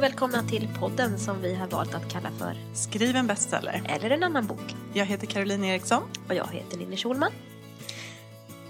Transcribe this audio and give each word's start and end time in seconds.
och 0.00 0.04
välkomna 0.04 0.42
till 0.42 0.68
podden 0.78 1.18
som 1.18 1.42
vi 1.42 1.54
har 1.54 1.66
valt 1.66 1.94
att 1.94 2.12
kalla 2.12 2.28
för 2.38 2.54
Skriv 2.74 3.16
en 3.16 3.26
bestseller. 3.26 3.82
Eller 3.88 4.10
en 4.10 4.22
annan 4.22 4.46
bok. 4.46 4.74
Jag 4.92 5.04
heter 5.06 5.26
Caroline 5.26 5.64
Eriksson. 5.64 6.02
Och 6.28 6.34
jag 6.34 6.46
heter 6.52 6.76
Ninni 6.76 6.96
Schulman. 6.96 7.32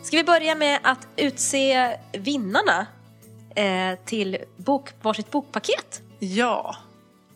Ska 0.02 0.16
vi 0.16 0.24
börja 0.24 0.54
med 0.54 0.78
att 0.82 1.06
utse 1.16 1.96
vinnarna 2.12 2.86
eh, 3.56 3.98
till 4.04 4.38
bok, 4.56 4.90
varsitt 5.02 5.30
bokpaket? 5.30 6.02
Ja, 6.18 6.76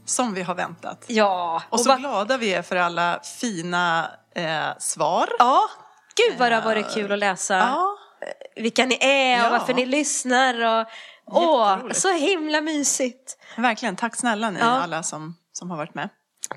som 0.05 0.35
vi 0.35 0.43
har 0.43 0.55
väntat. 0.55 1.05
Ja. 1.07 1.63
Och, 1.71 1.81
så 1.81 1.89
va- 1.89 1.97
glada 1.97 2.37
vi 2.37 2.55
är 2.55 2.63
för 2.63 2.77
alla 2.77 3.21
fina 3.41 4.11
eh, 4.35 4.79
svar. 4.79 5.29
Ja, 5.39 5.61
gud 6.17 6.39
vad 6.39 6.51
det 6.53 6.55
har 6.57 6.63
varit 6.63 6.95
kul 6.95 7.13
att 7.13 7.19
läsa 7.19 7.55
Ja, 7.55 7.97
vilka 8.57 8.87
ni 8.87 8.99
är 9.01 9.41
och 9.41 9.47
Ja. 9.47 9.51
varför 9.59 9.75
ni 9.75 9.87
lyssnar. 9.87 10.81
Och, 10.81 10.87
åh, 11.27 11.79
så 11.93 12.13
himla 12.13 12.61
mysigt. 12.61 13.39
verkligen. 13.57 13.97
Tack 13.97 14.17
snälla 14.17 14.51
ni 14.51 14.59
Ja. 14.61 14.67
alla 14.67 15.03
som, 15.03 15.37
som 15.53 15.71
har 15.71 15.77
varit 15.77 15.95
med. 15.95 16.09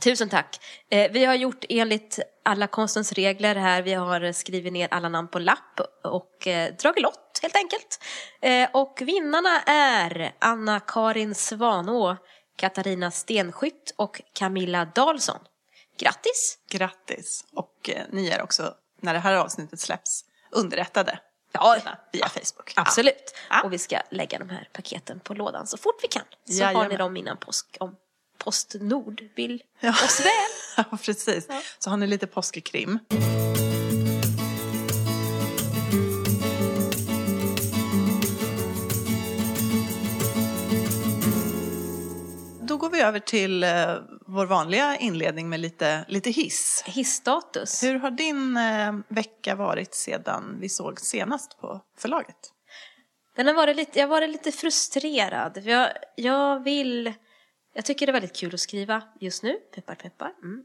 Tusen 0.04 0.30
tack. 0.30 0.60
Eh, 0.92 1.12
vi 1.12 1.26
har 1.26 1.34
gjort 1.36 1.66
enligt 1.70 2.20
alla 2.46 2.68
konstens 2.68 3.12
regler 3.14 3.56
här. 3.56 3.82
Vi 3.82 3.94
har 3.94 4.32
skrivit 4.32 4.74
ner 4.74 4.88
alla 4.92 5.10
namn 5.10 5.28
på 5.28 5.40
lapp 5.40 5.80
och 6.04 6.48
eh, 6.48 6.74
dragit 6.82 7.04
lott 7.04 7.40
helt 7.42 7.56
enkelt. 7.56 8.00
Eh, 8.42 8.70
och 8.74 9.02
vinnarna 9.02 9.62
är 9.66 10.32
Anna-Karin 10.40 11.36
Svanå, 11.36 12.18
Katarina 12.56 13.12
Stenskytt 13.12 13.94
och 13.96 14.22
Camilla 14.34 14.86
Dahlsson. 14.86 15.40
Grattis! 16.00 16.58
Grattis! 16.70 17.46
Och 17.54 17.90
eh, 17.90 18.02
ni 18.12 18.28
är 18.30 18.42
också, 18.42 18.74
när 19.02 19.14
det 19.14 19.20
här 19.20 19.36
avsnittet 19.36 19.80
släpps, 19.80 20.26
underrättade. 20.52 21.20
Ja, 21.62 21.78
Via 22.12 22.30
Facebook. 22.30 22.74
Absolut. 22.76 23.36
Ja. 23.50 23.62
Och 23.64 23.74
vi 23.74 23.78
ska 23.78 24.00
lägga 24.12 24.40
de 24.40 24.50
här 24.50 24.70
paketen 24.74 25.20
på 25.20 25.34
lådan 25.34 25.68
så 25.68 25.78
fort 25.78 26.00
vi 26.04 26.08
kan. 26.08 26.24
Så 26.46 26.54
har 26.54 26.60
Jajamän. 26.72 26.90
ni 26.90 26.98
dem 26.98 27.18
innan 27.18 27.38
påsk 27.38 27.78
om 27.80 27.96
Postnord 28.38 29.24
vill 29.36 29.64
Ja. 29.80 29.90
oss 29.90 30.20
väl. 30.20 30.86
Ja, 30.92 30.98
precis. 30.98 31.48
Så 31.80 31.90
har 31.90 31.98
ni 31.98 32.08
lite 32.08 32.28
påskekrim. 32.28 33.00
Då 42.62 42.78
går 42.78 42.90
vi 42.90 43.02
över 43.02 43.20
till 43.20 43.64
eh, 43.64 43.70
vår 44.28 44.46
vanliga 44.46 44.98
inledning 44.98 45.50
med 45.50 45.60
lite, 45.60 46.06
lite 46.08 46.30
hiss. 46.30 46.84
Hissstatus. 46.86 47.84
Hur 47.84 48.00
har 48.00 48.12
din 48.12 48.58
eh, 48.58 48.94
vecka 49.08 49.56
varit 49.56 49.94
sedan 49.94 50.58
vi 50.60 50.70
såg 50.70 51.00
senast 51.00 51.60
på 51.60 51.82
förlaget? 51.98 52.54
Den 53.36 53.48
har 53.48 53.54
varit 53.54 53.76
lite, 53.76 54.00
jag 54.00 54.08
har 54.08 54.10
varit 54.12 54.30
lite 54.30 54.52
frustrerad. 54.52 55.62
Jag, 55.64 55.90
jag 56.16 56.64
vill... 56.64 57.14
Jag 57.74 57.86
tycker 57.86 58.06
det 58.06 58.10
är 58.10 58.14
väldigt 58.14 58.36
kul 58.36 58.54
att 58.54 58.60
skriva 58.60 59.02
just 59.20 59.44
nu. 59.44 59.54
Peppar, 59.76 59.96
peppar. 59.96 60.34
Mm. 60.44 60.64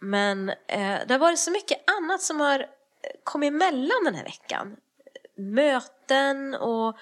Men 0.00 0.48
eh, 0.48 0.98
det 1.06 1.14
har 1.14 1.18
varit 1.18 1.38
så 1.38 1.50
mycket 1.50 1.90
annat 1.90 2.22
som 2.22 2.40
har 2.40 2.66
kommit 3.24 3.48
emellan 3.48 4.04
den 4.04 4.14
här 4.14 4.24
veckan. 4.24 4.76
Möten 5.36 6.54
och 6.54 6.96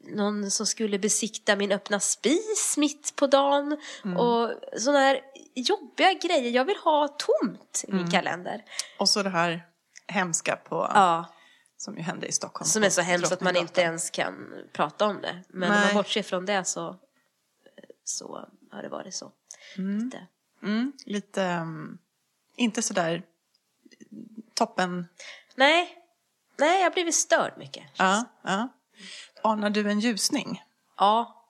någon 0.00 0.50
som 0.50 0.66
skulle 0.66 0.98
besikta 0.98 1.56
min 1.56 1.72
öppna 1.72 2.00
spis 2.00 2.76
mitt 2.76 3.16
på 3.16 3.26
dagen. 3.26 3.72
Och 4.18 4.52
sådana 4.80 4.98
här 4.98 5.20
jobbiga 5.54 6.12
grejer. 6.12 6.50
Jag 6.50 6.64
vill 6.64 6.76
ha 6.76 7.08
tomt 7.08 7.84
i 7.88 7.92
min 7.92 8.10
kalender. 8.10 8.64
Och 8.98 9.08
så 9.08 9.22
det 9.22 9.30
här 9.30 9.66
hemska 10.06 10.56
på, 10.56 10.90
Ja. 10.94 11.24
som 11.76 11.96
ju 11.96 12.02
hände 12.02 12.26
i 12.26 12.32
Stockholm. 12.32 12.68
Som 12.68 12.82
är 12.84 12.90
så 12.90 13.00
hemskt 13.00 13.32
att 13.32 13.40
man 13.40 13.56
inte 13.56 13.80
ens 13.80 14.10
kan 14.10 14.54
prata 14.72 15.06
om 15.06 15.20
det. 15.22 15.42
Men 15.48 15.70
om 15.70 15.76
Nej. 15.76 15.86
man 15.86 15.94
bortser 15.94 16.22
från 16.22 16.46
det 16.46 16.64
så, 16.64 16.96
så 18.04 18.48
har 18.70 18.82
det 18.82 18.88
varit 18.88 19.14
så. 19.14 19.32
Lite. 19.76 20.26
Mm, 20.62 20.92
lite, 21.06 21.42
um, 21.62 21.98
inte 22.56 22.82
sådär 22.82 23.22
toppen. 24.54 25.08
Nej, 25.54 25.96
nej, 26.58 26.78
jag 26.78 26.86
har 26.86 26.90
blivit 26.90 27.14
störd 27.14 27.52
mycket. 27.58 27.84
Ja, 27.96 28.24
ja. 28.42 28.68
Anar 29.42 29.70
du 29.70 29.90
en 29.90 30.00
ljusning? 30.00 30.62
Ja. 30.98 31.44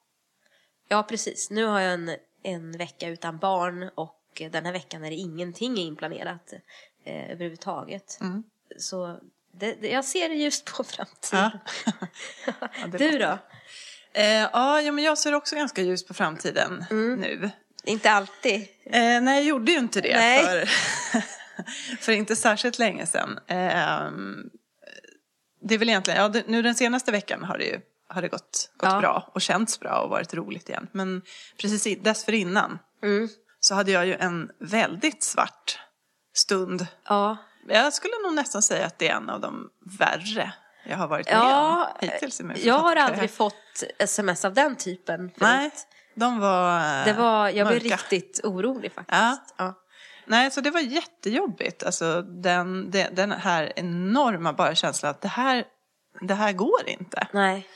ja, 0.89 1.03
precis. 1.03 1.51
Nu 1.51 1.65
har 1.65 1.81
jag 1.81 1.93
en, 1.93 2.17
en 2.43 2.73
vecka 2.79 3.09
utan 3.09 3.39
barn 3.39 3.91
och 3.95 4.17
den 4.51 4.65
här 4.67 4.73
veckan 4.73 5.05
är 5.05 5.11
det 5.11 5.17
ingenting 5.17 5.77
inplanerat 5.79 6.53
eh, 7.05 7.31
överhuvudtaget. 7.31 8.19
Mm. 8.21 8.43
Så 8.79 9.19
det, 9.53 9.75
det, 9.81 9.89
jag 9.89 10.05
ser 10.05 10.31
ljust 10.31 10.77
på 10.77 10.85
framtiden. 10.85 11.51
Ja. 11.87 11.99
Ja, 12.81 12.87
Du 12.99 13.19
då? 13.19 13.39
Eh, 14.13 14.25
ja, 14.27 14.81
ja, 14.81 14.93
men 14.93 15.05
jag 15.05 15.19
ser 15.19 15.35
också 15.35 15.57
ganska 15.57 15.83
ljus 15.83 16.07
på 16.07 16.15
framtiden 16.15 16.85
Mm. 16.91 17.21
nu. 17.21 17.51
Inte 17.85 18.11
alltid. 18.11 18.69
Eh, 18.85 19.21
nej, 19.21 19.37
jag 19.37 19.45
gjorde 19.45 19.73
ju 19.73 19.79
inte 19.79 20.01
det 20.01 20.17
Nej. 20.17 20.45
för, 20.47 20.69
för 22.01 22.13
inte 22.13 22.37
särskilt 22.37 22.79
länge 22.79 23.07
sedan. 23.07 23.39
Eh, 25.63 25.67
det 25.69 25.75
är 25.75 25.79
väl 25.79 25.89
egentligen, 25.89 26.21
ja, 26.23 26.29
det, 26.29 26.45
nu 26.47 26.63
den 26.63 26.75
senaste 26.75 27.13
veckan 27.13 27.45
har 27.45 27.59
det 27.59 27.65
ju 27.65 27.81
har 28.13 28.23
det 28.23 28.29
gått, 28.29 28.71
gått 28.77 28.91
Ja. 28.93 29.01
bra 29.01 29.31
och 29.35 29.41
känts 29.41 29.81
bra 29.81 30.01
och 30.01 30.11
varit 30.11 30.35
roligt 30.35 30.69
igen. 30.69 30.89
Men 30.93 31.23
precis 31.61 31.99
dessförinnan 32.03 32.79
Mm. 33.03 33.29
så 33.61 33.75
hade 33.75 33.91
jag 33.91 34.07
ju 34.07 34.15
en 34.15 34.51
väldigt 34.61 35.23
svart 35.23 35.79
stund. 36.35 36.87
Ja, 37.09 37.37
Jag 37.69 37.93
skulle 37.93 38.13
nog 38.25 38.35
nästan 38.35 38.63
säga 38.63 38.87
att 38.87 38.99
det 38.99 39.09
är 39.09 39.15
en 39.17 39.31
av 39.31 39.41
de 39.41 39.69
värre 39.99 40.53
jag 40.85 40.97
har 40.97 41.09
varit 41.09 41.27
med 41.27 41.35
Ja, 41.37 41.95
om 42.01 42.09
hittills 42.09 42.41
jag 42.57 42.79
har 42.79 42.97
aldrig 42.97 43.31
fått 43.31 43.83
sms 43.99 44.45
av 44.45 44.55
den 44.55 44.77
typen 44.77 45.19
förut. 45.19 45.37
Nej, 45.41 45.71
de 46.15 46.39
var 46.41 46.77
eh, 46.99 47.05
Det 47.05 47.13
var, 47.13 47.49
jag 47.49 47.67
blev 47.69 47.83
mörka. 47.83 47.97
riktigt 47.97 48.41
orolig 48.45 48.93
faktiskt. 48.93 49.19
Ja. 49.21 49.39
Ja. 49.57 49.75
Nej, 50.31 50.51
så 50.51 50.61
det 50.61 50.71
var 50.71 50.81
jättejobbigt. 50.81 51.83
Alltså 51.83 52.23
den, 52.23 52.91
det- 52.91 53.11
den 53.17 53.33
här 53.33 53.73
enorma 53.77 54.53
bara 54.53 54.75
känslan 54.75 55.11
att 55.11 55.21
det 55.21 55.29
här, 55.29 55.65
det 56.21 56.35
här 56.35 56.53
går 56.53 56.87
inte. 56.89 57.29
Nej. 57.33 57.67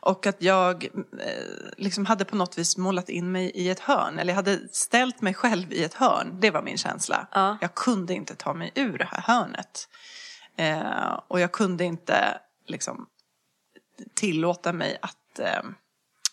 Och 0.00 0.26
att 0.26 0.42
jag 0.42 0.84
eh, 1.20 1.44
liksom 1.76 2.06
hade 2.06 2.24
på 2.24 2.36
något 2.36 2.58
vis 2.58 2.76
målat 2.76 3.08
in 3.08 3.32
mig 3.32 3.50
i 3.54 3.70
ett 3.70 3.80
hörn. 3.80 4.18
Eller 4.18 4.30
jag 4.32 4.36
hade 4.36 4.68
ställt 4.72 5.20
mig 5.20 5.34
själv 5.34 5.72
i 5.72 5.84
ett 5.84 5.94
hörn. 5.94 6.38
Det 6.40 6.50
var 6.50 6.62
min 6.62 6.78
känsla. 6.78 7.28
Ja. 7.32 7.58
Jag 7.60 7.74
kunde 7.74 8.14
inte 8.14 8.34
ta 8.34 8.54
mig 8.54 8.72
ur 8.74 8.98
det 8.98 9.04
här 9.04 9.20
hörnet. 9.20 9.88
Eh, 10.56 11.20
och 11.28 11.40
jag 11.40 11.52
kunde 11.52 11.84
inte 11.84 12.40
liksom 12.66 13.06
tillåta 14.14 14.72
mig 14.72 14.98
att 15.02 15.38
eh, 15.38 15.62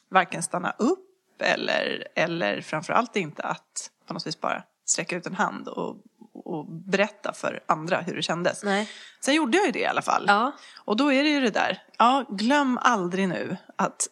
varken 0.10 0.44
stanna 0.44 0.72
upp 0.80 1.42
eller, 1.42 2.08
eller 2.16 2.62
framförallt 2.62 3.16
inte 3.16 3.44
att 3.44 3.92
på 4.08 4.14
något 4.14 4.28
vis 4.28 4.42
bara 4.42 4.64
sträcka 4.90 5.16
ut 5.16 5.26
en 5.26 5.36
hand 5.36 5.68
och, 5.68 5.98
och 6.46 6.66
berätta 6.72 7.34
för 7.34 7.64
andra 7.68 8.02
hur 8.02 8.16
det 8.16 8.22
kändes. 8.22 8.64
Nej. 8.64 8.90
Sen 9.22 9.36
gjorde 9.36 9.58
jag 9.58 9.66
ju 9.66 9.72
det 9.72 9.80
i 9.80 9.86
alla 9.86 10.02
fall. 10.02 10.24
Ja. 10.28 10.52
Och 10.86 10.98
då 10.98 11.14
är 11.14 11.24
det 11.24 11.30
ju 11.30 11.42
det 11.42 11.50
där, 11.50 11.82
ja 11.98 12.26
glöm 12.30 12.78
aldrig 12.82 13.28
nu 13.28 13.58
att 13.76 14.08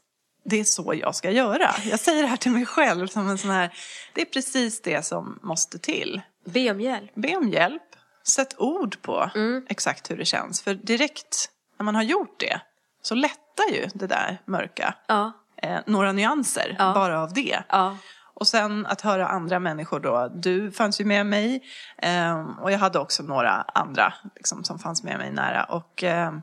det 0.46 0.60
är 0.60 0.64
så 0.64 0.94
jag 1.02 1.16
ska 1.16 1.32
göra. 1.32 1.76
Jag 1.84 2.00
säger 2.00 2.22
det 2.24 2.30
här 2.30 2.38
till 2.38 2.52
mig 2.52 2.66
själv 2.66 3.08
som 3.08 3.30
en 3.30 3.38
sån 3.38 3.50
här, 3.52 3.74
det 4.14 4.22
är 4.22 4.26
precis 4.26 4.82
det 4.82 5.06
som 5.06 5.40
måste 5.44 5.80
till. 5.80 6.22
Be 6.46 6.72
om 6.72 6.82
hjälp. 6.82 7.12
Be 7.16 7.36
om 7.36 7.50
hjälp, 7.50 7.84
sätt 8.28 8.56
ord 8.58 9.02
på 9.02 9.32
Mm. 9.36 9.66
exakt 9.70 10.12
hur 10.12 10.18
det 10.18 10.26
känns. 10.26 10.62
För 10.62 10.74
direkt 10.74 11.50
när 11.80 11.84
man 11.84 11.96
har 11.96 12.04
gjort 12.04 12.40
det 12.40 12.62
så 13.02 13.16
lättar 13.16 13.72
ju 13.74 13.88
det 13.94 14.08
där 14.08 14.42
mörka. 14.46 14.96
Ja. 15.08 15.32
Eh, 15.62 15.80
några 15.86 16.12
nyanser 16.12 16.76
Ja. 16.80 16.94
bara 16.94 17.22
av 17.22 17.34
det. 17.34 17.64
Ja. 17.70 17.98
Och 18.40 18.48
sen 18.48 18.86
att 18.86 19.02
höra 19.02 19.28
andra 19.28 19.60
människor 19.60 20.00
då. 20.00 20.28
Du 20.28 20.72
fanns 20.72 21.02
ju 21.02 21.06
med 21.06 21.26
mig 21.26 21.64
eh, 21.98 22.60
och 22.62 22.72
jag 22.72 22.80
hade 22.80 23.00
också 23.00 23.24
några 23.24 23.52
andra 23.52 24.14
liksom, 24.36 24.64
som 24.64 24.80
fanns 24.80 25.04
med 25.04 25.18
mig 25.18 25.32
nära. 25.32 25.64
Och 25.64 26.04
eh, 26.04 26.38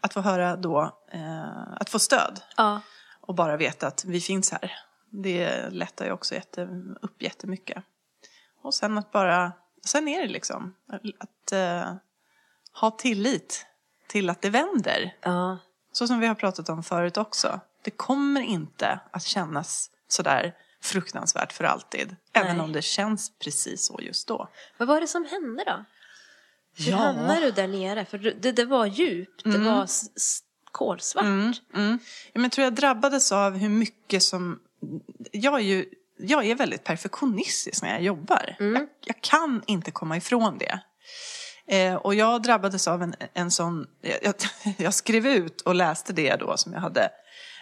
att 0.00 0.12
få 0.12 0.20
höra 0.20 0.56
då, 0.56 0.98
eh, 1.12 1.72
att 1.80 1.90
få 1.90 1.98
stöd 1.98 2.40
Ja. 2.56 2.80
och 3.20 3.34
bara 3.34 3.56
veta 3.56 3.86
att 3.86 4.04
vi 4.04 4.20
finns 4.20 4.52
här. 4.52 4.72
Det 5.10 5.70
lättar 5.70 6.04
ju 6.04 6.12
också 6.12 6.34
jätte, 6.34 6.68
upp 7.02 7.22
jättemycket. 7.22 7.84
Och 8.62 8.74
sen 8.74 8.98
att 8.98 9.12
bara, 9.12 9.52
sen 9.84 10.08
är 10.08 10.22
det 10.22 10.28
liksom 10.28 10.74
att 11.18 11.52
eh, 11.52 11.94
ha 12.80 12.90
tillit 12.90 13.66
till 14.06 14.30
att 14.30 14.42
det 14.42 14.50
vänder. 14.50 15.14
Ja. 15.22 15.58
Så 15.92 16.06
som 16.06 16.20
vi 16.20 16.26
har 16.26 16.34
pratat 16.34 16.68
om 16.68 16.82
förut 16.82 17.16
också. 17.16 17.60
Det 17.82 17.90
kommer 17.90 18.40
inte 18.40 19.00
att 19.10 19.22
kännas 19.22 19.90
sådär 20.08 20.54
fruktansvärt 20.82 21.52
för 21.52 21.64
alltid. 21.64 22.16
Även 22.32 22.56
Nej. 22.56 22.64
om 22.64 22.72
det 22.72 22.82
känns 22.82 23.38
precis 23.38 23.86
så 23.86 23.98
just 24.02 24.28
då. 24.28 24.48
Vad 24.78 24.88
var 24.88 25.00
det 25.00 25.06
som 25.06 25.24
hände 25.24 25.64
då? 25.66 25.84
Hur 26.84 26.90
Ja. 26.90 26.96
hamnade 26.96 27.40
du 27.40 27.50
där 27.50 27.68
nere? 27.68 28.04
För 28.04 28.18
det, 28.18 28.52
det 28.52 28.64
var 28.64 28.86
djupt. 28.86 29.44
Det 29.44 29.58
var 29.58 29.84
s- 29.84 30.10
s- 30.16 30.40
kolsvart. 30.72 31.24
Mm, 31.24 31.52
mm. 31.74 31.98
Ja, 32.32 32.40
men 32.40 32.50
tror 32.50 32.64
jag 32.64 32.74
drabbades 32.74 33.32
av 33.32 33.56
hur 33.56 33.68
mycket 33.68 34.22
som... 34.22 34.60
Jag 35.32 35.54
är 35.54 35.58
ju 35.64 35.86
jag 36.18 36.46
är 36.46 36.54
väldigt 36.54 36.84
perfektionistisk 36.84 37.82
när 37.82 37.90
jag 37.92 38.02
jobbar. 38.02 38.56
Jag, 38.58 38.88
jag 39.04 39.20
kan 39.20 39.62
inte 39.66 39.90
komma 39.90 40.16
ifrån 40.16 40.58
det. 40.58 40.80
Eh, 41.68 41.94
och 41.94 42.14
jag 42.14 42.42
drabbades 42.42 42.88
av 42.88 43.02
en, 43.02 43.14
en 43.34 43.50
sån... 43.50 43.86
Jag, 44.22 44.34
jag 44.76 44.94
skrev 44.94 45.26
ut 45.26 45.60
och 45.60 45.74
läste 45.74 46.12
det 46.12 46.36
då 46.36 46.56
som 46.56 46.72
jag 46.72 46.80
hade 46.80 47.08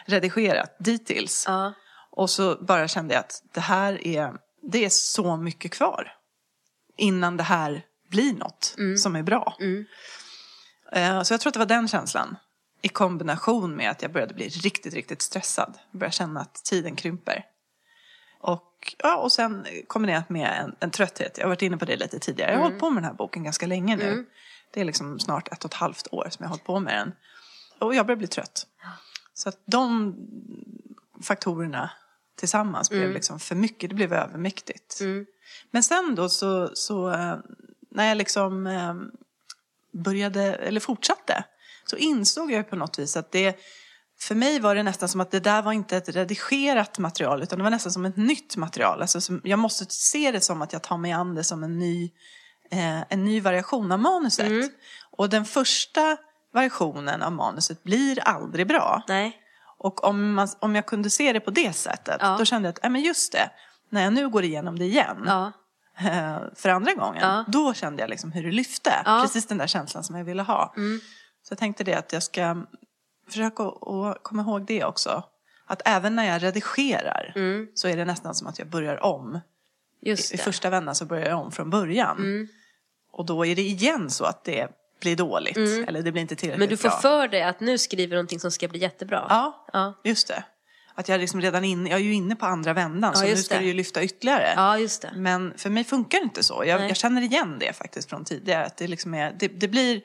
redigerat 0.07 0.77
dittills. 0.79 1.45
Ja. 1.49 1.73
Och 2.17 2.31
så 2.31 2.57
bara 2.61 2.89
kände 2.89 3.15
jag 3.15 3.21
att 3.21 3.43
det 3.55 3.61
här 3.61 4.07
är, 4.07 4.33
det 4.63 4.85
är 4.85 4.89
så 4.91 5.37
mycket 5.37 5.73
kvar. 5.73 6.13
Innan 6.97 7.37
det 7.37 7.43
här 7.43 7.83
blir 8.11 8.33
något 8.33 8.75
som 8.99 9.17
är 9.17 9.23
bra. 9.23 9.57
Eh, 10.93 11.23
Så 11.23 11.35
jag 11.35 11.41
tror 11.41 11.51
att 11.51 11.55
det 11.55 11.59
var 11.59 11.67
den 11.67 11.89
känslan. 11.89 12.37
I 12.83 12.89
kombination 12.89 13.77
med 13.77 13.91
att 13.91 14.03
jag 14.03 14.13
började 14.13 14.35
bli 14.35 14.49
riktigt, 14.49 14.95
riktigt 14.95 15.23
stressad. 15.23 15.79
Jag 15.91 15.99
började 15.99 16.15
känna 16.17 16.41
att 16.41 16.55
tiden 16.55 16.97
krymper. 16.97 17.45
Och, 18.41 18.95
ja, 18.99 19.17
och 19.17 19.33
sen 19.33 19.67
kombinerat 19.87 20.29
med 20.31 20.61
en, 20.61 20.77
en 20.81 20.91
trötthet. 20.91 21.39
Jag 21.39 21.45
har 21.45 21.49
varit 21.49 21.63
inne 21.63 21.77
på 21.77 21.85
det 21.85 21.97
lite 21.97 22.19
tidigare. 22.19 22.51
Jag 22.51 22.59
har 22.59 22.65
hållit 22.65 22.81
på 22.81 22.91
med 22.91 23.03
den 23.03 23.09
här 23.11 23.17
boken 23.17 23.45
ganska 23.45 23.67
länge 23.67 23.97
nu. 23.97 24.27
Det 24.71 24.81
är 24.81 24.85
liksom 24.85 25.21
snart 25.21 25.49
ett 25.53 25.65
och 25.65 25.71
ett 25.71 25.75
halvt 25.75 26.07
år 26.13 26.29
som 26.31 26.43
jag 26.43 26.49
har 26.49 26.51
hållit 26.51 26.65
på 26.65 26.81
med 26.81 26.95
den. 26.95 27.13
Och 27.79 27.95
jag 27.95 28.07
börjar 28.07 28.19
bli 28.19 28.27
trött. 28.27 28.67
Så 29.35 29.49
att 29.49 29.59
de 29.67 30.15
faktorerna 31.23 31.91
tillsammans 32.37 32.91
blev 32.91 33.03
liksom 33.15 33.41
för 33.41 33.55
mycket. 33.55 33.91
Det 33.91 33.97
blev 33.97 34.13
övermäktigt. 34.13 34.99
Men 35.71 35.83
sen 35.83 36.15
då 36.15 36.29
så, 36.29 36.71
så 36.75 37.11
eh, 37.11 37.37
när 37.91 38.09
jag 38.09 38.17
liksom 38.17 38.67
eh, 38.67 38.95
började, 40.03 40.43
eller 40.43 40.81
fortsatte, 40.81 41.45
så 41.85 41.97
insåg 41.97 42.53
jag 42.53 42.71
på 42.71 42.77
något 42.77 42.99
vis 42.99 43.17
att 43.17 43.33
det, 43.33 43.59
för 44.21 44.35
mig 44.35 44.61
var 44.61 44.75
det 44.75 44.83
nästan 44.83 45.09
som 45.09 45.21
att 45.21 45.31
det 45.31 45.41
där 45.41 45.63
var 45.63 45.73
inte 45.73 45.97
ett 45.97 46.09
redigerat 46.09 46.99
material, 46.99 47.43
utan 47.43 47.59
det 47.59 47.63
var 47.63 47.71
nästan 47.71 47.93
som 47.93 48.05
ett 48.05 48.17
nytt 48.17 48.57
material. 48.57 49.03
Alltså 49.03 49.41
jag 49.45 49.59
måste 49.59 49.85
se 49.89 50.31
det 50.31 50.41
som 50.41 50.63
att 50.63 50.73
jag 50.73 50.83
tar 50.83 50.97
mig 50.99 51.13
an 51.13 51.35
det 51.35 51.45
som 51.45 51.65
en 51.65 51.79
ny, 51.79 52.11
eh, 52.71 53.01
en 53.09 53.25
ny 53.25 53.41
variation 53.41 53.93
av 53.93 53.99
manuset. 53.99 54.47
Och 55.11 55.29
den 55.29 55.45
första 55.45 56.17
versionen 56.53 57.23
av 57.23 57.33
manuset 57.33 57.83
blir 57.83 58.21
aldrig 58.21 58.67
bra. 58.67 59.03
Nej. 59.09 59.41
Och 59.79 60.05
om, 60.05 60.35
man, 60.35 60.49
om 60.61 60.75
jag 60.75 60.87
kunde 60.87 61.11
se 61.11 61.33
det 61.33 61.41
på 61.41 61.51
det 61.51 61.73
sättet, 61.73 62.17
Ja. 62.21 62.37
då 62.39 62.45
kände 62.45 62.69
jag 62.69 62.73
att, 62.73 62.85
äh, 62.85 62.91
men 62.91 63.01
just 63.03 63.33
det, 63.33 63.51
när 63.91 64.03
jag 64.05 64.13
nu 64.13 64.29
går 64.29 64.45
igenom 64.45 64.79
det 64.79 64.85
igen, 64.85 65.23
Ja. 65.27 65.53
eh, 65.99 66.37
för 66.55 66.69
andra 66.69 66.95
gången, 66.95 67.45
då 67.49 67.75
kände 67.75 68.03
jag 68.03 68.11
liksom 68.11 68.33
hur 68.33 68.43
det 68.43 68.51
lyfte. 68.53 68.91
Precis 69.23 69.47
den 69.47 69.59
där 69.59 69.67
känslan 69.67 70.05
som 70.05 70.17
jag 70.17 70.25
ville 70.25 70.43
ha. 70.43 70.75
Så 71.43 71.53
jag 71.53 71.59
tänkte 71.59 71.85
det 71.85 71.95
att 71.95 72.13
jag 72.13 72.23
ska 72.23 72.57
försöka 73.29 73.63
att- 73.63 74.23
komma 74.23 74.43
ihåg 74.43 74.67
det 74.67 74.85
också. 74.85 75.23
Att 75.67 75.83
även 75.85 76.17
när 76.17 76.25
jag 76.25 76.43
redigerar 76.43 77.33
så 77.75 77.89
är 77.89 77.97
det 77.97 78.05
nästan 78.05 78.35
som 78.35 78.47
att 78.47 78.59
jag 78.59 78.69
börjar 78.69 79.05
om. 79.05 79.41
Just 80.03 80.35
I 80.35 80.37
det. 80.37 80.43
första 80.43 80.71
vändan 80.71 80.95
så 80.95 81.05
börjar 81.05 81.29
jag 81.29 81.41
om 81.41 81.53
från 81.53 81.71
början. 81.71 82.49
Och 83.13 83.27
då 83.27 83.47
är 83.47 83.57
det 83.57 83.63
igen 83.63 84.11
så 84.11 84.25
att 84.25 84.45
det 84.45 84.69
blir 85.05 85.17
dåligt. 85.17 85.57
Eller 85.57 86.03
det 86.03 86.13
blir 86.13 86.23
inte 86.23 86.37
tillräckligt 86.37 86.59
Men 86.61 86.69
du 86.69 86.77
får 86.77 86.89
bra. 86.89 86.99
för 86.99 87.29
dig 87.29 87.43
att 87.43 87.61
nu 87.61 87.79
skriver 87.79 88.11
du 88.11 88.17
någonting 88.17 88.41
som 88.41 88.51
ska 88.51 88.69
bli 88.69 88.79
jättebra. 88.81 89.27
Ja, 89.29 89.67
Ja. 89.73 90.01
just 90.05 90.29
det. 90.29 90.45
Att 90.97 91.09
jag 91.09 91.21
liksom 91.21 91.41
redan 91.41 91.65
inne, 91.65 91.91
jag 91.91 92.01
är 92.01 92.05
ju 92.05 92.15
inne 92.15 92.37
på 92.37 92.47
andra 92.47 92.73
vändan 92.73 93.13
Ja, 93.15 93.21
så 93.21 93.27
nu 93.27 93.37
ska 93.37 93.55
det. 93.55 93.61
det 93.61 93.67
ju 93.67 93.75
lyfta 93.75 94.03
ytterligare. 94.03 94.53
Ja, 94.57 94.79
just 94.79 95.03
det. 95.03 95.13
Men 95.17 95.53
för 95.57 95.71
mig 95.71 95.85
funkar 95.85 96.19
det 96.19 96.25
inte 96.25 96.43
så. 96.43 96.63
Jag, 96.67 96.89
jag 96.91 96.97
känner 96.97 97.23
igen 97.23 97.57
det 97.61 97.73
faktiskt 97.73 98.11
från 98.11 98.25
tidigare. 98.25 98.65
Att 98.67 98.77
det, 98.77 98.87
liksom 98.87 99.15
är, 99.15 99.37
det, 99.39 99.49
det 99.49 99.69
blir 99.69 100.01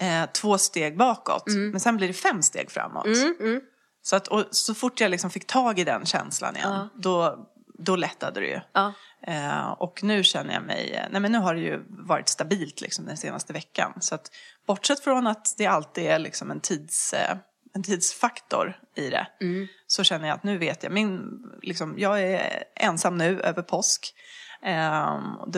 eh, 0.00 0.30
två 0.32 0.58
steg 0.58 0.96
bakåt, 0.96 1.44
men 1.46 1.80
sen 1.80 1.96
blir 1.96 2.08
det 2.08 2.14
fem 2.14 2.42
steg 2.42 2.70
framåt. 2.70 3.06
Mm, 3.06 3.60
Så, 4.02 4.16
att, 4.16 4.28
och 4.28 4.44
så 4.50 4.74
fort 4.74 5.00
jag 5.00 5.10
liksom 5.10 5.30
fick 5.30 5.46
tag 5.46 5.78
i 5.78 5.84
den 5.84 6.06
känslan 6.06 6.56
igen, 6.56 6.70
Ja. 6.70 6.88
då, 6.94 7.38
då 7.78 7.96
lättade 7.96 8.40
det 8.40 8.46
ju. 8.46 8.60
Ja. 8.72 8.92
Eh, 9.22 9.68
och 9.70 10.02
nu 10.02 10.22
känner 10.24 10.54
jag 10.54 10.62
mig, 10.62 10.90
eh, 10.92 11.06
nej 11.10 11.20
men 11.20 11.32
nu 11.32 11.38
har 11.38 11.54
det 11.54 11.60
ju 11.60 11.84
varit 11.88 12.28
stabilt 12.28 12.80
liksom 12.80 13.06
den 13.06 13.16
senaste 13.16 13.52
veckan. 13.52 13.92
Så 14.00 14.14
att 14.14 14.30
bortsett 14.66 15.00
från 15.00 15.26
att 15.26 15.54
det 15.58 15.66
alltid 15.66 16.04
är 16.04 16.18
liksom 16.18 16.50
en, 16.50 16.60
tids, 16.60 17.12
eh, 17.12 17.36
en 17.74 17.82
tidsfaktor 17.82 18.80
i 18.94 19.10
det, 19.10 19.26
så 19.86 20.04
känner 20.04 20.28
jag 20.28 20.34
att 20.34 20.44
nu 20.44 20.58
vet 20.58 20.82
jag, 20.82 20.92
min, 20.92 21.42
liksom, 21.62 21.94
jag 21.98 22.22
är 22.22 22.64
ensam 22.74 23.18
nu 23.18 23.40
över 23.40 23.62
påsk. 23.62 24.14
Eh, 24.62 25.16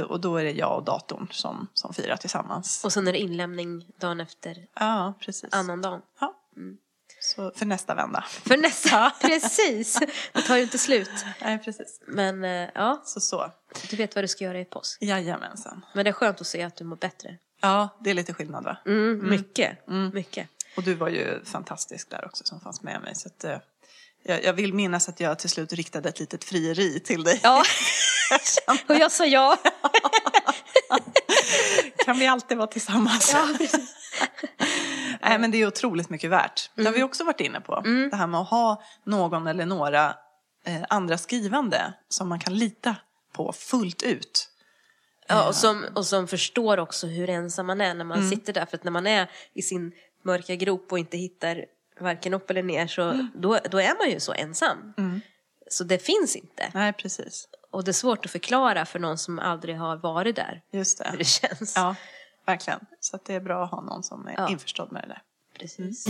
och, 0.08 0.20
då, 0.20 0.37
är 0.37 0.44
det 0.44 0.52
jag 0.52 0.76
och 0.76 0.84
datorn 0.84 1.28
som, 1.31 1.66
som 1.75 1.94
firar 1.94 2.16
tillsammans. 2.16 2.84
Och 2.84 2.93
sen 2.93 3.08
är 3.08 3.12
det 3.12 3.19
inlämning 3.19 3.87
dagen 4.00 4.20
efter 4.20 4.66
Ja, 4.75 5.14
precis. 5.20 5.52
annandagen. 5.52 6.00
Ja. 6.20 6.34
Så 7.36 7.52
för 7.56 7.66
nästa 7.66 7.94
vända. 7.94 8.24
För 8.28 8.56
nästa, 8.56 9.12
precis. 9.20 9.98
Det 10.32 10.42
tar 10.42 10.56
ju 10.56 10.62
inte 10.62 10.78
slut. 10.78 11.10
Nej, 11.42 11.58
precis. 11.58 12.00
Men 12.06 12.44
eh, 12.44 12.68
ja, 12.74 13.02
Så 13.04 13.20
så. 13.20 13.52
du 13.90 13.96
vet 13.96 14.14
vad 14.14 14.24
du 14.24 14.28
ska 14.28 14.44
göra 14.44 14.60
i 14.60 14.64
påsk. 14.64 14.98
Jajamensan. 15.02 15.84
Men 15.94 16.04
det 16.04 16.10
är 16.10 16.12
skönt 16.12 16.40
att 16.40 16.46
se 16.46 16.62
att 16.62 16.76
du 16.76 16.84
mår 16.84 16.96
bättre. 16.96 17.36
Ja, 17.60 17.88
det 18.00 18.10
är 18.10 18.14
lite 18.14 18.34
skillnad 18.34 18.64
va? 18.64 18.76
Mm, 18.86 19.28
Mycket, 19.30 19.78
mycket. 20.12 20.48
Och 20.76 20.82
du 20.82 20.94
var 20.94 21.08
ju 21.08 21.44
fantastisk 21.44 22.10
där 22.10 22.24
också 22.24 22.44
som 22.44 22.60
fanns 22.60 22.82
med 22.82 23.02
mig. 23.02 23.14
Så 23.14 23.28
att, 23.28 23.44
eh, 23.44 23.58
jag, 24.22 24.44
jag 24.44 24.52
vill 24.52 24.74
minnas 24.74 25.08
att 25.08 25.20
jag 25.20 25.38
till 25.38 25.50
slut 25.50 25.72
riktade 25.72 26.08
ett 26.08 26.20
litet 26.20 26.44
frieri 26.44 27.00
till 27.00 27.24
dig. 27.24 27.40
Ja, 27.42 27.62
och 28.88 28.94
jag 28.94 29.12
sa 29.12 29.26
ja. 29.26 29.58
Kan 32.04 32.18
vi 32.18 32.26
alltid 32.26 32.56
vara 32.56 32.66
tillsammans? 32.66 33.30
ja 33.32 33.48
precis. 33.58 33.94
Nej, 35.22 35.38
men 35.38 35.50
det 35.50 35.58
är 35.62 35.67
otroligt 35.67 36.11
mycket 36.11 36.31
värt. 36.31 36.70
Det 36.75 36.84
har 36.84 36.93
vi 36.93 37.02
också 37.02 37.25
varit 37.25 37.40
inne 37.40 37.61
på. 37.61 37.81
Det 38.11 38.17
här 38.17 38.26
med 38.26 38.40
att 38.40 38.49
ha 38.49 38.82
någon 39.05 39.46
eller 39.46 39.67
några 39.67 40.14
eh, 40.64 40.82
andra 40.88 41.19
skrivande 41.19 41.93
som 42.08 42.28
man 42.28 42.40
kan 42.40 42.55
lita 42.55 42.96
på 43.32 43.52
fullt 43.52 44.02
ut. 44.02 44.46
Ja, 45.28 45.49
och, 45.49 45.55
som, 45.55 45.87
och 45.94 46.06
som 46.06 46.28
förstår 46.28 46.78
också 46.78 47.06
hur 47.06 47.31
ensam 47.31 47.67
man 47.67 47.81
är 47.81 47.94
när 47.94 48.05
man 48.05 48.28
sitter 48.31 48.52
där. 48.52 48.67
För 48.67 48.76
att 48.76 48.84
när 48.84 48.90
man 48.93 49.06
är 49.06 49.31
i 49.55 49.62
sin 49.62 49.93
mörka 50.22 50.55
grop 50.55 50.93
och 50.93 50.99
inte 50.99 51.17
hittar 51.17 51.64
varken 52.00 52.34
upp 52.34 52.50
eller 52.50 52.62
ner 52.62 52.87
så 52.87 53.28
då, 53.34 53.58
då 53.70 53.78
är 53.81 53.99
man 53.99 54.11
ju 54.11 54.20
så 54.20 54.32
ensam. 54.32 54.94
Så 55.70 55.84
det 55.84 55.99
finns 55.99 56.37
inte. 56.37 56.70
Nej, 56.75 56.93
precis. 56.93 57.49
Och 57.70 57.84
det 57.84 57.90
är 57.90 57.93
svårt 57.93 58.25
att 58.25 58.31
förklara 58.31 58.87
för 58.87 58.99
någon 58.99 59.19
som 59.19 59.38
aldrig 59.38 59.76
har 59.78 59.96
varit 59.96 60.37
där 60.37 60.62
Just 60.73 60.99
det. 60.99 61.08
hur 61.11 61.19
det 61.19 61.25
känns. 61.25 61.76
Ja, 61.76 61.94
verkligen. 62.50 62.81
Så 63.00 63.19
det 63.26 63.35
är 63.35 63.41
bra 63.41 63.64
att 63.64 63.70
ha 63.70 63.81
någon 63.81 64.02
som 64.02 64.26
är 64.26 64.35
Ja. 64.37 64.49
införstådd 64.49 64.93
med 64.93 65.02
det 65.02 65.08
där. 65.08 65.23
Precis. 65.58 66.06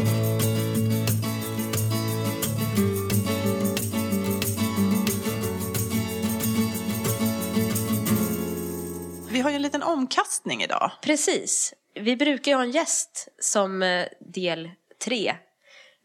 Vi 9.31 9.41
har 9.41 9.51
ju 9.51 9.57
en 9.57 9.63
liten 9.63 9.83
omkastning 9.83 10.63
idag. 10.63 10.91
Precis. 11.03 11.75
Vi 11.95 12.17
brukar 12.17 12.51
ju 12.53 12.57
ha 12.57 12.63
en 12.65 12.71
gäst 12.71 13.29
som 13.39 13.83
eh, 13.83 14.07
del 14.21 14.71
tre. 15.05 15.35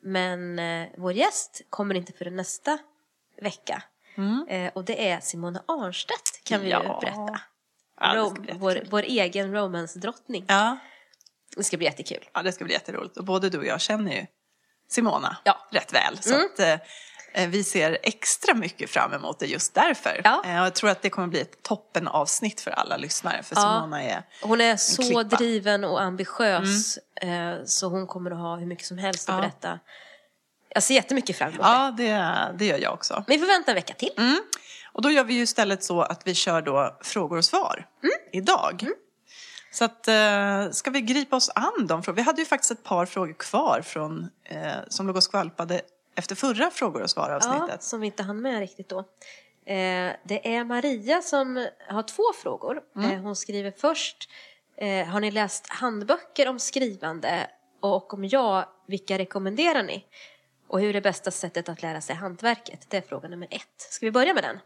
Men 0.03 0.59
eh, 0.59 0.87
vår 0.97 1.13
gäst 1.13 1.61
kommer 1.69 1.95
inte 1.95 2.13
förrän 2.13 2.35
nästa 2.35 2.77
vecka. 3.41 3.83
Eh, 4.49 4.71
och 4.73 4.85
det 4.85 5.09
är 5.09 5.19
Simona 5.19 5.63
Arnstedt 5.67 6.43
kan 6.43 6.61
vi 6.61 6.69
Ja. 6.69 6.81
ju 6.83 6.87
berätta. 7.05 7.39
Ja, 8.01 8.13
det 8.13 8.19
Ro- 8.19 8.29
ska 8.29 8.41
bli 8.41 8.53
vår, 8.57 8.83
vår 8.89 9.03
egen 9.03 9.53
romance-drottning. 9.53 10.45
Ja. 10.47 10.77
Det 11.55 11.63
ska 11.63 11.77
bli 11.77 11.85
jättekul. 11.85 12.25
ja, 12.33 12.43
det 12.43 12.51
ska 12.51 12.63
bli 12.65 12.73
jätteroligt. 12.73 13.17
Och 13.17 13.23
både 13.25 13.49
du 13.49 13.57
och 13.57 13.65
jag 13.65 13.81
känner 13.81 14.11
ju 14.15 14.25
Simona 14.89 15.37
Ja. 15.43 15.67
rätt 15.71 15.93
väl. 15.93 16.17
Så 16.21 16.35
att, 16.35 16.59
eh, 16.59 16.73
eh, 17.33 17.49
vi 17.49 17.63
ser 17.63 17.97
extra 18.03 18.53
mycket 18.53 18.89
fram 18.89 19.13
emot 19.13 19.39
det 19.39 19.45
just 19.45 19.73
därför. 19.73 20.21
Ja. 20.23 20.41
Eh, 20.45 20.59
och 20.59 20.65
jag 20.65 20.75
tror 20.75 20.89
att 20.89 21.01
det 21.01 21.09
kommer 21.09 21.27
bli 21.27 21.41
ett 21.41 21.63
toppenavsnitt 21.63 22.61
för 22.61 22.71
alla 22.71 22.97
lyssnare. 22.97 23.43
För 23.43 23.55
Ja. 23.55 23.61
Simona 23.61 24.03
är... 24.03 24.23
Hon 24.41 24.61
är 24.61 24.77
så 24.77 25.01
klippa. 25.01 25.23
driven 25.23 25.83
och 25.83 26.01
ambitiös. 26.01 26.97
Eh, 27.21 27.55
så 27.65 27.87
hon 27.89 28.07
kommer 28.07 28.31
att 28.31 28.37
ha 28.37 28.55
hur 28.55 28.65
mycket 28.65 28.85
som 28.85 28.97
helst 28.97 29.29
att 29.29 29.35
Ja. 29.35 29.41
berätta. 29.41 29.79
Jag 30.69 30.83
ser 30.83 30.95
jättemycket 30.95 31.37
fram 31.37 31.49
emot 31.49 31.97
det. 31.97 32.03
Ja, 32.03 32.51
det, 32.51 32.57
det 32.57 32.65
gör 32.65 32.77
jag 32.77 32.93
också. 32.93 33.13
Men 33.27 33.39
vi 33.39 33.45
får 33.45 33.53
vänta 33.53 33.71
en 33.71 33.75
vecka 33.75 33.93
till. 33.93 34.11
Och 34.95 35.01
då 35.01 35.11
gör 35.11 35.23
vi 35.23 35.33
ju 35.33 35.41
istället 35.41 35.83
så 35.83 36.01
att 36.01 36.27
vi 36.27 36.33
kör 36.33 36.61
då 36.61 36.97
frågor 37.01 37.37
och 37.37 37.45
svar 37.45 37.87
idag. 38.31 38.87
Så 39.71 39.85
att, 39.85 40.07
eh, 40.07 40.71
ska 40.71 40.89
vi 40.91 41.01
gripa 41.01 41.35
oss 41.35 41.51
an 41.55 41.87
de 41.87 42.03
frågorna? 42.03 42.15
Vi 42.15 42.21
hade 42.21 42.41
ju 42.41 42.45
faktiskt 42.45 42.71
ett 42.71 42.83
par 42.83 43.05
frågor 43.05 43.33
kvar 43.33 43.81
från, 43.81 44.29
eh, 44.43 44.73
som 44.87 45.07
låg 45.07 45.15
och 45.15 45.23
skvalpade 45.23 45.81
efter 46.15 46.35
förra 46.35 46.71
frågor 46.71 47.01
och 47.01 47.09
svar 47.09 47.39
Ja, 47.41 47.77
som 47.79 47.99
vi 47.99 48.05
inte 48.07 48.23
hann 48.23 48.41
med 48.41 48.59
riktigt 48.59 48.89
då. 48.89 48.99
Eh, 49.65 50.11
det 50.23 50.55
är 50.55 50.63
Maria 50.63 51.21
som 51.21 51.67
har 51.89 52.03
två 52.03 52.23
frågor. 52.41 52.81
Mm. 52.95 53.11
Eh, 53.11 53.21
hon 53.21 53.35
skriver 53.35 53.73
först, 53.77 54.29
eh, 54.77 55.07
har 55.07 55.19
ni 55.19 55.31
läst 55.31 55.67
handböcker 55.67 56.49
om 56.49 56.59
skrivande? 56.59 57.47
Och 57.79 58.13
om 58.13 58.25
ja, 58.25 58.73
vilka 58.87 59.17
rekommenderar 59.17 59.83
ni? 59.83 60.05
Och 60.67 60.79
hur 60.79 60.95
är 60.95 61.01
bästa 61.01 61.31
sättet 61.31 61.69
att 61.69 61.81
lära 61.81 62.01
sig 62.01 62.15
hantverket? 62.15 62.85
Det 62.89 62.97
är 62.97 63.01
fråga 63.01 63.29
nummer 63.29 63.47
ett. 63.51 63.81
Ska 63.89 64.05
vi 64.05 64.11
börja 64.11 64.33
med 64.33 64.43
den? 64.43 64.59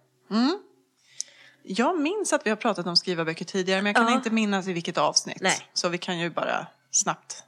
Jag 1.64 2.00
minns 2.00 2.34
att 2.34 2.46
vi 2.46 2.50
har 2.50 2.58
pratat 2.58 2.88
om 2.88 2.98
skrivarböcker 2.98 3.46
tidigare 3.46 3.82
men 3.82 3.90
jag 3.90 3.96
kan 3.96 4.06
Ja. 4.08 4.14
inte 4.16 4.30
minnas 4.30 4.68
i 4.68 4.74
vilket 4.74 4.98
avsnitt. 4.98 5.42
Nej. 5.42 5.68
Så 5.74 5.90
vi 5.90 5.98
kan 5.98 6.20
ju 6.20 6.30
bara 6.30 6.68
snabbt 6.92 7.44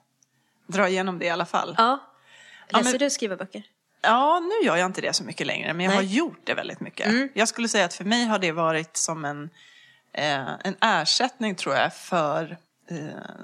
dra 0.68 0.90
igenom 0.90 1.20
det 1.20 1.26
i 1.26 1.30
alla 1.30 1.46
fall. 1.46 1.76
Ja. 1.78 2.00
Ja, 2.70 2.78
Läser 2.78 2.92
men- 2.92 3.00
du 3.00 3.10
skrivarböcker? 3.10 3.64
Ja, 4.02 4.40
nu 4.40 4.66
gör 4.68 4.76
jag 4.78 4.86
inte 4.86 5.02
det 5.02 5.14
så 5.14 5.24
mycket 5.24 5.48
längre, 5.48 5.74
men 5.74 5.84
jag 5.86 5.90
Nej. 5.90 5.96
har 5.98 6.04
gjort 6.14 6.40
det 6.44 6.54
väldigt 6.54 6.80
mycket. 6.80 7.32
Jag 7.34 7.48
skulle 7.48 7.68
säga 7.68 7.86
att 7.86 7.94
för 7.94 8.06
mig 8.06 8.26
har 8.26 8.40
det 8.40 8.52
varit 8.52 8.98
som 8.98 9.26
en, 9.26 9.50
eh, 10.14 10.50
en 10.64 10.76
ersättning, 10.82 11.56
tror 11.56 11.76
jag, 11.76 11.96
för 11.96 12.58
eh, 12.90 12.98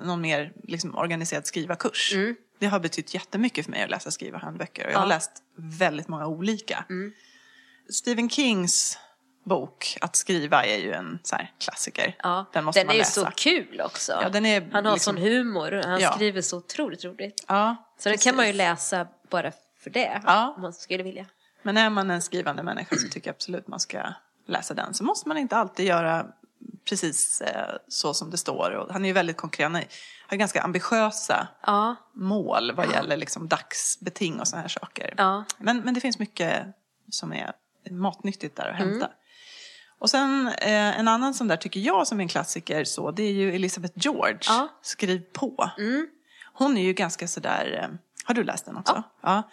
någon 0.03 0.21
mer 0.21 0.53
liksom, 0.63 0.95
organiserad 0.95 1.45
skrivarkurs. 1.47 2.13
Det 2.59 2.65
har 2.67 2.79
betytt 2.79 3.13
jättemycket 3.13 3.65
för 3.65 3.71
mig 3.71 3.83
att 3.83 3.89
läsa 3.89 4.11
skrivarhandböcker 4.11 4.85
och 4.85 4.91
jag 4.91 4.97
har 4.97 5.05
Ja. 5.05 5.09
läst 5.09 5.31
väldigt 5.55 6.07
många 6.07 6.27
olika. 6.27 6.85
Stephen 7.89 8.29
Kings 8.29 8.97
bok 9.47 9.97
Att 10.01 10.15
skriva 10.15 10.65
är 10.65 10.77
ju 10.77 10.93
en 10.93 11.19
så 11.23 11.37
klassiker. 11.59 12.15
Ja, 12.23 12.45
Den 12.53 12.65
måste 12.65 12.79
den 12.79 12.87
man 12.87 12.93
är 12.93 12.97
ju 12.97 13.01
läsa. 13.01 13.25
så 13.25 13.31
kul 13.35 13.81
också. 13.81 14.19
Ja, 14.21 14.29
den 14.29 14.45
är 14.45 14.69
han 14.71 14.85
har 14.85 14.93
liksom- 14.93 15.13
sån 15.15 15.23
humor 15.23 15.73
och 15.73 15.85
han 15.85 15.99
Ja. 16.01 16.11
skriver 16.13 16.41
så 16.41 16.57
otroligt 16.57 17.05
roligt. 17.05 17.45
Ja, 17.47 17.75
Så 17.99 18.09
den 18.09 18.17
kan 18.17 18.35
man 18.35 18.45
ju 18.45 18.51
precis. 18.51 18.57
läsa 18.57 19.07
bara 19.29 19.51
för 19.83 19.89
det, 19.89 20.21
Ja. 20.25 20.53
om 20.55 20.61
man 20.61 20.73
skulle 20.73 21.03
vilja. 21.03 21.25
Men 21.61 21.77
är 21.77 21.89
man 21.89 22.09
en 22.11 22.21
skrivande 22.21 22.63
människa 22.63 22.95
så 22.95 23.07
tycker 23.09 23.27
jag 23.27 23.33
absolut 23.35 23.67
man 23.67 23.79
ska 23.79 24.03
läsa 24.47 24.73
den. 24.73 24.93
Så 24.93 25.03
måste 25.03 25.27
man 25.27 25.37
inte 25.37 25.55
alltid 25.57 25.85
göra 25.85 26.25
precis 26.89 27.41
eh, 27.41 27.75
så 27.87 28.13
som 28.13 28.31
det 28.31 28.37
står. 28.37 28.71
Och 28.71 28.93
han 28.93 29.05
är 29.05 29.09
ju 29.09 29.13
väldigt 29.13 29.37
konkret, 29.37 29.65
han 29.71 29.83
har 30.27 30.37
ganska 30.37 30.61
ambitiösa 30.61 31.47
Ja, 31.65 31.95
mål 32.13 32.71
vad 32.75 32.91
gäller 32.91 33.17
liksom 33.17 33.47
dagsbeting 33.47 34.39
och 34.39 34.47
sådana 34.47 34.61
här 34.61 34.69
saker. 34.69 35.13
ja. 35.17 35.43
Men, 35.57 35.79
men 35.79 35.93
det 35.93 35.99
finns 36.01 36.19
mycket 36.19 36.65
som 37.11 37.33
är 37.33 37.51
matnyttigt 37.91 38.55
där 38.55 38.69
att 38.69 38.81
Mm. 38.81 39.03
Och 39.99 40.09
sen 40.09 40.47
eh, 40.47 40.99
en 40.99 41.07
annan 41.07 41.33
som 41.33 41.47
där 41.47 41.57
tycker 41.57 41.79
jag 41.79 42.07
som 42.07 42.19
är 42.19 42.21
en 42.21 42.27
klassiker 42.27 42.83
så, 42.83 43.11
det 43.11 43.23
är 43.23 43.31
ju 43.31 43.55
Elizabeth 43.55 43.93
George, 43.95 44.39
Ja. 44.47 44.55
Mm. 44.55 44.67
Skriv 44.81 45.19
på. 45.33 45.71
Hon 46.53 46.77
är 46.77 46.81
ju 46.83 46.93
ganska 46.93 47.27
sådär, 47.27 47.79
eh, 47.83 47.97
har 48.23 48.33
du 48.35 48.43
läst 48.43 48.65
den 48.65 48.77
också? 48.77 49.03
Ja. 49.23 49.43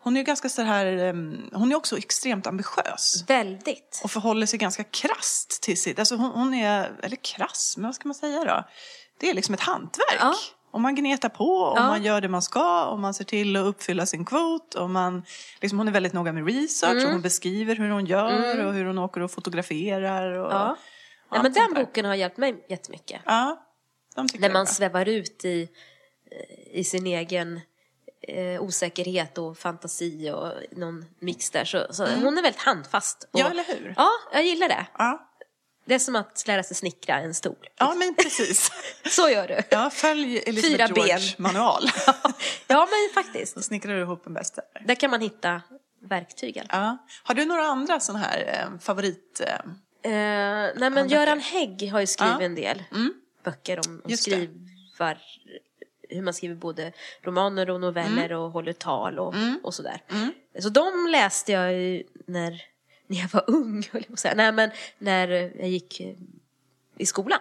Hon 0.00 0.16
är 0.16 0.20
ju 0.20 0.24
ganska 0.24 0.48
sådär, 0.48 0.86
eh, 0.98 1.12
hon 1.58 1.72
är 1.72 1.74
också 1.74 1.98
extremt 1.98 2.46
ambitiös. 2.46 3.24
väldigt. 3.28 4.00
Och 4.04 4.10
förhåller 4.10 4.46
sig 4.46 4.58
ganska 4.58 4.84
krasst 4.84 5.62
till 5.62 5.80
sitt, 5.82 5.98
alltså 5.98 6.16
hon, 6.16 6.30
hon 6.30 6.54
är, 6.54 6.92
eller 7.02 7.16
krass, 7.16 7.74
men 7.76 7.86
vad 7.88 7.94
ska 7.94 8.08
man 8.08 8.14
säga 8.14 8.44
då? 8.44 8.64
Det 9.20 9.30
är 9.30 9.34
liksom 9.34 9.54
ett 9.54 9.60
hantverk. 9.60 10.16
Ja. 10.20 10.34
Om 10.74 10.82
man 10.82 10.94
gnetar 10.94 11.28
på, 11.28 11.64
om 11.64 11.74
Ja. 11.76 11.86
man 11.86 12.02
gör 12.02 12.20
det 12.20 12.28
man 12.28 12.42
ska, 12.42 12.84
om 12.86 13.00
man 13.00 13.14
ser 13.14 13.24
till 13.24 13.56
att 13.56 13.64
uppfylla 13.66 14.06
sin 14.06 14.24
kvot. 14.24 14.74
Om 14.74 14.92
man, 14.92 15.22
liksom, 15.60 15.78
hon 15.78 15.88
är 15.88 15.92
väldigt 15.92 16.12
noga 16.12 16.32
med 16.32 16.46
research 16.46 16.92
Mm. 16.92 17.04
och 17.06 17.12
hon 17.12 17.22
beskriver 17.22 17.76
hur 17.76 17.90
hon 17.90 18.06
gör 18.06 18.64
och 18.66 18.72
hur 18.74 18.84
hon 18.84 18.98
åker 18.98 19.20
och 19.20 19.30
fotograferar. 19.30 20.32
Och, 20.38 20.52
Ja. 20.52 20.76
och 21.28 21.36
allt 21.36 21.42
men 21.42 21.52
den 21.52 21.74
boken 21.74 22.04
har 22.04 22.14
hjälpt 22.14 22.36
mig 22.36 22.64
jättemycket. 22.68 23.20
Ja, 23.24 23.62
de 24.14 24.28
tycker 24.28 24.40
När 24.40 24.52
man 24.52 24.66
svävar 24.66 25.08
ut 25.08 25.44
i, 25.44 25.68
eh, 26.30 26.78
i 26.78 26.84
sin 26.84 27.06
egen 27.06 27.60
eh, 28.28 28.62
osäkerhet 28.62 29.38
och 29.38 29.58
fantasi 29.58 30.30
och 30.30 30.52
någon 30.78 31.04
mix 31.20 31.50
där. 31.50 31.64
Så, 31.64 31.86
så 31.90 32.06
hon 32.06 32.38
är 32.38 32.42
väldigt 32.42 32.60
handfast. 32.62 33.28
Och, 33.32 33.40
Mm. 33.40 33.52
Ja, 33.56 33.62
eller 33.62 33.78
hur? 33.78 33.94
Ja, 33.96 34.08
jag 34.32 34.44
gillar 34.44 34.68
det. 34.68 34.86
Ja. 34.98 35.28
Det 35.84 35.94
är 35.94 35.98
som 35.98 36.16
att 36.16 36.44
lära 36.46 36.62
sig 36.62 36.76
snickra 36.76 37.14
en 37.20 37.34
stol. 37.34 37.68
ja, 37.78 37.94
men 37.94 38.14
precis. 38.14 38.70
Så 39.10 39.28
gör 39.28 39.48
du. 39.48 39.60
Ja, 39.70 39.90
följ 39.90 40.38
Elizabeth 40.38 40.68
Fyra 40.68 40.88
ben. 40.94 41.06
George 41.06 41.34
manual. 41.38 41.82
Ja, 42.66 42.88
men 42.90 43.24
faktiskt. 43.24 43.54
Då 43.54 43.62
snickrar 43.62 43.94
du 43.94 44.00
ihop 44.00 44.26
en 44.26 44.34
bestseller. 44.34 44.82
Där 44.86 44.94
kan 44.94 45.10
man 45.10 45.20
hitta 45.20 45.62
verktygen. 46.08 46.66
Ja. 46.70 46.98
Har 47.22 47.34
du 47.34 47.44
några 47.44 47.62
andra 47.62 48.00
sådana 48.00 48.24
här 48.24 48.38
eh, 48.72 48.78
favorit... 48.78 49.40
Eh, 49.46 49.56
Eh, 50.04 50.10
nej, 50.10 50.74
men 50.76 50.92
böcker. 50.94 51.08
Göran 51.16 51.40
Hägg 51.40 51.90
har 51.92 52.00
ju 52.00 52.06
skrivit 52.06 52.34
Ja. 52.38 52.44
en 52.44 52.54
del 52.54 52.82
böcker 53.44 53.80
om, 53.86 54.02
om 54.04 54.16
skrivar, 54.16 55.18
hur 56.08 56.22
man 56.22 56.34
skriver 56.34 56.54
både 56.54 56.92
romaner 57.22 57.70
och 57.70 57.80
noveller 57.80 58.32
och 58.32 58.50
håller 58.50 58.72
tal 58.72 59.18
och, 59.18 59.34
och 59.62 59.74
sådär. 59.74 60.02
Så 60.60 60.68
de 60.68 61.08
läste 61.10 61.52
jag 61.52 61.72
ju 61.72 62.02
när, 62.26 62.62
när 63.12 63.20
jag 63.20 63.28
var 63.32 63.44
ung, 63.46 63.88
höll 63.92 64.02
jag 64.02 64.06
på 64.06 64.12
att 64.12 64.18
säga. 64.18 64.34
Nej, 64.34 64.52
men 64.52 64.70
när 64.98 65.28
jag 65.58 65.68
gick 65.68 66.00
eh, 66.00 66.14
i 66.98 67.06
skolan. 67.06 67.40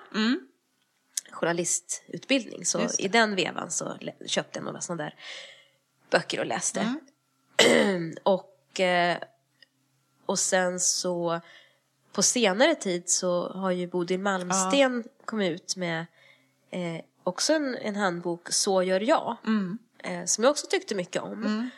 Journalistutbildning. 1.31 2.65
Så 2.65 2.79
i 2.99 3.07
den 3.07 3.35
vevan 3.35 3.71
så 3.71 3.97
köpte 4.25 4.59
jag 4.59 4.65
några 4.65 4.81
sådana 4.81 5.03
där 5.03 5.15
böcker 6.09 6.39
och 6.39 6.45
läste. 6.45 6.95
och, 8.23 8.79
eh, 8.79 9.17
och 10.25 10.39
sen 10.39 10.79
så 10.79 11.41
på 12.11 12.23
senare 12.23 12.75
tid 12.75 13.09
så 13.09 13.49
har 13.49 13.71
ju 13.71 13.87
Bodil 13.87 14.19
Malmsten 14.19 15.03
kommit 15.25 15.51
ut 15.51 15.75
med 15.75 16.05
eh, 16.71 17.01
också 17.23 17.53
en, 17.53 17.75
en 17.75 17.95
handbok, 17.95 18.51
Så 18.51 18.83
gör 18.83 18.99
jag. 18.99 19.37
Eh, 20.03 20.25
som 20.25 20.43
jag 20.43 20.51
också 20.51 20.67
tyckte 20.67 20.95
mycket 20.95 21.21
om. 21.21 21.69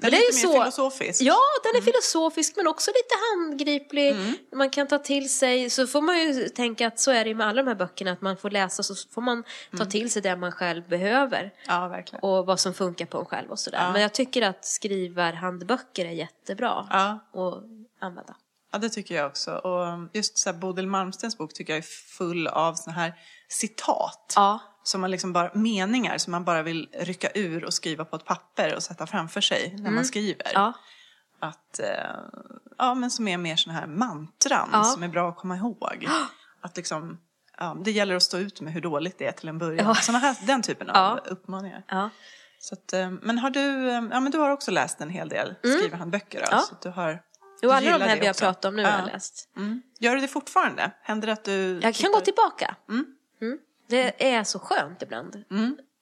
Den 0.00 0.14
är 0.14 0.32
lite 0.32 0.46
mer 0.46 0.52
filosofisk. 0.52 1.22
Ja, 1.22 1.38
den 1.62 1.76
är 1.76 1.84
filosofisk 1.84 2.56
men 2.56 2.66
också 2.66 2.90
lite 2.90 3.14
handgriplig. 3.34 4.16
Man 4.52 4.70
kan 4.70 4.86
ta 4.86 4.98
till 4.98 5.32
sig, 5.34 5.70
så 5.70 5.86
får 5.86 6.00
man 6.02 6.18
ju 6.18 6.48
tänka 6.48 6.86
att 6.86 7.00
så 7.00 7.10
är 7.10 7.24
det 7.24 7.34
med 7.34 7.46
alla 7.46 7.62
de 7.62 7.68
här 7.68 7.74
böckerna, 7.74 8.12
att 8.12 8.20
man 8.20 8.36
får 8.36 8.50
läsa 8.50 8.82
så 8.82 8.94
får 9.10 9.22
man 9.22 9.44
ta 9.78 9.84
till 9.84 10.12
sig 10.12 10.22
det 10.22 10.36
man 10.36 10.52
själv 10.52 10.88
behöver. 10.88 11.52
Ja, 11.66 11.88
verkligen. 11.88 12.22
Och 12.22 12.46
vad 12.46 12.60
som 12.60 12.74
funkar 12.74 13.06
på 13.06 13.18
en 13.18 13.24
själv 13.24 13.50
och 13.50 13.58
sådär. 13.58 13.92
Men 13.92 14.02
jag 14.02 14.12
tycker 14.14 14.42
att 14.42 14.64
skrivarhandböcker 14.64 16.04
är 16.06 16.10
jättebra 16.10 16.86
Ja. 16.90 17.18
att 17.32 17.64
använda. 18.00 18.34
Ja, 18.72 18.78
det 18.78 18.88
tycker 18.88 19.14
jag 19.14 19.26
också. 19.26 19.50
Och 19.50 20.08
just 20.12 20.38
så 20.38 20.50
här, 20.50 20.56
Bodil 20.58 20.86
Malmstens 20.86 21.38
bok 21.38 21.52
tycker 21.54 21.72
jag 21.72 21.78
är 21.78 22.16
full 22.18 22.46
av 22.46 22.74
såna 22.74 22.96
här 22.96 23.14
citat. 23.48 24.32
Ja. 24.36 24.60
Som 24.88 25.00
man 25.00 25.10
liksom 25.10 25.32
bara, 25.32 25.50
meningar 25.54 26.18
som 26.18 26.30
man 26.30 26.44
bara 26.44 26.62
vill 26.62 26.88
rycka 26.92 27.28
ur 27.34 27.64
och 27.64 27.74
skriva 27.74 28.04
på 28.04 28.16
ett 28.16 28.24
papper 28.24 28.74
och 28.76 28.82
sätta 28.82 29.06
framför 29.06 29.40
sig 29.40 29.74
när 29.78 29.90
man 29.90 30.04
skriver. 30.04 30.50
Ja. 30.54 30.72
Att, 31.40 31.78
eh, 31.78 31.86
ja, 32.78 32.94
men 32.94 33.10
som 33.10 33.28
är 33.28 33.38
mer 33.38 33.56
såna 33.56 33.74
här 33.74 33.86
mantran 33.86 34.68
Ja. 34.72 34.84
som 34.84 35.02
är 35.02 35.08
bra 35.08 35.28
att 35.28 35.36
komma 35.36 35.56
ihåg. 35.56 36.06
Att 36.60 36.76
liksom, 36.76 37.18
ja, 37.58 37.76
det 37.84 37.90
gäller 37.90 38.14
att 38.14 38.22
stå 38.22 38.38
ut 38.38 38.60
med 38.60 38.72
hur 38.72 38.80
dåligt 38.80 39.18
det 39.18 39.26
är 39.26 39.32
till 39.32 39.48
en 39.48 39.58
början. 39.58 39.86
Ja. 39.86 39.94
Såna 39.94 40.18
här, 40.18 40.36
den 40.46 40.62
typen 40.62 40.90
av 40.90 41.20
Ja. 41.24 41.30
uppmaningar. 41.30 41.84
Ja. 41.88 42.10
Så 42.58 42.74
att, 42.74 42.92
eh, 42.92 43.10
men 43.10 43.38
har 43.38 43.50
du, 43.50 43.88
eh, 43.90 44.02
ja 44.10 44.20
men 44.20 44.30
du 44.32 44.38
har 44.38 44.50
också 44.50 44.70
läst 44.70 45.00
en 45.00 45.10
hel 45.10 45.28
del 45.28 45.54
skrivarhandböcker 45.62 46.38
då? 46.40 46.46
Mm. 46.46 46.58
Ja. 46.58 46.60
Så 46.60 46.74
du 46.82 46.88
har, 46.94 47.22
Jo, 47.62 47.70
alla 47.70 47.98
de 47.98 48.04
här 48.04 48.20
vi 48.20 48.26
har 48.26 48.34
pratat 48.34 48.64
om 48.64 48.76
nu 48.76 48.84
har 48.84 48.90
Ja. 48.90 48.98
jag 48.98 49.06
läst. 49.06 49.48
Mm. 49.56 49.82
Gör 50.00 50.14
du 50.14 50.20
det 50.20 50.28
fortfarande? 50.28 50.90
Händer 51.02 51.26
det 51.26 51.32
att 51.32 51.44
du... 51.44 51.80
Jag 51.82 51.94
kan 51.94 52.12
gå 52.12 52.20
tillbaka. 52.20 52.76
Mm. 52.88 53.06
Det 53.88 54.32
är 54.34 54.44
så 54.44 54.58
skönt 54.58 55.02
ibland 55.02 55.44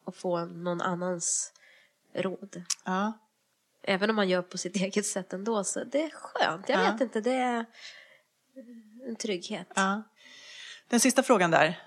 att 0.06 0.16
få 0.16 0.44
någon 0.44 0.80
annans 0.80 1.52
råd. 2.14 2.62
Ja. 2.84 3.12
Även 3.82 4.10
om 4.10 4.16
man 4.16 4.28
gör 4.28 4.42
på 4.42 4.58
sitt 4.58 4.76
eget 4.82 5.06
sätt 5.06 5.32
ändå. 5.32 5.64
Så 5.64 5.84
det 5.84 6.02
är 6.02 6.10
skönt. 6.10 6.68
Jag 6.68 6.84
Ja. 6.84 6.92
vet 6.92 7.00
inte, 7.00 7.20
det 7.20 7.32
är 7.34 7.64
en 9.08 9.16
trygghet. 9.16 9.66
ja. 9.74 10.02
Den 10.88 11.00
sista 11.00 11.22
frågan 11.22 11.50
där. 11.50 11.80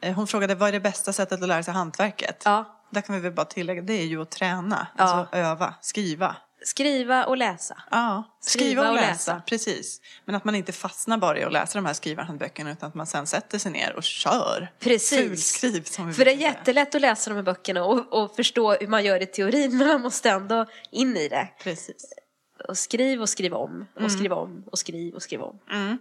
Eh, 0.00 0.14
Hon 0.14 0.26
frågade 0.26 0.54
vad 0.54 0.68
är 0.68 0.72
det 0.72 0.80
bästa 0.80 1.12
sättet 1.12 1.42
att 1.42 1.48
lära 1.48 1.62
sig 1.62 1.74
hantverket? 1.74 2.42
Ja. 2.44 2.82
Där 2.90 3.00
kan 3.00 3.14
vi 3.14 3.20
väl 3.20 3.32
bara 3.32 3.46
tillägga, 3.46 3.82
det 3.82 3.92
är 3.92 4.06
ju 4.06 4.22
att 4.22 4.30
träna. 4.30 4.86
Alltså 4.96 5.36
öva, 5.36 5.74
skriva. 5.80 6.36
Skriva 6.66 7.24
och 7.24 7.36
läsa. 7.36 7.82
Ja, 7.90 8.36
skriva, 8.40 8.64
Skriva 8.66 8.82
och, 8.82 8.88
och 8.88 8.94
läsa. 8.94 9.08
läsa. 9.34 9.42
Precis. 9.46 10.00
Men 10.24 10.34
att 10.34 10.44
man 10.44 10.54
inte 10.54 10.72
fastnar 10.72 11.18
bara 11.18 11.38
i 11.38 11.44
att 11.44 11.52
läsa 11.52 11.78
de 11.78 11.86
här 11.86 11.92
skrivarhandböckerna 11.94 12.72
utan 12.72 12.88
att 12.88 12.94
man 12.94 13.06
sen 13.06 13.26
sätter 13.26 13.58
sig 13.58 13.72
ner 13.72 13.96
och 13.96 14.02
kör. 14.02 14.72
Precis. 14.78 15.28
Fulskriv 15.28 15.82
som 15.82 16.06
vi 16.06 16.12
För 16.12 16.24
det 16.24 16.30
är 16.30 16.36
jättelätt 16.36 16.94
att 16.94 17.00
läsa 17.00 17.30
de 17.30 17.36
här 17.36 17.42
böckerna 17.42 17.84
och, 17.84 18.12
och 18.22 18.36
förstå 18.36 18.72
hur 18.74 18.86
man 18.86 19.04
gör 19.04 19.22
i 19.22 19.26
teorin. 19.26 19.76
Men 19.78 19.88
man 19.88 20.00
måste 20.00 20.30
ändå 20.30 20.66
in 20.90 21.16
i 21.16 21.28
det. 21.28 21.48
Precis. 21.62 22.12
Och 22.68 22.78
skriv 22.78 23.20
och 23.22 23.28
skriv 23.28 23.54
om. 23.54 23.86
Och 24.00 24.12
skriv 24.12 24.32
om. 24.32 24.64
Och 24.72 24.78
skriv 24.78 25.14
och 25.14 25.22
skriv 25.22 25.42
om. 25.42 25.58
Det 25.68 25.98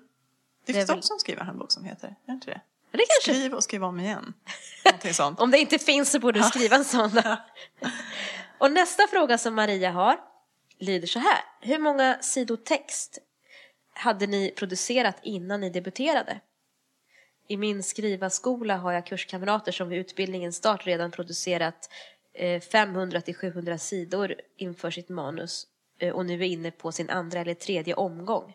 Det 0.65 0.71
är 0.71 0.73
finns 0.73 0.89
väl- 0.89 0.97
också 0.97 1.13
en 1.13 1.19
skrivarhandbok 1.19 1.71
som 1.71 1.83
heter, 1.83 2.07
är 2.07 2.15
det 2.25 2.31
inte 2.31 2.47
det? 2.47 2.61
Det 2.91 2.97
kanske, 3.07 3.33
Skriv 3.33 3.53
och 3.53 3.63
skriv 3.63 3.83
om 3.83 3.99
igen. 3.99 4.33
Sånt. 5.13 5.39
om 5.39 5.51
det 5.51 5.57
inte 5.57 5.79
finns 5.79 6.11
så 6.11 6.19
borde 6.19 6.39
du 6.39 6.43
skriva 6.43 6.75
en 6.75 6.85
sån. 6.85 7.11
och 8.57 8.71
nästa 8.71 9.07
fråga 9.07 9.37
som 9.37 9.55
Maria 9.55 9.91
har 9.91 10.17
lyder 10.79 11.07
så 11.07 11.19
här. 11.19 11.39
Hur 11.61 11.79
många 11.79 12.17
sidor 12.21 12.57
text 12.57 13.19
hade 13.93 14.27
ni 14.27 14.51
producerat 14.51 15.15
innan 15.23 15.61
ni 15.61 15.69
debuterade? 15.69 16.39
I 17.47 17.57
min 17.57 17.83
skrivarskola 17.83 18.77
har 18.77 18.91
jag 18.91 19.05
kurskamrater 19.05 19.71
som 19.71 19.89
vid 19.89 19.99
utbildningens 19.99 20.55
start 20.55 20.85
redan 20.85 21.11
producerat 21.11 21.89
eh, 22.33 22.61
500 22.61 23.21
till 23.21 23.35
700 23.35 23.77
sidor 23.77 24.35
inför 24.57 24.91
sitt 24.91 25.09
manus 25.09 25.67
eh, 25.99 26.13
och 26.13 26.25
nu 26.25 26.33
är 26.33 26.47
inne 26.47 26.71
på 26.71 26.91
sin 26.91 27.09
andra 27.09 27.39
eller 27.39 27.53
tredje 27.53 27.93
omgång. 27.93 28.53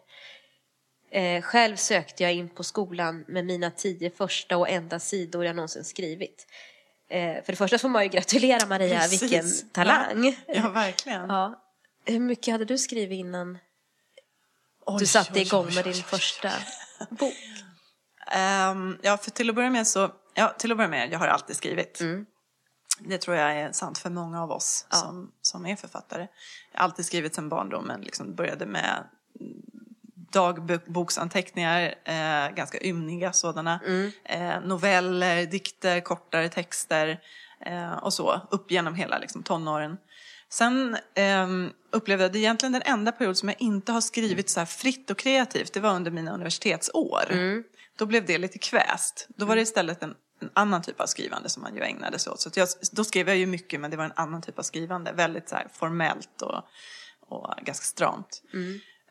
Eh, 1.11 1.43
själv 1.43 1.77
sökte 1.77 2.23
jag 2.23 2.35
in 2.35 2.49
på 2.49 2.65
skolan 2.65 3.25
med 3.29 3.47
mina 3.47 3.71
tio 3.71 4.11
första 4.11 4.57
och 4.57 4.69
enda 4.69 4.99
sidor 4.99 5.45
jag 5.45 5.57
någonsin 5.57 5.85
skrivit. 5.85 6.47
Eh, 7.09 7.45
för 7.45 7.53
det 7.53 7.57
första 7.57 7.79
får 7.79 7.89
man 7.89 8.03
ju 8.03 8.09
gratulera 8.09 8.67
Maria, 8.67 9.01
Precis. 9.01 9.23
vilken 9.23 9.47
talang. 9.73 10.25
Ja, 10.25 10.55
ja 10.55 10.69
verkligen. 10.69 11.29
Ja. 11.29 11.70
Hur 12.11 12.21
mycket 12.21 12.53
hade 12.53 12.65
du 12.65 12.79
skrivit 12.79 13.19
innan 13.19 13.59
Oj, 14.87 14.99
du 14.99 15.07
satte 15.07 15.33
oj, 15.35 15.41
igång 15.41 15.67
oj, 15.67 15.75
med 15.75 15.85
din 15.85 15.95
första 15.95 16.51
bok? 17.11 17.35
Ehm, 18.33 18.99
ja, 19.03 19.17
för 19.17 19.31
till 19.31 19.51
att 19.51 19.57
börja 19.57 19.71
med 19.71 19.87
så, 19.87 20.11
ja, 20.35 20.55
till 20.59 20.71
att 20.73 20.77
börja 20.77 20.91
med, 20.91 21.13
jag 21.13 21.19
har 21.19 21.27
alltid 21.27 21.57
skrivit. 21.57 22.01
Det 22.99 23.19
tror 23.19 23.37
jag 23.37 23.53
är 23.57 23.73
sant 23.73 23.99
för 23.99 24.11
många 24.11 24.43
av 24.43 24.51
oss 24.51 24.87
som, 24.91 25.33
som 25.43 25.67
är 25.67 25.77
författare. 25.77 26.27
Jag 26.73 26.81
har 26.81 26.85
alltid 26.85 27.07
skrivit 27.07 27.35
sedan 27.35 27.49
barndomen, 27.49 28.01
liksom 28.01 28.35
började 28.35 28.67
med 28.67 29.05
dagboksanteckningar, 30.33 31.95
eh, 32.05 32.55
ganska 32.55 32.81
ymniga 32.81 33.33
sådana. 33.33 33.81
Eh, 34.25 34.61
noveller, 34.61 35.47
dikter, 35.47 36.01
kortare 36.01 36.49
texter 36.49 37.21
eh, 37.61 37.93
och 37.93 38.13
så, 38.13 38.41
upp 38.51 38.71
genom 38.71 38.95
hela 38.95 39.19
liksom, 39.19 39.43
tonåren. 39.43 39.97
Sen 40.53 40.97
ehm, 41.15 41.73
upplevde 41.91 42.25
jag 42.25 42.33
det 42.33 42.39
egentligen 42.39 42.73
den 42.73 42.83
enda 42.85 43.13
period 43.13 43.37
som 43.37 43.49
jag 43.49 43.61
inte 43.61 43.93
har 43.93 44.01
skrivit 44.01 44.51
så 44.51 44.61
här 44.61 44.67
fritt 44.67 45.11
och 45.11 45.19
kreativt, 45.19 45.73
det 45.73 45.81
var 45.81 45.95
under 45.95 46.11
mina 46.11 46.35
universitetsår. 46.35 47.23
Då 47.99 48.07
blev 48.07 48.27
det 48.27 48.39
lite 48.39 48.59
kväst. 48.59 49.27
Då 49.29 49.45
var 49.47 49.57
det 49.57 49.63
istället 49.63 50.03
en, 50.03 50.15
en 50.41 50.51
annan 50.53 50.83
typ 50.83 51.01
av 51.01 51.07
skrivande 51.07 51.49
som 51.49 51.63
man 51.63 51.75
ju 51.75 51.83
ägnade 51.83 52.19
sig 52.19 52.33
åt. 52.33 52.41
Så 52.41 52.51
jag, 52.55 52.69
då 52.93 53.05
skrev 53.05 53.29
jag 53.29 53.37
ju 53.37 53.47
mycket, 53.47 53.81
men 53.81 53.91
det 53.91 53.97
var 53.97 54.05
en 54.05 54.13
annan 54.17 54.43
typ 54.43 54.59
av 54.59 54.63
skrivande. 54.63 55.13
Väldigt 55.13 55.49
så 55.49 55.55
här 55.55 55.69
formellt 55.73 56.43
och, 56.43 56.65
och 57.29 57.55
ganska 57.63 57.85
stramt. 57.85 58.43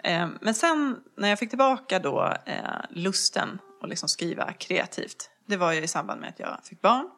Ehm, 0.04 0.38
men 0.42 0.54
sen 0.54 1.00
när 1.18 1.30
jag 1.30 1.40
fick 1.40 1.50
tillbaka 1.50 2.00
då 2.00 2.34
eh, 2.46 2.64
lusten 2.90 3.60
att 3.82 3.90
liksom 3.90 4.10
skriva 4.10 4.54
kreativt, 4.54 5.30
det 5.46 5.58
var 5.58 5.74
ju 5.74 5.82
i 5.84 5.88
samband 5.88 6.22
med 6.22 6.30
att 6.30 6.40
jag 6.40 6.60
fick 6.64 6.82
barn. 6.82 7.10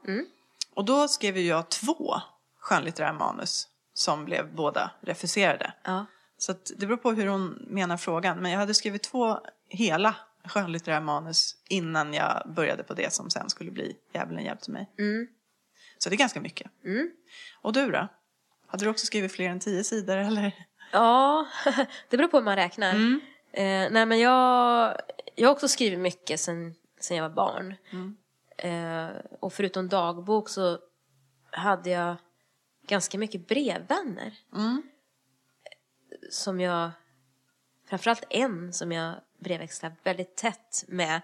Och 0.74 0.86
då 0.86 1.08
skrev 1.08 1.38
ju 1.38 1.48
jag 1.48 1.70
två 1.70 2.16
skönlitterära 2.60 3.14
manus 3.14 3.68
som 3.94 4.26
blev 4.26 4.56
båda 4.56 4.92
refuserade. 5.02 5.74
Ja. 5.84 6.06
Så 6.38 6.54
det 6.78 6.86
beror 6.86 6.98
på 6.98 7.12
hur 7.12 7.28
hon 7.28 7.66
menar 7.70 7.98
frågan. 7.98 8.40
Men 8.40 8.52
jag 8.52 8.60
hade 8.60 8.74
skrivit 8.74 9.04
två 9.04 9.40
hela 9.68 10.16
skönlitterära 10.46 11.02
manus 11.02 11.56
innan 11.70 12.14
jag 12.14 12.44
började 12.56 12.84
på 12.84 12.94
det 12.94 13.14
som 13.14 13.30
sen 13.30 13.50
skulle 13.50 13.72
bli 13.72 13.96
Djävulen 14.14 14.44
hjälpte 14.44 14.72
mig. 14.72 14.90
Så 15.98 16.10
det 16.10 16.16
är 16.16 16.18
ganska 16.18 16.42
mycket. 16.42 16.72
Och 17.62 17.74
du 17.74 17.92
då? 17.92 18.08
Hade 18.68 18.86
du 18.86 18.90
också 18.90 19.06
skrivit 19.06 19.32
fler 19.32 19.50
än 19.50 19.60
tio 19.60 19.84
sidor 19.84 20.18
eller? 20.18 20.54
Ja, 20.92 21.48
det 22.10 22.18
beror 22.18 22.28
på 22.28 22.38
hur 22.38 22.44
man 22.44 22.56
räknar. 22.56 22.94
Eh, 23.54 23.92
nej 23.92 24.06
men 24.06 24.20
jag, 24.20 24.96
jag 25.36 25.48
har 25.48 25.54
också 25.54 25.68
skrivit 25.68 26.00
mycket 26.00 26.40
sen, 26.40 26.76
sen 27.00 27.18
jag 27.18 27.30
var 27.30 27.36
barn. 27.36 27.76
Eh, 28.58 29.08
och 29.40 29.54
förutom 29.54 29.90
dagbok 29.90 30.50
så 30.50 30.80
hade 31.52 31.90
jag 31.90 32.16
ganska 32.92 33.18
mycket 33.18 33.48
brevvänner. 33.48 34.34
Som 36.30 36.60
jag, 36.60 36.92
framförallt 37.90 38.24
en 38.30 38.74
som 38.74 38.92
jag 38.92 39.16
brevväxlade 39.40 39.96
väldigt 40.04 40.36
tätt 40.38 40.84
med. 40.88 41.22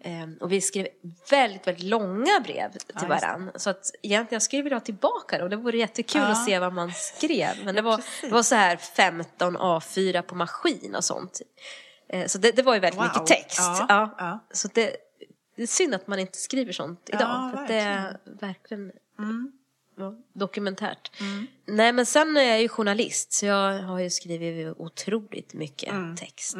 Eh, 0.00 0.28
och 0.40 0.52
vi 0.52 0.60
skrev 0.60 0.88
väldigt, 1.30 1.66
väldigt 1.66 1.84
långa 1.84 2.40
brev 2.44 2.72
till 2.72 2.94
det. 3.00 3.06
varann. 3.06 3.50
Så 3.54 3.70
att 3.70 3.90
egentligen 4.02 4.34
jag 4.36 4.42
skulle 4.42 4.62
vilja 4.62 4.76
ha 4.76 4.80
tillbaka 4.80 5.42
och 5.42 5.50
det 5.50 5.56
vore 5.56 5.78
jättekul 5.78 6.20
Ja. 6.20 6.28
att 6.28 6.44
se 6.44 6.58
vad 6.58 6.72
man 6.72 6.92
skrev. 6.92 7.64
Men 7.64 7.74
det 7.74 7.82
var, 7.82 8.00
det 8.22 8.28
var 8.30 8.42
så 8.42 8.54
här 8.54 8.76
15 8.76 9.56
A4 9.56 10.22
på 10.22 10.34
maskin 10.34 10.94
och 10.94 11.04
sånt. 11.04 11.40
Eh, 12.08 12.26
Så 12.26 12.38
det, 12.38 12.56
det 12.56 12.62
var 12.62 12.74
ju 12.74 12.80
väldigt 12.80 13.00
Wow. 13.00 13.06
mycket 13.08 13.26
text. 13.26 13.58
Ja, 13.58 13.86
Ja. 13.88 14.14
ja. 14.18 14.44
Så 14.50 14.68
det, 14.74 14.96
det 15.56 15.62
är 15.62 15.66
synd 15.66 15.94
att 15.94 16.06
man 16.06 16.18
inte 16.18 16.38
skriver 16.38 16.72
sånt 16.72 17.08
idag. 17.08 17.20
Ja, 17.20 17.50
för 17.54 17.62
att 17.62 17.68
det 17.68 17.74
är 17.74 18.18
verkligen 18.40 18.92
Mm. 19.18 19.52
Dokumentärt. 20.34 21.10
Nej 21.66 21.92
men 21.92 22.06
sen 22.06 22.36
är 22.36 22.42
jag 22.42 22.60
ju 22.62 22.68
journalist 22.68 23.32
så 23.32 23.46
jag 23.46 23.82
har 23.82 23.98
ju 23.98 24.10
skrivit 24.10 24.74
otroligt 24.78 25.54
mycket 25.54 25.88
Mm. 25.92 26.16
text. 26.16 26.56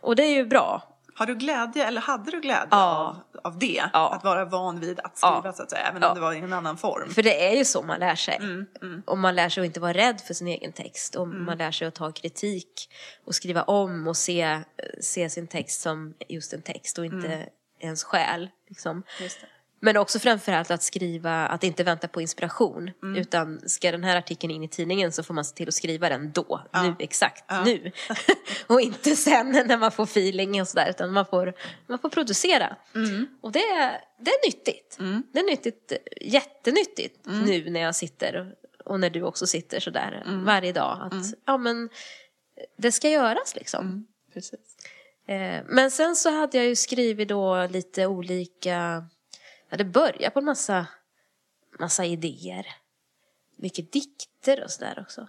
Och 0.00 0.16
det 0.16 0.22
är 0.24 0.34
ju 0.34 0.46
bra. 0.46 0.92
Har 1.18 1.26
du 1.26 1.34
glädje, 1.34 1.86
eller 1.86 2.00
hade 2.00 2.30
du 2.30 2.40
glädje 2.40 2.68
Ja. 2.70 3.20
av, 3.42 3.42
av 3.52 3.58
det? 3.58 3.82
Ja. 3.92 4.14
Att 4.14 4.24
vara 4.24 4.44
van 4.44 4.80
vid 4.80 5.00
att 5.00 5.18
skriva 5.18 5.40
Ja. 5.44 5.52
så 5.52 5.62
att 5.62 5.70
säga, 5.70 5.82
även 5.82 6.04
om 6.04 6.14
det 6.14 6.20
var 6.20 6.32
i 6.32 6.38
en 6.38 6.52
annan 6.52 6.76
form? 6.76 7.10
För 7.10 7.22
det 7.22 7.48
är 7.48 7.56
ju 7.56 7.64
så 7.64 7.82
man 7.82 8.00
lär 8.00 8.14
sig. 8.14 8.36
Mm, 8.36 9.02
Och 9.06 9.18
man 9.18 9.34
lär 9.34 9.48
sig 9.48 9.60
att 9.60 9.66
inte 9.66 9.80
vara 9.80 9.92
rädd 9.92 10.20
för 10.20 10.34
sin 10.34 10.48
egen 10.48 10.72
text. 10.72 11.14
Och 11.16 11.28
man 11.28 11.58
lär 11.58 11.70
sig 11.70 11.88
att 11.88 11.94
ta 11.94 12.12
kritik 12.12 12.88
och 13.24 13.34
skriva 13.34 13.62
om 13.62 14.08
och 14.08 14.16
se, 14.16 14.60
se 15.00 15.30
sin 15.30 15.46
text 15.46 15.80
som 15.80 16.14
just 16.28 16.52
en 16.52 16.62
text 16.62 16.98
och 16.98 17.04
inte 17.06 17.48
ens 17.80 18.04
själ. 18.04 18.50
Liksom. 18.68 19.02
Men 19.80 19.96
också 19.96 20.18
framförallt 20.18 20.70
att 20.70 20.82
skriva, 20.82 21.46
att 21.46 21.64
inte 21.64 21.84
vänta 21.84 22.08
på 22.08 22.20
inspiration. 22.20 22.90
Utan 23.16 23.60
ska 23.68 23.90
den 23.92 24.04
här 24.04 24.16
artikeln 24.16 24.50
in 24.50 24.62
i 24.62 24.68
tidningen 24.68 25.12
så 25.12 25.22
får 25.22 25.34
man 25.34 25.44
se 25.44 25.54
till 25.56 25.68
att 25.68 25.74
skriva 25.74 26.08
den 26.08 26.32
då, 26.32 26.62
nu, 26.82 26.94
exakt 26.98 27.44
nu. 27.64 27.92
och 28.66 28.80
inte 28.80 29.16
sen 29.16 29.50
när 29.66 29.76
man 29.78 29.92
får 29.92 30.04
feeling 30.04 30.60
och 30.60 30.68
sådär, 30.68 30.90
utan 30.90 31.12
man 31.12 31.26
får, 31.26 31.54
man 31.86 31.98
får 31.98 32.08
producera. 32.08 32.76
Och 33.40 33.52
det, 33.52 33.58
är- 33.62 34.00
det 34.20 34.30
är 34.30 34.46
nyttigt. 34.46 34.96
Det 35.32 35.38
är 35.40 35.44
nyttigt, 35.44 35.92
jättenyttigt 36.20 37.26
nu 37.26 37.70
när 37.70 37.80
jag 37.80 37.96
sitter 37.96 38.54
och, 38.84 39.00
när 39.00 39.10
du 39.10 39.22
också 39.22 39.46
sitter 39.46 39.80
sådär 39.80 40.22
varje 40.44 40.72
dag. 40.72 40.98
Att 41.02 41.12
ja 41.46 41.56
men, 41.56 41.88
det 42.78 42.92
ska 42.92 43.08
göras 43.10 43.54
liksom. 43.56 44.06
Precis. 44.34 44.60
Eh, 45.28 45.62
Men 45.68 45.90
sen 45.90 46.16
så 46.16 46.30
hade 46.30 46.56
jag 46.58 46.66
ju 46.66 46.76
skrivit 46.76 47.28
då 47.28 47.66
lite 47.70 48.06
olika, 48.06 49.04
jag 49.76 49.84
hade 49.84 49.90
börjat 49.90 50.32
på 50.34 50.38
en 50.38 50.44
massa, 50.44 50.86
massa 51.78 52.04
idéer. 52.04 52.66
Mycket 53.56 53.92
dikter 53.92 54.64
och 54.64 54.70
sådär 54.70 54.98
också. 55.00 55.28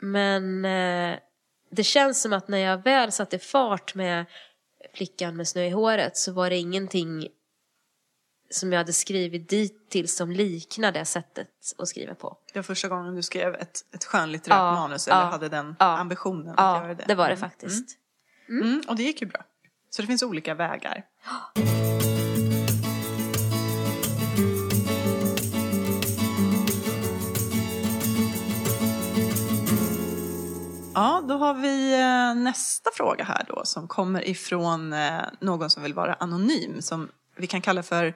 Men 0.00 0.64
eh, 0.64 1.18
det 1.70 1.84
känns 1.84 2.22
som 2.22 2.32
att 2.32 2.48
när 2.48 2.58
jag 2.58 2.84
väl 2.84 3.12
satte 3.12 3.38
fart 3.38 3.94
med 3.94 4.26
Flickan 4.94 5.36
med 5.36 5.48
snö 5.48 5.62
i 5.62 5.70
håret 5.70 6.16
så 6.16 6.32
var 6.32 6.50
det 6.50 6.56
ingenting 6.56 7.28
som 8.50 8.72
jag 8.72 8.78
hade 8.78 8.92
skrivit 8.92 9.48
dit 9.48 9.90
till 9.90 10.08
som 10.08 10.30
liknade 10.30 10.98
det 10.98 11.04
sättet 11.04 11.48
att 11.78 11.88
skriva 11.88 12.14
på. 12.14 12.38
Det 12.52 12.58
var 12.58 12.62
första 12.62 12.88
gången 12.88 13.14
du 13.14 13.22
skrev 13.22 13.54
ett, 13.54 13.84
ett 13.94 14.04
skönlitterärt 14.04 14.56
Ja, 14.56 14.72
manus 14.72 15.08
eller 15.08 15.20
ja, 15.20 15.24
hade 15.24 15.48
den 15.48 15.76
ja. 15.78 15.98
ambitionen 15.98 16.48
att 16.48 16.54
Ja, 16.56 16.82
göra 16.82 16.94
det? 16.94 17.04
det 17.08 17.14
var 17.14 17.28
det 17.28 17.36
faktiskt. 17.36 17.98
Mm, 18.48 18.82
och 18.88 18.96
det 18.96 19.02
gick 19.02 19.20
ju 19.20 19.26
bra. 19.26 19.44
Så 19.90 20.02
det 20.02 20.06
finns 20.06 20.22
olika 20.22 20.54
vägar. 20.54 21.04
har 31.40 31.54
vi 31.54 31.92
eh, 31.92 32.42
nästa 32.42 32.90
fråga 32.94 33.24
här 33.24 33.44
då 33.48 33.64
som 33.64 33.88
kommer 33.88 34.28
ifrån 34.28 34.92
eh, 34.92 35.22
någon 35.40 35.70
som 35.70 35.82
vill 35.82 35.94
vara 35.94 36.14
anonym 36.14 36.82
som 36.82 37.08
vi 37.36 37.46
kan 37.46 37.62
kalla 37.62 37.82
för 37.82 38.14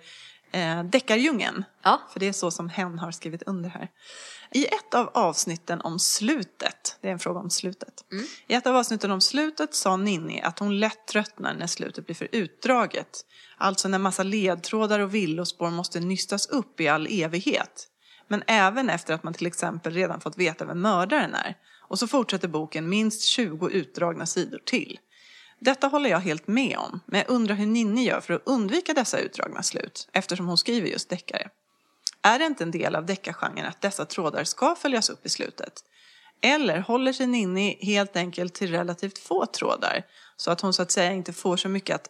eh, 0.52 0.84
Deckardjungeln. 0.84 1.64
Ja. 1.82 2.00
För 2.12 2.20
det 2.20 2.28
är 2.28 2.32
så 2.32 2.50
som 2.50 2.68
hen 2.68 2.98
har 2.98 3.12
skrivit 3.12 3.42
under 3.42 3.70
här. 3.70 3.88
I 4.50 4.66
ett 4.66 4.94
av 4.94 5.10
avsnitten 5.14 5.80
om 5.80 5.98
slutet, 5.98 6.98
det 7.00 7.08
är 7.08 7.12
en 7.12 7.18
fråga 7.18 7.40
om 7.40 7.50
slutet. 7.50 8.04
I 8.46 8.54
ett 8.54 8.66
av 8.66 8.76
avsnitten 8.76 9.10
om 9.10 9.20
slutet 9.20 9.74
sa 9.74 9.96
Ninni 9.96 10.40
att 10.40 10.58
hon 10.58 10.80
lätt 10.80 11.06
tröttnar 11.06 11.54
när 11.54 11.66
slutet 11.66 12.06
blir 12.06 12.16
för 12.16 12.28
utdraget. 12.32 13.20
Alltså 13.56 13.88
när 13.88 13.98
massa 13.98 14.22
ledtrådar 14.22 15.00
och 15.00 15.14
villospår 15.14 15.70
måste 15.70 16.00
nystas 16.00 16.46
upp 16.46 16.80
i 16.80 16.88
all 16.88 17.06
evighet. 17.10 17.88
Men 18.28 18.42
även 18.46 18.90
efter 18.90 19.14
att 19.14 19.22
man 19.22 19.34
till 19.34 19.46
exempel 19.46 19.94
redan 19.94 20.20
fått 20.20 20.38
veta 20.38 20.64
vem 20.64 20.80
mördaren 20.80 21.34
är. 21.34 21.56
Och 21.94 21.98
så 21.98 22.06
fortsätter 22.06 22.48
boken 22.48 22.88
minst 22.88 23.22
20 23.22 23.68
utdragna 23.68 24.26
sidor 24.26 24.58
till. 24.64 24.98
Detta 25.58 25.86
håller 25.86 26.10
jag 26.10 26.18
helt 26.18 26.46
med 26.46 26.76
om, 26.78 27.00
men 27.06 27.20
jag 27.20 27.30
undrar 27.30 27.54
hur 27.54 27.66
Ninni 27.66 28.04
gör 28.04 28.20
för 28.20 28.34
att 28.34 28.42
undvika 28.46 28.94
dessa 28.94 29.18
utdragna 29.18 29.62
slut, 29.62 30.08
eftersom 30.12 30.46
hon 30.46 30.58
skriver 30.58 30.88
just 30.88 31.08
deckare. 31.08 31.48
Är 32.22 32.38
det 32.38 32.44
inte 32.44 32.64
en 32.64 32.70
del 32.70 32.94
av 32.94 33.06
deckargenren 33.06 33.66
att 33.66 33.80
dessa 33.80 34.04
trådar 34.04 34.44
ska 34.44 34.74
följas 34.74 35.10
upp 35.10 35.26
i 35.26 35.28
slutet? 35.28 35.72
Eller 36.40 36.78
håller 36.78 37.12
sig 37.12 37.26
Ninni 37.26 37.78
helt 37.80 38.16
enkelt 38.16 38.54
till 38.54 38.70
relativt 38.70 39.18
få 39.18 39.46
trådar, 39.46 40.06
så 40.36 40.50
att 40.50 40.60
hon 40.60 40.72
så 40.72 40.82
att 40.82 40.90
säga 40.90 41.12
inte 41.12 41.32
får 41.32 41.56
så 41.56 41.68
mycket 41.68 41.94
att 41.94 42.08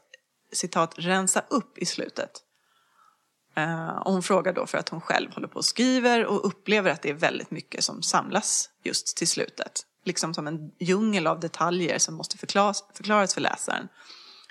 citat 0.53 0.95
rensa 0.97 1.45
upp 1.49 1.79
i 1.79 1.87
slutet? 1.87 2.31
Eh, 3.57 3.97
och 3.97 4.13
hon 4.13 4.23
frågar 4.23 4.53
då 4.53 4.67
för 4.67 4.79
att 4.79 4.89
hon 4.89 5.01
själv 5.01 5.33
håller 5.33 5.49
på 5.49 5.57
och 5.57 5.65
skriver 5.65 6.27
och 6.27 6.47
upplever 6.47 6.91
att 6.91 7.03
det 7.03 7.11
är 7.11 7.15
väldigt 7.15 7.51
mycket 7.51 7.85
som 7.85 8.03
samlas 8.03 8.71
just 8.83 9.17
till 9.17 9.29
slutet. 9.29 9.87
Liksom 10.05 10.35
som 10.35 10.47
en 10.47 10.71
djungel 10.79 11.27
av 11.27 11.41
detaljer 11.41 11.99
som 11.99 12.15
måste 12.15 12.39
förklaras, 12.39 12.85
förklaras 12.95 13.35
för 13.35 13.41
läsaren. 13.41 13.89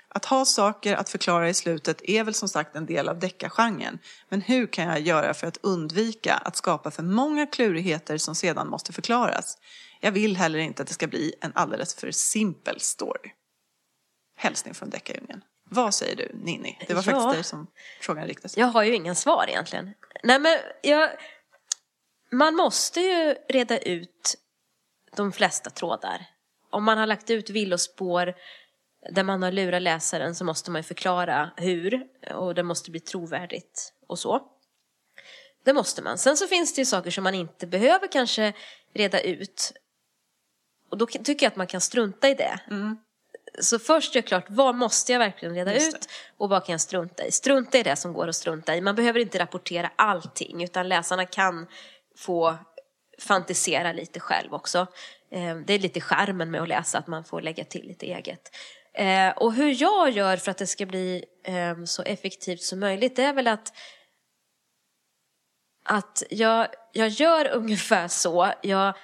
Att 0.08 0.24
ha 0.24 0.44
saker 0.44 0.96
att 0.96 1.08
förklara 1.08 1.48
i 1.48 1.54
slutet 1.54 2.00
är 2.04 2.24
väl 2.24 2.34
som 2.34 2.48
sagt 2.48 2.76
en 2.76 2.86
del 2.86 3.08
av 3.08 3.18
deckargenren. 3.18 3.98
Men 4.28 4.40
hur 4.40 4.66
kan 4.66 4.84
jag 4.84 5.00
göra 5.00 5.34
för 5.34 5.46
att 5.46 5.58
undvika 5.62 6.34
att 6.34 6.56
skapa 6.56 6.90
för 6.90 7.02
många 7.02 7.46
klurigheter 7.46 8.18
som 8.18 8.34
sedan 8.34 8.68
måste 8.68 8.92
förklaras? 8.92 9.58
Jag 10.00 10.12
vill 10.12 10.36
heller 10.36 10.58
inte 10.58 10.82
att 10.82 10.88
det 10.88 10.94
ska 10.94 11.06
bli 11.06 11.34
en 11.40 11.52
alldeles 11.54 11.94
för 11.94 12.10
simpel 12.10 12.80
story. 12.80 13.30
Hälsning 14.36 14.74
från 14.74 14.90
deckardjungeln. 14.90 15.40
Vad 15.64 15.94
säger 15.94 16.16
du, 16.16 16.30
Ninni? 16.34 16.78
Det 16.88 16.94
var 16.94 17.02
Ja. 17.06 17.12
faktiskt 17.12 17.34
dig 17.34 17.44
som 17.44 17.66
frågan 18.00 18.26
riktade 18.26 18.48
sig 18.48 18.60
Jag 18.60 18.66
har 18.66 18.82
ju 18.82 18.94
inga 18.94 19.14
svar 19.14 19.44
egentligen. 19.48 19.94
Nej 20.22 20.38
men 20.38 20.58
jag... 20.82 21.10
Man 22.30 22.54
måste 22.54 23.00
ju 23.00 23.34
reda 23.48 23.78
ut 23.78 24.34
de 25.16 25.32
flesta 25.32 25.70
trådar. 25.70 26.26
Om 26.70 26.84
man 26.84 26.98
har 26.98 27.06
lagt 27.06 27.30
ut 27.30 27.50
villospår 27.50 28.34
där 29.10 29.22
man 29.22 29.42
har 29.42 29.52
lurat 29.52 29.82
läsaren 29.82 30.34
så 30.34 30.44
måste 30.44 30.70
man 30.70 30.78
ju 30.78 30.82
förklara 30.82 31.50
hur 31.56 32.06
och 32.34 32.54
det 32.54 32.62
måste 32.62 32.90
bli 32.90 33.00
trovärdigt 33.00 33.92
och 34.06 34.18
så. 34.18 34.40
Det 35.64 35.72
måste 35.72 36.02
man. 36.02 36.18
Sen 36.18 36.36
så 36.36 36.46
finns 36.46 36.74
det 36.74 36.80
ju 36.80 36.84
saker 36.84 37.10
som 37.10 37.24
man 37.24 37.34
inte 37.34 37.66
behöver 37.66 38.06
kanske 38.06 38.52
reda 38.94 39.20
ut. 39.20 39.72
Och 40.90 40.98
då 40.98 41.06
tycker 41.06 41.46
jag 41.46 41.50
att 41.50 41.56
man 41.56 41.66
kan 41.66 41.80
strunta 41.80 42.28
i 42.28 42.34
det. 42.34 42.60
Så 43.60 43.78
först 43.78 44.14
gör 44.14 44.22
klart, 44.22 44.44
vad 44.48 44.74
måste 44.74 45.12
jag 45.12 45.18
verkligen 45.18 45.54
reda 45.54 45.74
ut 45.74 46.08
och 46.36 46.48
vad 46.48 46.64
kan 46.64 46.72
jag 46.72 46.80
strunta 46.80 47.26
i? 47.26 47.32
Strunta 47.32 47.78
i 47.78 47.82
det 47.82 47.96
som 47.96 48.12
går 48.12 48.28
att 48.28 48.36
strunta 48.36 48.76
i. 48.76 48.80
Man 48.80 48.94
behöver 48.94 49.20
inte 49.20 49.38
rapportera 49.38 49.90
allting 49.96 50.64
utan 50.64 50.88
läsarna 50.88 51.26
kan 51.26 51.66
få 52.16 52.56
fantisera 53.18 53.92
lite 53.92 54.20
själv 54.20 54.54
också. 54.54 54.86
Eh, 55.30 55.56
det 55.56 55.74
är 55.74 55.78
lite 55.78 56.00
charmen 56.00 56.50
med 56.50 56.62
att 56.62 56.68
läsa, 56.68 56.98
att 56.98 57.06
man 57.06 57.24
får 57.24 57.40
lägga 57.40 57.64
till 57.64 57.86
lite 57.86 58.06
eget. 58.06 58.50
Eh, 58.94 59.30
och 59.30 59.52
hur 59.52 59.82
jag 59.82 60.10
gör 60.10 60.36
för 60.36 60.50
att 60.50 60.58
det 60.58 60.66
ska 60.66 60.86
bli 60.86 61.24
eh, 61.44 61.84
så 61.84 62.02
effektivt 62.02 62.62
som 62.62 62.80
möjligt, 62.80 63.16
det 63.16 63.24
är 63.24 63.32
väl 63.32 63.48
att 63.48 63.72
att 65.84 66.22
jag, 66.30 66.68
jag 66.92 67.08
gör 67.08 67.48
ungefär 67.52 68.08
så. 68.08 68.52
Jag 68.62 68.94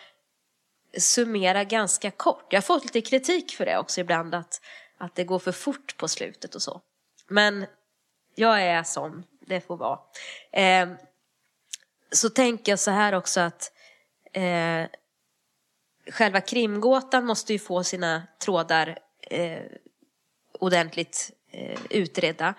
summera 0.99 1.65
ganska 1.65 2.11
kort. 2.11 2.47
Jag 2.51 2.57
har 2.57 2.63
fått 2.63 2.85
lite 2.85 3.01
kritik 3.01 3.53
för 3.53 3.67
det 3.67 3.79
också 3.79 4.01
ibland, 4.01 4.35
att, 4.35 4.61
att 4.99 5.15
det 5.15 5.25
går 5.25 5.39
för 5.39 5.53
fort 5.53 5.97
på 5.97 6.09
slutet 6.09 6.55
och 6.55 6.63
så. 6.63 6.81
Men 7.29 7.67
jag 8.35 8.63
är 8.63 8.83
sån, 8.83 9.25
det 9.47 9.61
får 9.61 9.77
vara. 9.77 9.99
Eh, 10.53 10.89
så 12.13 12.31
tänker 12.31 12.73
jag 12.73 12.79
så 12.79 12.91
här 12.91 13.15
också 13.15 13.41
att 13.41 13.73
eh, 14.33 14.85
själva 16.11 16.41
krimgåtan 16.41 17.27
måste 17.27 17.53
ju 17.53 17.59
få 17.59 17.85
sina 17.85 18.23
trådar 18.45 18.99
eh, 19.21 19.63
ordentligt 20.59 21.31
eh, 21.51 21.81
utredda. 21.91 22.55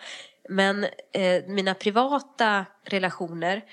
Men 0.50 0.86
eh, 1.14 1.44
mina 1.48 1.74
privata 1.74 2.66
relationer 2.84 3.64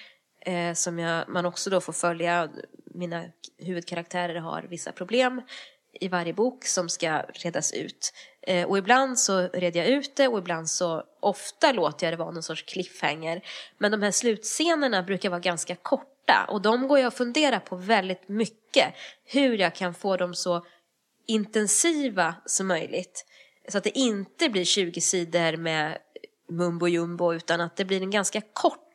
eh, 0.40 0.74
som 0.74 0.98
jag, 0.98 1.28
man 1.28 1.46
också 1.46 1.70
då 1.70 1.80
får 1.80 1.92
följa, 1.92 2.48
mina 2.84 3.24
huvudkaraktärer 3.58 4.34
har 4.34 4.62
vissa 4.62 4.92
problem 4.92 5.42
i 6.00 6.08
varje 6.08 6.32
bok 6.32 6.64
som 6.64 6.88
ska 6.88 7.22
redas 7.32 7.72
ut. 7.72 8.12
Eh, 8.42 8.68
och 8.68 8.78
ibland 8.78 9.18
så 9.18 9.48
reder 9.48 9.80
jag 9.80 9.88
ut 9.88 10.16
det 10.16 10.28
och 10.28 10.38
ibland 10.38 10.70
så 10.70 11.02
ofta 11.20 11.72
låter 11.72 12.06
jag 12.06 12.12
det 12.12 12.16
vara 12.16 12.30
någon 12.30 12.42
sorts 12.42 12.62
cliffhanger. 12.62 13.42
Men 13.78 13.90
de 13.90 14.02
här 14.02 14.10
slutscenerna 14.10 15.02
brukar 15.02 15.30
vara 15.30 15.40
ganska 15.40 15.74
korta 15.74 16.46
och 16.48 16.62
de 16.62 16.88
går 16.88 16.98
jag 16.98 17.06
att 17.06 17.16
fundera 17.16 17.60
på 17.60 17.76
väldigt 17.76 18.28
mycket. 18.28 18.94
Hur 19.24 19.58
jag 19.58 19.74
kan 19.74 19.94
få 19.94 20.16
dem 20.16 20.34
så 20.34 20.66
intensiva 21.26 22.34
som 22.46 22.66
möjligt. 22.66 23.26
Så 23.68 23.78
att 23.78 23.84
det 23.84 23.98
inte 23.98 24.48
blir 24.48 24.64
20 24.64 25.00
sidor 25.00 25.56
med 25.56 25.98
mumbo 26.48 26.88
jumbo 26.88 27.34
utan 27.34 27.60
att 27.60 27.76
det 27.76 27.84
blir 27.84 28.02
en 28.02 28.10
ganska 28.10 28.40
kort, 28.52 28.87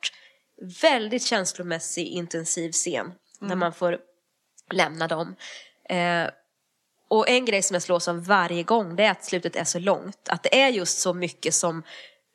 väldigt 0.82 1.24
känslomässig 1.24 2.08
intensiv 2.08 2.72
scen. 2.72 3.06
Mm. 3.06 3.16
När 3.40 3.56
man 3.56 3.74
får 3.74 4.00
lämna 4.74 5.08
dem. 5.08 5.36
Eh, 5.90 6.28
och 7.10 7.30
en 7.30 7.46
grej 7.46 7.62
som 7.62 7.74
jag 7.74 7.84
slås 7.84 8.08
av 8.08 8.26
varje 8.26 8.64
gång 8.64 8.96
det 8.96 9.04
är 9.04 9.12
att 9.12 9.26
slutet 9.26 9.56
är 9.56 9.64
så 9.64 9.80
långt. 9.80 10.30
Att 10.30 10.44
det 10.44 10.62
är 10.62 10.70
just 10.70 11.00
så 11.00 11.14
mycket 11.14 11.54
som 11.54 11.84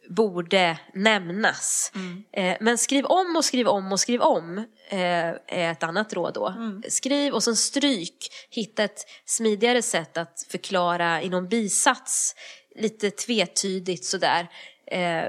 borde 0.09 0.79
nämnas. 0.95 1.93
Mm. 1.95 2.25
Eh, 2.33 2.57
men 2.61 2.79
skriv 2.79 3.05
om 3.05 3.37
och 3.37 3.45
skriv 3.45 3.69
om 3.69 3.93
och 3.93 4.01
skriv 4.01 4.21
om 4.21 4.59
eh, 4.89 5.29
är 5.47 5.73
ett 5.73 5.83
annat 5.83 6.13
råd 6.13 6.35
då. 6.35 6.49
Mm. 6.49 6.83
Skriv 6.89 7.33
och 7.35 7.45
sen 7.45 7.57
stryk. 7.57 8.29
Hitta 8.51 8.85
ett 8.85 9.05
smidigare 9.25 9.83
sätt 9.83 10.17
att 10.17 10.47
förklara 10.51 11.23
i 11.23 11.29
någon 11.29 11.49
bisats. 11.49 12.35
Lite 12.77 13.11
tvetydigt 13.11 14.05
sådär. 14.05 14.49
Eh, 14.87 15.25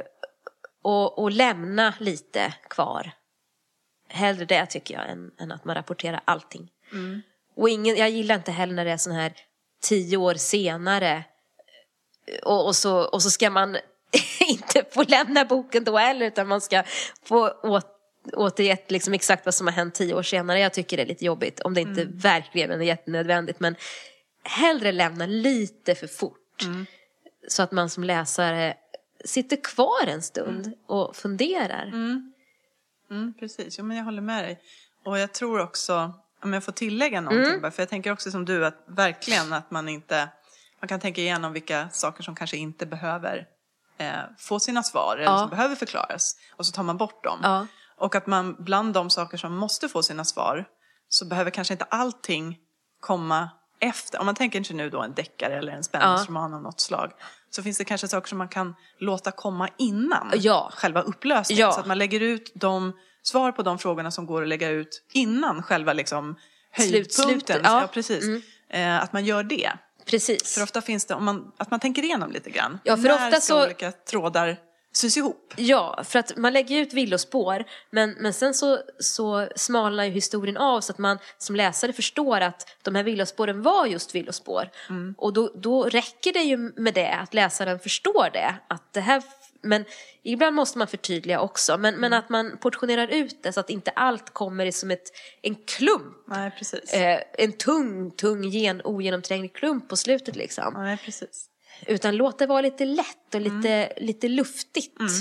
och, 0.81 1.19
och 1.19 1.31
lämna 1.31 1.93
lite 1.99 2.53
kvar. 2.69 3.11
Hellre 4.09 4.45
det 4.45 4.65
tycker 4.65 4.93
jag 4.93 5.09
än, 5.09 5.31
än 5.39 5.51
att 5.51 5.65
man 5.65 5.75
rapporterar 5.75 6.21
allting. 6.25 6.69
Mm. 6.91 7.21
Och 7.55 7.69
ingen, 7.69 7.95
jag 7.95 8.09
gillar 8.09 8.35
inte 8.35 8.51
heller 8.51 8.73
när 8.73 8.85
det 8.85 8.91
är 8.91 8.97
sån 8.97 9.13
här 9.13 9.33
tio 9.81 10.17
år 10.17 10.33
senare 10.33 11.23
och, 12.43 12.67
och, 12.67 12.75
så, 12.75 12.97
och 12.97 13.21
så 13.21 13.29
ska 13.29 13.49
man 13.49 13.77
inte 14.47 14.85
få 14.91 15.03
lämna 15.03 15.45
boken 15.45 15.83
då 15.83 15.97
heller 15.97 16.25
utan 16.25 16.47
man 16.47 16.61
ska 16.61 16.83
få 17.23 17.49
åt, 17.63 17.87
återgett 18.33 18.91
liksom 18.91 19.13
exakt 19.13 19.45
vad 19.45 19.53
som 19.53 19.67
har 19.67 19.73
hänt 19.73 19.95
tio 19.95 20.13
år 20.13 20.23
senare. 20.23 20.59
Jag 20.59 20.73
tycker 20.73 20.97
det 20.97 21.03
är 21.03 21.07
lite 21.07 21.25
jobbigt 21.25 21.59
om 21.59 21.73
det 21.73 21.81
inte 21.81 22.01
mm. 22.01 22.17
verkligen 22.17 22.71
är 22.71 22.85
jättenödvändigt 22.85 23.59
men 23.59 23.75
hellre 24.43 24.91
lämna 24.91 25.25
lite 25.25 25.95
för 25.95 26.07
fort. 26.07 26.63
Mm. 26.63 26.85
Så 27.47 27.63
att 27.63 27.71
man 27.71 27.89
som 27.89 28.03
läsare 28.03 28.75
sitter 29.25 29.63
kvar 29.63 30.07
en 30.07 30.21
stund 30.21 30.65
mm. 30.65 30.79
och 30.85 31.15
funderar. 31.15 31.83
Mm. 31.83 32.33
mm 33.11 33.33
precis, 33.39 33.79
jo, 33.79 33.85
men 33.85 33.97
jag 33.97 34.03
håller 34.03 34.21
med 34.21 34.43
dig. 34.43 34.59
Och 35.05 35.19
jag 35.19 35.33
tror 35.33 35.59
också 35.59 36.13
om 36.43 36.53
jag 36.53 36.63
får 36.63 36.71
tillägga 36.71 37.21
någonting 37.21 37.49
mm. 37.49 37.61
bara, 37.61 37.71
för 37.71 37.81
jag 37.81 37.89
tänker 37.89 38.11
också 38.11 38.31
som 38.31 38.45
du 38.45 38.65
att 38.65 38.83
verkligen 38.87 39.53
att 39.53 39.71
man 39.71 39.89
inte, 39.89 40.29
man 40.79 40.87
kan 40.87 40.99
tänka 40.99 41.21
igenom 41.21 41.53
vilka 41.53 41.89
saker 41.89 42.23
som 42.23 42.35
kanske 42.35 42.57
inte 42.57 42.85
behöver 42.85 43.47
eh, 43.97 44.13
få 44.37 44.59
sina 44.59 44.83
svar 44.83 45.17
eller 45.17 45.37
som 45.37 45.49
behöver 45.49 45.75
förklaras 45.75 46.35
och 46.55 46.65
så 46.65 46.71
tar 46.71 46.83
man 46.83 46.97
bort 46.97 47.23
dem. 47.23 47.39
Ja. 47.43 47.67
Och 47.97 48.15
att 48.15 48.27
man 48.27 48.55
bland 48.59 48.93
de 48.93 49.09
saker 49.09 49.37
som 49.37 49.55
måste 49.57 49.89
få 49.89 50.03
sina 50.03 50.25
svar 50.25 50.65
så 51.09 51.25
behöver 51.25 51.51
kanske 51.51 51.73
inte 51.73 51.85
allting 51.85 52.57
komma 52.99 53.49
efter. 53.79 54.19
Om 54.19 54.25
man 54.25 54.35
tänker 54.35 54.63
sig 54.63 54.75
nu 54.75 54.89
då 54.89 55.01
en 55.01 55.13
deckare 55.13 55.57
eller 55.57 55.71
en 55.71 55.83
spänningsroman 55.83 56.51
ja. 56.51 56.57
av 56.57 56.63
något 56.63 56.79
slag 56.79 57.11
så 57.49 57.63
finns 57.63 57.77
det 57.77 57.85
kanske 57.85 58.07
saker 58.07 58.27
som 58.27 58.37
man 58.37 58.47
kan 58.47 58.75
låta 58.99 59.31
komma 59.31 59.69
innan 59.77 60.31
ja. 60.35 60.71
själva 60.73 61.01
upplösningen. 61.01 61.61
Ja. 61.61 61.71
Så 61.71 61.79
att 61.79 61.85
man 61.85 61.97
lägger 61.97 62.19
ut 62.19 62.51
de 62.55 62.93
svar 63.23 63.51
på 63.51 63.63
de 63.63 63.79
frågorna 63.79 64.11
som 64.11 64.25
går 64.25 64.41
att 64.41 64.47
lägga 64.47 64.69
ut 64.69 65.03
innan 65.13 65.63
själva 65.63 65.93
liksom 65.93 66.35
höjdpunkten. 66.71 67.61
Ja. 67.63 67.81
ja. 67.81 67.87
precis. 67.87 68.23
Mm. 68.23 68.41
Eh, 68.69 69.03
att 69.03 69.13
man 69.13 69.25
gör 69.25 69.43
det. 69.43 69.71
Precis. 70.05 70.53
För 70.53 70.63
ofta 70.63 70.81
finns 70.81 71.05
det, 71.05 71.13
om 71.13 71.25
man, 71.25 71.51
att 71.57 71.71
man 71.71 71.79
tänker 71.79 72.03
igenom 72.03 72.31
lite 72.31 72.49
grann. 72.49 72.79
Ja, 72.83 72.95
för 72.97 73.03
När 73.03 73.27
ofta 73.27 73.41
så... 73.41 73.65
olika 73.65 73.91
trådar 73.91 74.57
sys 74.91 75.17
ihop. 75.17 75.53
Ja, 75.57 76.03
för 76.03 76.19
att 76.19 76.37
man 76.37 76.53
lägger 76.53 76.81
ut 76.81 76.93
villospår 76.93 77.65
men, 77.89 78.15
men 78.19 78.33
sen 78.33 78.53
så, 78.53 78.79
så 78.99 79.47
smalnar 79.55 80.03
ju 80.03 80.11
historien 80.11 80.57
av 80.57 80.81
så 80.81 80.91
att 80.91 80.97
man 80.97 81.17
som 81.37 81.55
läsare 81.55 81.93
förstår 81.93 82.41
att 82.41 82.67
de 82.81 82.95
här 82.95 83.03
villospåren 83.03 83.61
var 83.61 83.85
just 83.85 84.15
villospår. 84.15 84.69
Mm. 84.89 85.15
Och 85.17 85.33
då, 85.33 85.51
då 85.55 85.83
räcker 85.83 86.33
det 86.33 86.43
ju 86.43 86.57
med 86.57 86.93
det, 86.93 87.13
att 87.13 87.33
läsaren 87.33 87.79
förstår 87.79 88.29
det. 88.33 88.55
Att 88.67 88.93
det 88.93 89.01
här 89.01 89.23
men 89.61 89.85
ibland 90.23 90.55
måste 90.55 90.77
man 90.77 90.87
förtydliga 90.87 91.39
också. 91.39 91.77
Men, 91.77 91.95
men 91.95 92.13
att 92.13 92.29
man 92.29 92.57
portionerar 92.57 93.07
ut 93.07 93.43
det 93.43 93.53
så 93.53 93.59
att 93.59 93.69
inte 93.69 93.91
allt 93.91 94.29
kommer 94.29 94.71
som 94.71 94.91
ett, 94.91 95.11
en 95.41 95.55
klump. 95.55 96.17
Nej, 96.27 96.51
precis. 96.57 96.93
Eh, 96.93 97.21
en 97.33 97.51
tung, 97.51 98.11
tung, 98.11 98.43
gen, 98.43 98.81
ogenomtränglig 98.83 99.53
klump 99.53 99.89
på 99.89 99.95
slutet 99.95 100.35
liksom. 100.35 100.73
Nej, 100.73 100.97
precis. 101.05 101.48
Utan 101.87 102.15
låt 102.15 102.39
det 102.39 102.47
vara 102.47 102.61
lite 102.61 102.85
lätt 102.85 103.35
och 103.35 103.41
lite, 103.41 103.69
mm. 103.69 103.89
lite 103.97 104.27
luftigt. 104.27 104.99
Mm. 104.99 105.11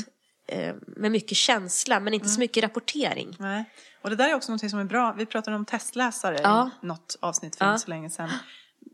Eh, 0.49 0.75
med 0.87 1.12
mycket 1.12 1.37
känsla 1.37 2.01
men 2.01 2.14
inte 2.14 2.25
mm. 2.25 2.35
så 2.35 2.40
mycket 2.40 2.62
rapportering. 2.62 3.37
Nej. 3.38 3.64
Och 4.03 4.11
det 4.11 4.16
där 4.16 4.29
är 4.29 4.35
också 4.35 4.53
något 4.53 4.71
som 4.71 4.79
är 4.79 4.85
bra. 4.85 5.14
Vi 5.18 5.27
pratade 5.27 5.57
om 5.57 5.64
testläsare 5.64 6.38
ja. 6.42 6.71
i 6.83 6.87
något 6.87 7.16
avsnitt 7.21 7.57
för 7.57 7.64
ja. 7.64 7.79
så 7.79 7.90
länge 7.90 8.11
sedan 8.11 8.31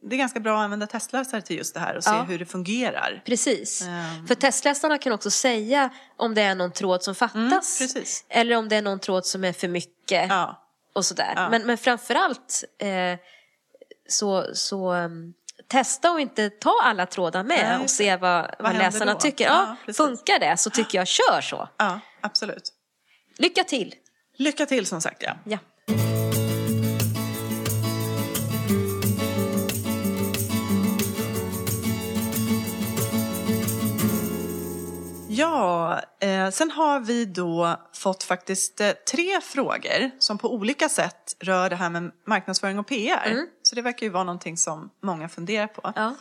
det 0.03 0.16
är 0.16 0.18
ganska 0.18 0.40
bra 0.40 0.59
att 0.59 0.64
använda 0.64 0.87
testläsare 0.87 1.42
till 1.42 1.57
just 1.57 1.74
det 1.74 1.81
här 1.81 1.96
och 1.96 2.05
se 2.05 2.11
ja. 2.11 2.22
hur 2.22 2.38
det 2.38 2.46
fungerar. 2.46 3.22
Precis. 3.27 3.83
Um. 3.83 4.27
För 4.27 4.35
testläsarna 4.35 4.98
kan 4.98 5.12
också 5.12 5.31
säga 5.31 5.90
om 6.16 6.35
det 6.35 6.42
är 6.42 6.55
någon 6.55 6.72
tråd 6.72 7.03
som 7.03 7.14
fattas. 7.14 7.81
Mm, 7.81 8.05
eller 8.29 8.57
om 8.57 8.68
det 8.68 8.77
är 8.77 8.83
någon 8.83 8.98
tråd 8.98 9.27
som 9.27 9.44
är 9.44 9.53
för 9.53 9.68
mycket. 9.68 10.29
Ja. 10.29 10.61
Och 10.92 11.05
sådär. 11.05 11.48
Men, 11.50 11.66
men 11.66 11.79
framförallt 11.79 12.64
eh, 12.79 13.18
så, 14.09 14.46
så 14.55 14.94
um, 14.94 15.35
testa 15.68 16.12
och 16.12 16.20
inte 16.20 16.50
ta 16.50 16.80
alla 16.82 17.06
trådar 17.06 17.44
med 17.44 17.68
Nej, 17.68 17.84
och 17.84 17.90
se 17.90 18.16
vad, 18.16 18.42
vad, 18.42 18.54
vad 18.58 18.78
läsarna 18.78 19.12
då? 19.12 19.20
tycker. 19.20 19.44
Ja, 19.44 19.76
funkar 19.96 20.38
det 20.38 20.56
så 20.56 20.70
tycker 20.70 20.98
jag 20.98 21.06
kör 21.06 21.40
så. 21.40 21.68
Ja, 21.76 22.00
absolut. 22.20 22.72
Lycka 23.38 23.64
till! 23.64 23.94
Lycka 24.36 24.66
till 24.66 24.86
som 24.86 25.00
sagt 25.00 25.22
ja. 25.22 25.34
ja. 25.44 25.58
Ja, 35.36 36.00
eh, 36.20 36.50
sen 36.50 36.70
har 36.70 37.00
vi 37.00 37.24
då 37.24 37.80
fått 37.92 38.22
faktiskt 38.22 38.80
eh, 38.80 38.90
tre 38.90 39.40
frågor 39.40 40.10
som 40.18 40.38
på 40.38 40.54
olika 40.54 40.88
sätt 40.88 41.36
rör 41.40 41.70
det 41.70 41.76
här 41.76 41.90
med 41.90 42.10
marknadsföring 42.26 42.78
och 42.78 42.86
PR. 42.86 43.26
Mm. 43.26 43.46
Så 43.74 43.76
det 43.76 43.82
verkar 43.82 44.06
ju 44.06 44.10
vara 44.10 44.24
någonting 44.24 44.56
som 44.56 44.90
många 45.02 45.28
funderar 45.28 45.66
på. 45.66 45.92
Ja. 45.96 46.14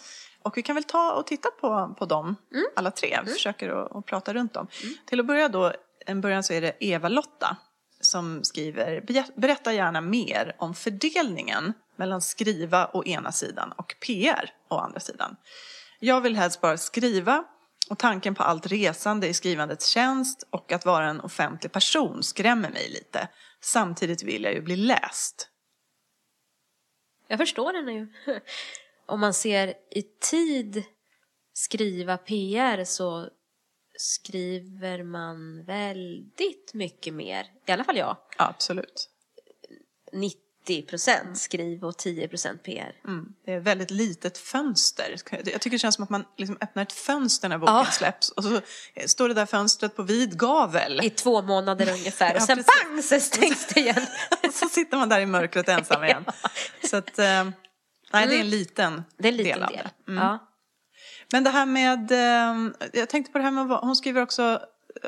Och 0.43 0.57
vi 0.57 0.61
kan 0.61 0.75
väl 0.75 0.83
ta 0.83 1.11
och 1.13 1.27
titta 1.27 1.49
på, 1.49 1.95
på 1.99 2.05
dem 2.05 2.35
mm. 2.53 2.65
alla 2.75 2.91
tre, 2.91 3.09
vi 3.09 3.15
mm. 3.15 3.33
försöker 3.33 3.97
att 3.97 4.05
prata 4.05 4.33
runt 4.33 4.53
dem. 4.53 4.67
Mm. 4.83 4.95
Till 5.05 5.19
att 5.19 5.25
börja 5.25 5.49
då, 5.49 5.73
en 6.05 6.21
början 6.21 6.43
så 6.43 6.53
är 6.53 6.61
det 6.61 6.75
Eva-Lotta 6.79 7.57
som 8.01 8.43
skriver, 8.43 9.01
berätta 9.35 9.73
gärna 9.73 10.01
mer 10.01 10.55
om 10.57 10.73
fördelningen 10.73 11.73
mellan 11.95 12.21
skriva 12.21 12.89
å 12.93 13.05
ena 13.05 13.31
sidan 13.31 13.71
och 13.71 13.95
PR 14.07 14.53
å 14.69 14.77
andra 14.77 14.99
sidan. 14.99 15.35
Jag 15.99 16.21
vill 16.21 16.35
helst 16.35 16.61
bara 16.61 16.77
skriva 16.77 17.43
och 17.89 17.99
tanken 17.99 18.35
på 18.35 18.43
allt 18.43 18.67
resande 18.67 19.27
i 19.27 19.33
skrivandets 19.33 19.87
tjänst 19.87 20.47
och 20.49 20.71
att 20.71 20.85
vara 20.85 21.05
en 21.09 21.21
offentlig 21.21 21.71
person 21.71 22.23
skrämmer 22.23 22.69
mig 22.69 22.89
lite. 22.89 23.27
Samtidigt 23.61 24.23
vill 24.23 24.43
jag 24.43 24.53
ju 24.53 24.61
bli 24.61 24.75
läst. 24.75 25.49
Jag 27.33 27.39
förstår 27.39 27.73
henne 27.73 27.93
ju. 27.93 28.07
Om 29.05 29.19
man 29.19 29.33
ser 29.33 29.73
i 29.89 30.01
tid 30.01 30.83
skriva 31.53 32.17
PR 32.17 32.83
så 32.83 33.29
skriver 33.97 35.03
man 35.03 35.65
väldigt 35.65 36.73
mycket 36.73 37.13
mer. 37.13 37.51
I 37.65 37.71
alla 37.71 37.83
fall 37.83 37.97
jag. 37.97 38.17
Ja, 38.37 38.47
absolut. 38.49 39.09
90% 40.11 40.35
skriv 41.35 41.83
och 41.85 41.91
10% 41.93 42.57
PR. 42.57 42.91
Mm. 43.07 43.25
Det 43.45 43.51
är 43.53 43.57
ett 43.57 43.63
väldigt 43.63 43.91
litet 43.91 44.37
fönster. 44.37 45.15
Jag 45.31 45.43
tycker 45.61 45.69
det 45.69 45.79
känns 45.79 45.95
som 45.95 46.03
att 46.03 46.09
man 46.09 46.25
liksom 46.37 46.57
öppnar 46.61 46.83
ett 46.83 46.93
fönster 46.93 47.49
när 47.49 47.57
boken 47.57 47.75
Ja. 47.75 47.85
släpps 47.85 48.29
och 48.29 48.43
så 48.43 48.61
står 49.05 49.27
det 49.27 49.33
där 49.33 49.45
fönstret 49.45 49.95
på 49.95 50.03
vid 50.03 50.39
gavel. 50.39 50.99
I 51.03 51.09
två 51.09 51.41
månader 51.41 51.89
ungefär 51.93 52.35
och 52.35 52.41
Ja, 52.41 52.45
sen 52.45 52.57
precis. 52.57 52.83
pang 52.83 53.01
så 53.03 53.19
stängs 53.19 53.65
det 53.67 53.79
igen. 53.79 54.05
Och 54.47 54.53
så 54.53 54.69
sitter 54.69 54.97
man 54.97 55.09
där 55.09 55.19
i 55.19 55.25
mörkret 55.25 55.69
ensam 55.69 56.03
igen. 56.05 56.25
Så 56.89 56.97
att, 56.97 57.19
eh, 57.19 57.43
nej 58.13 58.27
det 58.27 58.35
är 58.35 58.39
en 58.39 58.49
liten, 58.49 58.93
Mm. 58.93 59.03
Det 59.17 59.27
är 59.27 59.31
en 59.31 59.37
liten 59.37 59.59
del 59.59 59.63
av 59.63 59.69
det. 59.71 60.11
Mm. 60.11 60.23
Ja. 60.23 60.39
Men 61.31 61.43
det 61.43 61.49
här 61.49 61.65
med, 61.65 62.11
eh, 62.11 62.71
jag 62.93 63.09
tänkte 63.09 63.31
på 63.31 63.37
det 63.37 63.43
här 63.43 63.51
med, 63.51 63.77
hon 63.77 63.95
skriver 63.95 64.21
också 64.21 64.61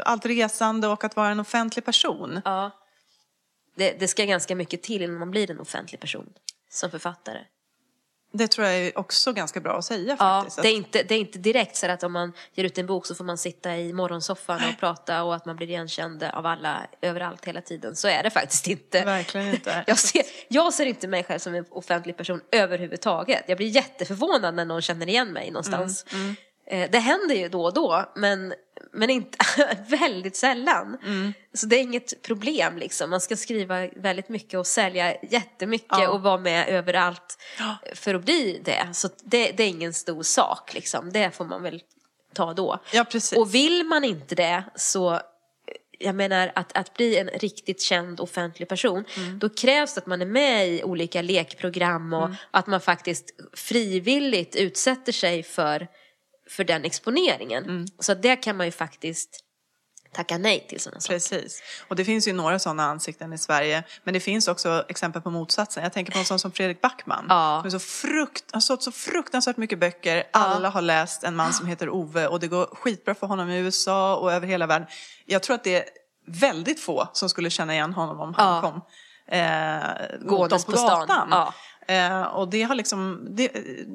allt 0.06 0.26
resande 0.26 0.88
och 0.88 1.04
att 1.04 1.16
vara 1.16 1.30
en 1.30 1.40
offentlig 1.40 1.86
person. 1.86 2.42
ja. 2.46 2.72
Det, 3.76 4.00
det 4.00 4.08
ska 4.08 4.26
ganska 4.26 4.56
mycket 4.56 4.84
till 4.84 5.02
innan 5.02 5.20
man 5.20 5.32
blir 5.32 5.52
en 5.52 5.60
offentlig 5.60 6.00
person 6.02 6.30
som 6.70 6.92
författare. 6.92 7.40
Det 8.34 8.48
tror 8.48 8.68
jag 8.68 8.76
är 8.78 8.98
också 8.98 9.34
ganska 9.34 9.60
bra 9.60 9.78
att 9.78 9.86
säga 9.86 10.16
Ja, 10.20 10.40
faktiskt. 10.42 10.62
det 10.62 10.68
är, 10.68 10.74
inte, 10.74 11.04
det 11.04 11.16
är 11.16 11.20
inte 11.20 11.40
direkt 11.40 11.76
så 11.76 11.88
att 11.92 12.04
om 12.04 12.12
man 12.14 12.34
ger 12.54 12.64
ut 12.64 12.78
en 12.78 12.86
bok 12.86 13.06
så 13.06 13.16
får 13.16 13.24
man 13.24 13.38
sitta 13.38 13.78
i 13.78 13.94
morgonsoffan 13.94 14.62
och 14.74 14.80
prata 14.80 15.24
och 15.24 15.36
att 15.36 15.46
man 15.46 15.56
blir 15.56 15.68
igenkänd 15.70 16.24
av 16.24 16.46
alla 16.46 16.88
överallt 17.02 17.46
hela 17.46 17.62
tiden. 17.62 17.96
Så 17.96 18.08
är 18.08 18.24
det 18.24 18.30
faktiskt 18.30 18.68
inte. 18.68 19.06
Verkligen 19.06 19.48
inte. 19.48 19.84
Jag 19.88 20.00
ser, 20.00 20.22
jag 20.48 20.74
ser 20.74 20.86
inte 20.86 21.08
mig 21.08 21.24
själv 21.24 21.40
som 21.40 21.56
en 21.56 21.66
offentlig 21.70 22.18
person 22.18 22.42
överhuvudtaget. 22.52 23.44
Jag 23.48 23.58
blir 23.58 23.68
jätteförvånad 23.68 24.56
när 24.56 24.66
någon 24.66 24.82
känner 24.82 25.10
igen 25.10 25.34
mig 25.34 25.52
någonstans. 25.52 26.06
Mm, 26.14 26.36
Eh, 26.68 26.90
Det 26.92 27.00
händer 27.00 27.36
ju 27.36 27.50
då 27.50 27.64
och 27.64 27.74
då, 27.74 28.12
men, 28.16 28.54
men 28.96 29.10
inte, 29.10 29.38
väldigt 29.88 30.36
sällan. 30.36 30.98
Mm. 31.04 31.34
Så 31.54 31.66
det 31.66 31.76
är 31.76 31.82
inget 31.82 32.22
problem 32.22 32.78
liksom. 32.78 33.10
Man 33.10 33.22
ska 33.22 33.36
skriva 33.36 33.88
väldigt 33.88 34.30
mycket 34.30 34.60
och 34.60 34.68
sälja 34.68 35.16
jättemycket 35.30 35.88
Ja. 36.00 36.10
och 36.10 36.22
vara 36.22 36.38
med 36.38 36.70
överallt 36.70 37.38
för 37.94 38.14
att 38.16 38.26
bli 38.26 38.62
det. 38.66 38.88
Så 38.94 39.10
det, 39.24 39.52
det 39.52 39.64
är 39.64 39.68
ingen 39.68 39.94
stor 39.94 40.24
sak 40.24 40.74
liksom. 40.74 41.12
Det 41.12 41.32
får 41.36 41.46
man 41.46 41.64
väl 41.64 41.82
ta 42.34 42.54
då. 42.54 42.80
Ja, 42.94 43.04
precis. 43.04 43.38
Och 43.38 43.56
vill 43.56 43.84
man 43.84 44.04
inte 44.04 44.36
det 44.36 44.64
så, 44.76 45.20
jag 46.00 46.16
menar 46.16 46.52
att, 46.56 46.78
att 46.78 46.94
bli 46.94 47.18
en 47.18 47.28
riktigt 47.28 47.82
känd 47.82 48.20
offentlig 48.20 48.68
person, 48.70 49.06
Mm. 49.18 49.40
då 49.40 49.50
krävs 49.50 49.94
det 49.94 50.00
att 50.02 50.08
man 50.08 50.22
är 50.22 50.26
med 50.26 50.68
i 50.70 50.84
olika 50.84 51.22
lekprogram 51.22 52.14
och 52.14 52.26
Mm. 52.26 52.36
att 52.52 52.68
man 52.68 52.82
faktiskt 52.82 53.26
frivilligt 53.54 54.56
utsätter 54.56 55.12
sig 55.12 55.44
för, 55.44 55.88
för 56.50 56.64
den 56.64 56.86
exponeringen. 56.86 57.64
Mm. 57.64 57.86
Så 58.00 58.14
det 58.14 58.36
kan 58.36 58.58
man 58.58 58.66
ju 58.66 58.72
faktiskt 58.72 59.42
tacka 60.14 60.38
nej 60.38 60.66
till 60.70 60.80
sådana 60.80 61.00
saker. 61.00 61.16
Precis. 61.16 61.62
Och 61.88 61.96
det 61.96 62.06
finns 62.06 62.28
ju 62.28 62.34
några 62.34 62.60
sådana 62.60 62.84
ansikten 62.84 63.34
i 63.34 63.38
Sverige. 63.38 63.84
Men 64.04 64.14
det 64.14 64.20
finns 64.20 64.48
också 64.48 64.86
exempel 64.90 65.22
på 65.22 65.30
motsatsen. 65.30 65.84
Jag 65.84 65.94
tänker 65.94 66.12
på 66.14 66.20
en 66.20 66.26
sån 66.26 66.40
som 66.40 66.52
Fredrik 66.52 66.82
Backman. 66.82 67.26
Ja. 67.30 67.60
Som 67.62 67.72
så 67.72 67.80
frukt, 67.80 68.44
har 68.54 68.60
sålt 68.60 68.84
så 68.84 68.92
fruktansvärt 68.92 69.58
mycket 69.58 69.80
böcker. 69.80 70.24
Alla 70.34 70.70
har 70.70 70.82
läst 70.82 71.24
En 71.24 71.36
man 71.36 71.54
som 71.54 71.68
heter 71.68 71.90
Ove. 71.90 72.28
Och 72.28 72.40
det 72.40 72.48
går 72.48 72.66
skitbra 72.66 73.16
för 73.16 73.28
honom 73.28 73.50
i 73.50 73.58
USA 73.58 74.16
och 74.16 74.32
över 74.34 74.48
hela 74.48 74.68
världen. 74.68 74.88
Jag 75.26 75.44
tror 75.44 75.56
att 75.56 75.64
det 75.64 75.76
är 75.76 75.86
väldigt 76.28 76.80
få 76.80 77.08
som 77.14 77.30
skulle 77.30 77.50
känna 77.50 77.74
igen 77.74 77.94
honom 77.94 78.20
om 78.20 78.34
han 78.38 78.56
Ja. 78.56 78.62
kom. 78.62 78.82
Eh, 79.28 79.80
mot 80.22 80.50
dem 80.50 80.60
på 80.66 80.72
stan. 80.72 81.00
gatan. 81.00 81.28
Ja. 81.32 81.54
Eh, 81.88 82.22
och 82.22 82.50
det 82.50 82.64
har 82.64 82.76
liksom, 82.76 83.28
det, 83.36 83.52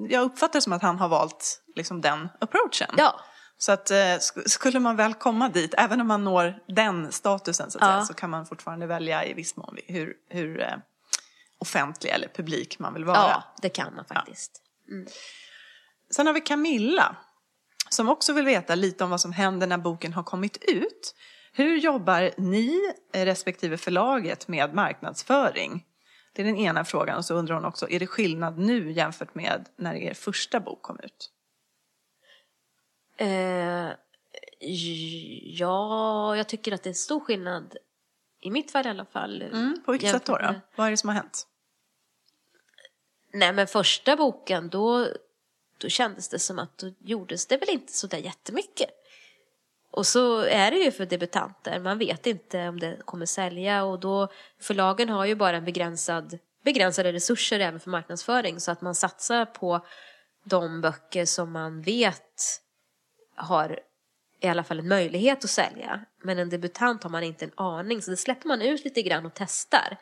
jag 0.09 0.22
uppfattar 0.22 0.53
det 0.59 0.62
som 0.62 0.72
att 0.72 0.83
han 0.83 0.98
har 0.98 1.09
valt 1.09 1.62
liksom 1.76 2.00
den 2.00 2.29
approachen. 2.40 2.94
Ja, 2.96 3.20
Så 3.59 3.72
att 3.72 3.90
eh, 3.90 3.94
sk- 3.96 4.48
skulle 4.48 4.81
man 4.81 4.96
väl 4.96 5.14
komma 5.14 5.48
dit, 5.48 5.74
även 5.79 6.00
om 6.00 6.07
man 6.07 6.24
når 6.24 6.55
den 6.68 7.12
statusen 7.12 7.70
så 7.70 7.79
att 7.79 7.83
Ja. 7.85 7.92
säga, 7.92 8.05
så 8.05 8.14
kan 8.14 8.31
man 8.31 8.46
fortfarande 8.46 8.87
välja 8.87 9.24
i 9.24 9.33
viss 9.35 9.57
mån 9.57 9.76
hur, 9.87 10.14
hur 10.29 10.61
eh, 10.61 10.74
offentlig 11.59 12.11
eller 12.11 12.29
publik 12.29 12.79
man 12.79 12.94
vill 12.94 13.05
vara. 13.05 13.16
ja, 13.18 13.42
det 13.62 13.68
kan 13.68 13.94
man 13.94 14.05
faktiskt. 14.05 14.62
Sen 16.11 16.26
har 16.26 16.35
vi 16.35 16.40
Camilla 16.40 17.16
som 17.88 18.09
också 18.09 18.33
vill 18.33 18.44
veta 18.44 18.74
lite 18.74 19.05
om 19.05 19.11
vad 19.11 19.20
som 19.20 19.33
händer 19.33 19.66
när 19.66 19.79
boken 19.79 20.12
har 20.12 20.22
kommit 20.22 20.57
ut. 20.68 21.14
Hur 21.53 21.76
jobbar 21.76 22.31
ni 22.37 22.92
respektive 23.12 23.76
förlaget 23.79 24.48
med 24.48 24.74
marknadsföring? 24.74 25.85
Det 26.32 26.42
är 26.42 26.46
den 26.46 26.56
ena 26.56 26.84
frågan 26.84 27.16
och 27.18 27.24
så 27.24 27.34
undrar 27.34 27.54
hon 27.54 27.64
också, 27.64 27.88
är 27.90 27.98
det 28.00 28.06
skillnad 28.06 28.58
nu 28.58 28.92
jämfört 28.92 29.34
med 29.34 29.68
när 29.76 29.94
er 29.94 30.14
första 30.14 30.60
bok 30.60 30.82
kom 30.82 31.00
ut? 31.00 31.30
Eh, 33.16 33.90
ja, 35.58 36.36
jag 36.36 36.48
tycker 36.48 36.72
att 36.72 36.82
det 36.82 36.90
är 36.90 36.94
stor 36.94 37.20
skillnad, 37.20 37.76
i 38.40 38.50
mitt 38.50 38.70
fall 38.70 38.86
i 38.86 38.88
alla 38.88 39.04
fall. 39.04 39.42
Mm, 39.42 39.82
på 39.86 39.92
vilket 39.92 40.10
sätt 40.10 40.26
då, 40.26 40.36
då? 40.36 40.42
med- 40.42 40.60
Vad 40.76 40.86
är 40.86 40.90
det 40.90 40.96
som 40.96 41.08
har 41.08 41.14
hänt? 41.16 41.46
Nej 43.32 43.52
men 43.52 43.66
första 43.66 44.16
boken 44.16 44.68
då, 44.68 45.06
då 45.78 45.88
kändes 45.88 46.28
det 46.28 46.38
som 46.38 46.58
att 46.58 46.78
då 46.78 46.92
gjordes 46.98 47.46
det 47.46 47.56
väl 47.56 47.68
inte 47.70 47.92
så 47.92 48.06
där 48.06 48.18
jättemycket. 48.18 48.90
Och 49.90 50.07
så 50.07 50.40
är 50.40 50.70
det 50.70 50.76
ju 50.76 50.90
för 50.90 51.07
debutanter, 51.07 51.81
man 51.81 51.98
vet 51.98 52.26
inte 52.26 52.68
om 52.68 52.81
det 52.81 52.98
kommer 53.05 53.26
sälja. 53.26 53.85
Och 53.85 54.00
då 54.00 54.29
förlagen 54.61 55.09
har 55.09 55.24
ju 55.24 55.35
bara 55.35 55.57
en 55.57 55.64
begränsad, 55.64 56.38
begränsade 56.64 57.12
resurser 57.12 57.61
även 57.61 57.81
för 57.81 57.90
marknadsföring. 57.90 58.61
Så 58.61 58.70
att 58.70 58.81
man 58.81 58.94
satsar 58.94 59.44
på 59.44 59.87
de 60.44 60.81
böcker 60.81 61.24
som 61.24 61.53
man 61.53 61.83
vet 61.83 62.61
har 63.37 63.81
i 64.40 64.48
alla 64.48 64.64
fall 64.64 64.79
en 64.79 64.88
möjlighet 64.88 65.44
att 65.44 65.50
sälja. 65.50 66.05
Men 66.22 66.38
en 66.38 66.50
debutant 66.50 67.03
har 67.03 67.11
man 67.11 67.22
inte 67.22 67.44
en 67.44 67.53
aning. 67.55 68.03
Så 68.03 68.11
det 68.11 68.16
släpper 68.16 68.48
man 68.48 68.62
ut 68.62 68.85
lite 68.85 69.03
grann 69.03 69.26
och 69.26 69.35
testar. 69.35 69.96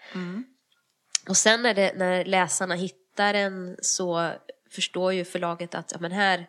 Och 1.28 1.36
sen 1.36 1.62
när, 1.62 1.74
det, 1.74 1.92
när 1.96 2.24
läsarna 2.24 2.74
hittar 2.74 3.32
den 3.32 3.76
så 3.82 4.32
förstår 4.70 5.12
ju 5.12 5.24
förlaget 5.24 5.74
att 5.74 5.92
ja, 5.92 5.98
men 6.00 6.12
här, 6.12 6.46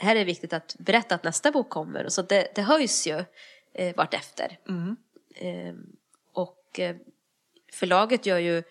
här 0.00 0.16
är 0.16 0.18
det 0.18 0.24
viktigt 0.24 0.52
att 0.52 0.76
berätta 0.78 1.14
att 1.14 1.24
nästa 1.24 1.50
bok 1.50 1.68
kommer. 1.68 2.08
Så 2.08 2.22
det, 2.22 2.48
det 2.54 2.62
höjs 2.62 3.06
ju 3.06 3.24
eh, 3.72 3.96
vartefter. 3.96 4.58
Eh, 5.34 5.74
och 6.32 6.80
eh, 6.80 6.96
förlaget 7.72 8.26
gör 8.26 8.38
ju 8.38 8.62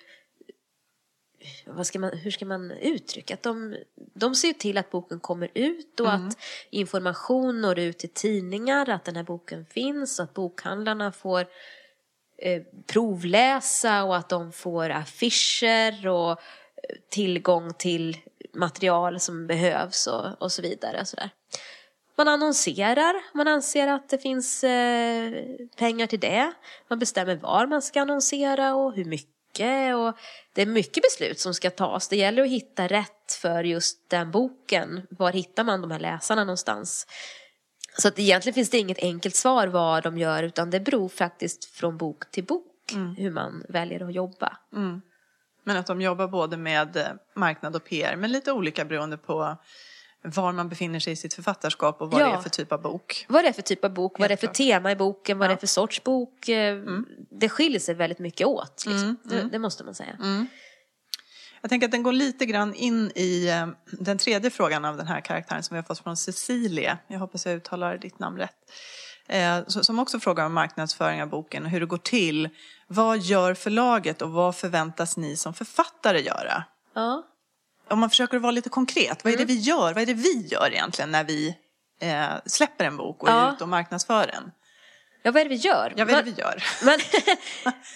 ska 1.83 1.99
man, 1.99 2.17
hur 2.17 2.31
ska 2.31 2.45
man 2.45 2.71
uttrycka 2.71 3.33
att 3.33 3.43
de, 3.43 3.77
de 3.95 4.35
ser 4.35 4.47
ju 4.47 4.53
till 4.53 4.77
att 4.77 4.91
boken 4.91 5.19
kommer 5.19 5.49
ut 5.53 5.99
och 5.99 6.13
att 6.13 6.37
information 6.69 7.61
når 7.61 7.79
ut 7.79 7.99
till 7.99 8.09
tidningar, 8.09 8.89
att 8.89 9.05
den 9.05 9.15
här 9.15 9.23
boken 9.23 9.65
finns 9.65 10.19
och 10.19 10.23
att 10.23 10.33
bokhandlarna 10.33 11.11
får 11.11 11.45
eh, 12.37 12.63
provläsa 12.87 14.03
och 14.03 14.17
att 14.17 14.29
de 14.29 14.51
får 14.51 14.89
affischer 14.89 16.07
och 16.07 16.31
eh, 16.31 16.35
tillgång 17.09 17.73
till 17.73 18.17
material 18.53 19.19
som 19.19 19.47
behövs 19.47 20.07
och, 20.07 20.41
och 20.41 20.51
så 20.51 20.61
vidare. 20.61 21.05
Så 21.05 21.15
där. 21.15 21.29
Man 22.17 22.27
annonserar, 22.27 23.35
man 23.37 23.47
anser 23.47 23.87
att 23.87 24.09
det 24.09 24.17
finns 24.17 24.63
eh, 24.63 25.31
pengar 25.77 26.07
till 26.07 26.19
det. 26.19 26.53
Man 26.87 26.99
bestämmer 26.99 27.35
var 27.35 27.67
man 27.67 27.81
ska 27.81 28.01
annonsera 28.01 28.75
och 28.75 28.93
hur 28.93 29.05
mycket. 29.05 29.95
Och 29.95 30.17
det 30.53 30.61
är 30.61 30.65
mycket 30.65 31.03
beslut 31.03 31.39
som 31.39 31.53
ska 31.53 31.69
tas. 31.69 32.07
Det 32.07 32.15
gäller 32.15 32.41
att 32.43 32.49
hitta 32.49 32.87
rätt 32.87 33.33
för 33.41 33.63
just 33.63 34.09
den 34.09 34.31
boken. 34.31 35.07
Var 35.09 35.31
hittar 35.31 35.63
man 35.63 35.81
de 35.81 35.91
här 35.91 35.99
läsarna 35.99 36.43
någonstans? 36.43 37.07
Så 37.97 38.07
att 38.07 38.19
egentligen 38.19 38.53
finns 38.53 38.69
det 38.69 38.77
inget 38.77 39.03
enkelt 39.03 39.35
svar 39.35 39.67
vad 39.67 40.03
de 40.03 40.17
gör 40.17 40.43
utan 40.43 40.69
det 40.69 40.79
beror 40.79 41.09
faktiskt 41.09 41.65
från 41.65 41.97
bok 41.97 42.31
till 42.31 42.43
bok 42.43 42.65
hur 43.17 43.31
man 43.31 43.63
väljer 43.69 44.07
att 44.07 44.13
jobba. 44.13 44.57
Men 45.69 45.77
att 45.77 45.87
de 45.87 46.01
jobbar 46.01 46.27
både 46.27 46.57
med 46.57 46.97
eh, 46.97 47.07
marknad 47.35 47.75
och 47.75 47.83
PR, 47.85 48.15
men 48.15 48.31
lite 48.31 48.51
olika 48.51 48.85
beroende 48.85 49.17
på 49.17 49.57
var 50.23 50.51
man 50.51 50.69
befinner 50.69 50.99
sig 50.99 51.13
i 51.13 51.15
sitt 51.15 51.33
författarskap 51.33 52.01
och 52.01 52.11
vad 52.11 52.21
Ja. 52.21 52.27
det 52.27 52.33
är 52.33 52.37
för 52.41 52.49
typ 52.49 52.71
av 52.71 52.81
bok. 52.81 53.25
Vad 53.29 53.43
det 53.43 53.47
är 53.47 53.53
för 53.53 53.61
typ 53.61 53.83
av 53.83 53.93
bok, 53.93 54.19
vad 54.19 54.29
det 54.29 54.33
är 54.33 54.37
för 54.37 54.47
klart. 54.47 54.55
tema 54.55 54.91
i 54.91 54.95
boken, 54.95 55.37
vad 55.37 55.49
det 55.49 55.51
är 55.51 55.53
Ja. 55.53 55.53
Mm. 55.53 55.59
för 55.59 55.67
sorts 55.67 56.03
bok. 56.03 56.49
eh, 56.49 56.77
Det 57.31 57.49
skiljer 57.49 57.79
sig 57.79 57.95
väldigt 57.95 58.19
mycket 58.19 58.47
åt. 58.47 58.83
Liksom. 58.87 59.17
Det, 59.23 59.41
det 59.51 59.59
måste 59.59 59.83
man 59.83 59.95
säga. 59.95 60.17
Jag 61.61 61.69
tänker 61.69 61.87
att 61.87 61.91
den 61.91 62.03
går 62.03 62.13
lite 62.13 62.45
grann 62.45 62.73
in 62.73 63.11
i 63.15 63.47
eh, 63.49 63.67
den 63.91 64.17
tredje 64.17 64.49
frågan 64.49 64.85
av 64.85 64.97
den 64.97 65.07
här 65.07 65.21
karaktären 65.21 65.63
som 65.63 65.75
vi 65.75 65.77
har 65.77 65.83
fått 65.83 65.99
från 65.99 66.17
Cecilia. 66.17 66.97
Jag 67.07 67.19
hoppas 67.19 67.45
jag 67.45 67.55
uttalar 67.55 67.97
ditt 67.97 68.19
namn 68.19 68.37
rätt. 68.37 68.55
Som 69.67 69.99
också 69.99 70.19
frågar 70.19 70.45
om 70.45 70.53
marknadsföring 70.53 71.21
av 71.21 71.29
boken 71.29 71.63
och 71.65 71.69
hur 71.69 71.79
det 71.79 71.85
går 71.85 71.97
till. 71.97 72.49
Vad 72.91 73.17
gör 73.19 73.53
förlaget 73.53 74.21
och 74.21 74.31
vad 74.31 74.55
förväntas 74.55 75.17
ni 75.17 75.35
som 75.35 75.53
författare 75.53 76.21
göra? 76.21 76.63
Ja. 76.93 77.23
Om 77.87 77.99
man 77.99 78.09
försöker 78.09 78.39
vara 78.39 78.51
lite 78.51 78.69
konkret, 78.69 79.23
vad 79.23 79.33
är 79.33 79.37
det 79.37 79.43
Mm. 79.43 79.55
vi 79.55 79.61
gör? 79.61 79.93
Vad 79.93 79.97
är 80.01 80.05
det 80.05 80.13
vi 80.13 80.47
gör 80.47 80.69
egentligen 80.71 81.11
när 81.11 81.23
vi 81.23 81.57
eh, 82.01 82.29
släpper 82.45 82.85
en 82.85 82.97
bok 82.97 83.23
och 83.23 83.29
är 83.29 83.33
Ja. 83.33 83.53
ute 83.53 83.63
och 83.63 83.69
marknadsför 83.69 84.27
den? 84.27 84.51
ja, 85.23 85.31
vad 85.31 85.41
är 85.41 85.45
det 85.45 85.49
vi 85.49 85.55
gör? 85.55 85.93
Ja, 85.97 86.05
vad 86.05 86.13
är 86.13 86.23
det 86.23 86.31
vi 86.31 86.41
gör? 86.41 86.63
Man, 86.85 86.99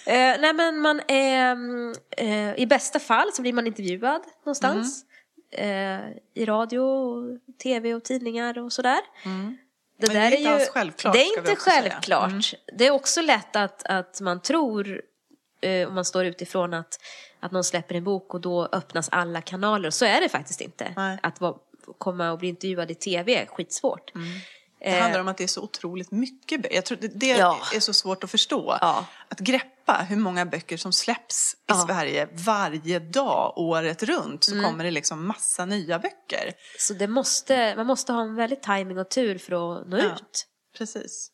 eh, 0.06 0.40
nej 0.42 0.54
men 0.54 0.80
man 0.80 1.02
är, 1.08 1.52
mm, 1.52 1.94
eh, 2.18 2.56
i 2.56 2.66
bästa 2.68 3.00
fall 3.00 3.34
så 3.34 3.42
blir 3.42 3.54
man 3.54 3.68
intervjuad 3.68 4.22
någonstans. 4.46 5.04
Mm. 5.52 6.00
Eh, 6.06 6.18
I 6.34 6.46
radio, 6.46 6.80
och 6.80 7.40
tv 7.64 7.94
och 7.94 8.04
tidningar 8.04 8.58
och 8.58 8.74
sådär. 8.74 9.00
Det, 10.08 10.14
Mm. 10.14 10.22
Men 10.22 10.32
det 10.32 10.38
är 10.38 10.40
inte 10.40 10.52
alls 10.52 10.70
självklart, 10.70 11.14
Det 11.14 11.22
är 11.22 11.38
inte. 11.38 11.52
Mm. 11.52 11.56
självklart. 11.56 12.54
Det 12.78 12.88
är 12.88 12.92
också 12.92 13.22
lätt 13.22 13.56
att, 13.56 13.84
att 13.86 14.22
man 14.22 14.42
tror, 14.42 15.02
eh, 15.62 15.88
om 15.88 15.96
man 15.96 16.06
står 16.06 16.26
utifrån, 16.26 16.74
att, 16.74 17.00
att 17.40 17.52
någon 17.52 17.64
släpper 17.64 17.96
en 17.96 18.04
bok 18.04 18.34
och 18.34 18.42
då 18.42 18.70
öppnas 18.72 19.10
alla 19.12 19.42
kanaler. 19.42 19.90
Så 19.90 20.06
är 20.06 20.22
det 20.22 20.30
faktiskt 20.30 20.62
inte. 20.62 20.94
Nej. 20.96 21.18
Att 21.24 21.42
vara, 21.42 21.56
komma 21.98 22.32
och 22.32 22.38
bli 22.40 22.50
intervjuad 22.50 22.92
i 22.92 22.96
tv 22.96 23.42
är 23.42 23.46
skitsvårt. 23.46 24.12
Det 24.84 25.00
handlar 25.00 25.20
om 25.20 25.28
att 25.28 25.38
det 25.38 25.44
är 25.44 25.48
så 25.48 25.62
otroligt 25.62 26.12
mycket 26.12 26.62
böcker. 26.62 26.76
Jag 26.76 26.86
tror 26.86 26.98
det, 27.02 27.08
det 27.08 27.32
Eh. 27.32 27.38
Ja. 27.40 27.60
är 27.76 27.80
så 27.80 27.94
svårt 27.94 28.24
att 28.24 28.32
förstå. 28.32 28.78
Ja. 28.82 29.06
Att 29.30 29.40
greppa 29.40 30.06
hur 30.10 30.16
många 30.18 30.46
böcker 30.46 30.78
som 30.78 30.94
släpps 30.94 31.54
i 31.54 31.58
Ja. 31.68 31.76
Sverige 31.88 32.28
varje 32.32 33.00
dag, 33.00 33.54
året 33.58 34.04
runt, 34.04 34.44
så 34.44 34.62
kommer 34.64 34.84
det 34.84 34.92
liksom 34.92 35.28
massa 35.28 35.66
nya 35.66 36.00
böcker. 36.00 36.54
Så 36.80 36.94
det 36.94 37.08
måste, 37.08 37.76
man 37.76 37.88
måste 37.88 38.14
ha 38.14 38.22
en 38.22 38.36
väldigt 38.36 38.64
timing 38.64 38.98
och 38.98 39.10
tur 39.10 39.38
för 39.38 39.54
att 39.82 39.88
nå 39.88 39.98
ut. 39.98 40.46
Precis. 40.78 41.30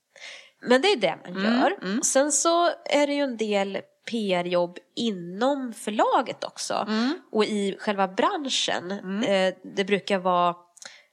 Men 0.67 0.81
det 0.81 0.87
är 0.87 0.97
det 0.97 1.17
man 1.25 1.37
Mm, 1.37 1.59
gör. 1.59 1.97
Och 1.99 2.05
sen 2.05 2.31
så 2.31 2.65
är 2.85 3.07
det 3.07 3.13
ju 3.13 3.21
en 3.21 3.37
del 3.37 3.79
PR-jobb 4.11 4.77
inom 4.95 5.73
förlaget 5.73 6.43
också. 6.43 6.85
Mm. 6.87 7.21
Och 7.31 7.45
i 7.45 7.77
själva 7.79 8.07
branschen. 8.07 8.91
Eh, 9.23 9.53
det 9.75 9.83
brukar 9.85 10.17
vara 10.19 10.55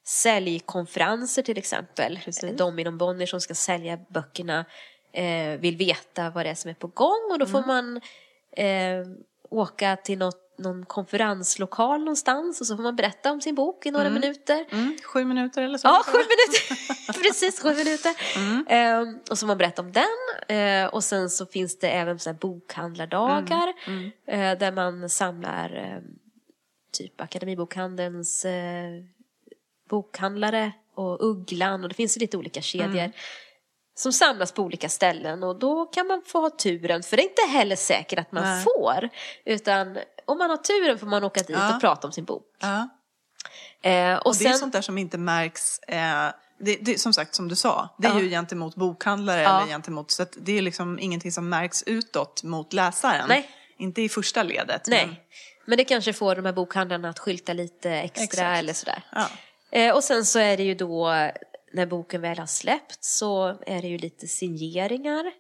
säljkonferenser 0.07 1.43
till 1.43 1.59
exempel. 1.59 2.21
Precis. 2.25 2.57
De 2.57 2.79
inom 2.79 2.99
Bonnier 2.99 3.27
som 3.27 3.41
ska 3.41 3.55
sälja 3.55 3.99
böckerna 4.09 4.65
eh, 5.13 5.61
vill 5.61 5.77
veta 5.77 6.31
vad 6.31 6.47
det 6.47 6.51
är 6.51 6.55
som 6.55 6.71
är 6.71 6.75
på 6.75 6.87
gång 6.87 7.29
och 7.33 7.39
då 7.39 7.47
får 7.47 7.59
Mm. 7.63 7.69
man 7.69 8.01
eh, 8.57 9.07
åka 9.51 9.97
till 9.97 10.19
något, 10.19 10.59
någon 10.59 10.87
konferenslokal 10.87 12.01
någonstans 12.01 12.61
och 12.61 12.67
så 12.67 12.77
får 12.77 12.83
man 12.83 12.97
berätta 12.97 13.33
om 13.33 13.41
sin 13.41 13.55
bok 13.55 13.87
i 13.87 13.91
några 13.91 14.11
minuter. 14.11 14.65
Mm, 14.73 14.97
sju 15.05 15.25
minuter 15.25 15.63
eller 15.63 15.79
så. 15.79 15.89
Ja, 15.89 16.03
sju 16.07 16.13
minuter. 16.19 17.13
Precis, 17.23 17.61
sju 17.63 17.69
minuter. 17.75 18.15
Ehm, 18.69 19.19
och 19.31 19.39
så 19.39 19.43
får 19.43 19.47
man 19.47 19.59
berätta 19.59 19.83
om 19.83 19.93
den. 19.93 20.57
Eh, 20.59 20.87
och 20.87 21.05
sen 21.05 21.31
så 21.31 21.47
finns 21.47 21.79
det 21.79 21.89
även 21.91 22.19
så 22.19 22.33
bokhandlardagar. 22.33 23.69
eh, 24.27 24.59
där 24.59 24.73
man 24.73 25.09
samlar 25.09 25.77
eh, 25.77 26.03
typ 26.93 27.21
Akademibokhandelns 27.21 28.45
eh, 28.45 28.91
bokhandlare 29.89 30.73
och 30.95 31.25
Ugglan. 31.31 31.83
Och 31.83 31.89
det 31.89 31.95
finns 31.95 32.17
lite 32.17 32.37
olika 32.37 32.61
kedjor. 32.63 33.13
Som 33.99 34.13
samlas 34.13 34.53
på 34.53 34.63
olika 34.63 34.89
ställen 34.89 35.43
och 35.43 35.59
då 35.59 35.87
kan 35.87 36.07
man 36.07 36.23
få 36.27 36.41
ha 36.41 36.51
turen, 36.51 37.03
för 37.03 37.17
det 37.17 37.23
är 37.23 37.29
inte 37.31 37.43
heller 37.59 37.77
säkert 37.77 38.19
att 38.19 38.33
man 38.33 38.43
Nej. 38.45 38.65
får. 38.65 39.09
Utan 39.45 39.99
om 40.25 40.39
man 40.39 40.51
har 40.51 40.57
turen 40.57 40.99
får 40.99 41.07
man 41.07 41.25
åka 41.25 41.41
dit 41.41 41.51
Ja. 41.51 41.75
och 41.75 41.81
prata 41.81 42.07
om 42.07 42.13
sin 42.13 42.25
bok. 42.25 42.43
Ja. 42.61 42.89
Eh, 43.91 44.15
och, 44.17 44.27
Och 44.27 44.37
det 44.37 44.45
är 44.45 44.49
sen, 44.51 44.59
sånt 44.59 44.73
där 44.73 44.81
som 44.81 44.99
inte 44.99 45.19
märks, 45.19 45.79
eh, 45.79 46.29
det, 46.61 46.77
det, 46.81 47.01
som 47.01 47.13
sagt 47.13 47.35
som 47.35 47.49
du 47.49 47.57
sa, 47.57 47.89
det 47.99 48.09
är 48.09 48.13
Ja. 48.15 48.21
ju 48.21 48.29
gentemot 48.31 48.75
bokhandlare 48.75 49.43
Ja. 49.43 49.59
eller 49.59 49.69
gentemot, 49.73 50.11
så 50.11 50.27
det 50.37 50.53
är 50.59 50.63
liksom 50.63 50.99
ingenting 50.99 51.33
som 51.33 51.49
märks 51.49 51.83
utåt 51.87 52.43
mot 52.43 52.73
läsaren. 52.73 53.25
Nej. 53.29 53.51
Inte 53.79 54.03
i 54.03 54.09
första 54.09 54.43
ledet. 54.43 54.87
Nej, 54.87 55.07
Men, 55.07 55.17
men 55.67 55.79
det 55.79 55.85
kanske 55.85 56.13
får 56.13 56.35
de 56.37 56.45
här 56.45 56.53
bokhandlarna 56.53 57.09
att 57.09 57.19
skylta 57.19 57.53
lite 57.53 57.91
extra 57.91 58.25
Exakt. 58.25 58.59
eller 58.59 58.73
sådär. 58.73 59.03
ja. 59.13 59.27
Eh, 59.77 59.95
och 59.95 60.05
sen 60.05 60.25
så 60.25 60.39
är 60.39 60.57
det 60.57 60.63
ju 60.63 60.75
då, 60.75 61.09
när 61.73 61.87
boken 61.87 62.21
väl 62.21 62.39
har 62.39 62.47
släppt 62.47 63.05
så 63.05 63.47
är 63.67 63.83
det 63.83 63.89
ju 63.89 63.99
lite 63.99 64.27
signeringar. 64.27 65.33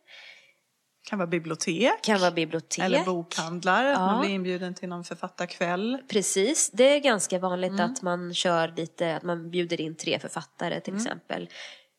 Kan 1.09 1.19
vara 1.19 1.27
bibliotek. 1.27 2.03
Kan 2.03 2.21
vara 2.21 2.31
bibliotek. 2.31 2.85
Eller 2.85 3.05
bokhandlar, 3.05 3.85
Ja. 3.85 3.99
man 3.99 4.21
blir 4.21 4.31
inbjuden 4.31 4.75
till 4.75 4.89
någon 4.89 5.05
författarkväll. 5.05 5.99
Precis, 6.09 6.71
det 6.71 6.85
är 6.85 6.99
ganska 7.01 7.39
vanligt 7.39 7.71
Mm. 7.73 7.93
att 7.93 8.03
man 8.03 8.35
kör 8.35 8.73
lite, 8.77 9.17
att 9.17 9.23
man 9.23 9.51
bjuder 9.51 9.81
in 9.81 9.97
tre 9.97 10.19
författare 10.19 10.81
till 10.81 10.93
Mm. 10.93 11.03
exempel. 11.07 11.49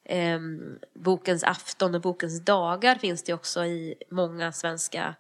Ehm, 0.09 0.59
bokens 0.95 1.43
afton 1.43 1.95
och 1.95 2.01
bokens 2.01 2.45
dagar 2.45 2.95
finns 2.95 3.23
det 3.23 3.33
också 3.33 3.65
i 3.65 3.95
många 4.11 4.51
svenska 4.51 5.15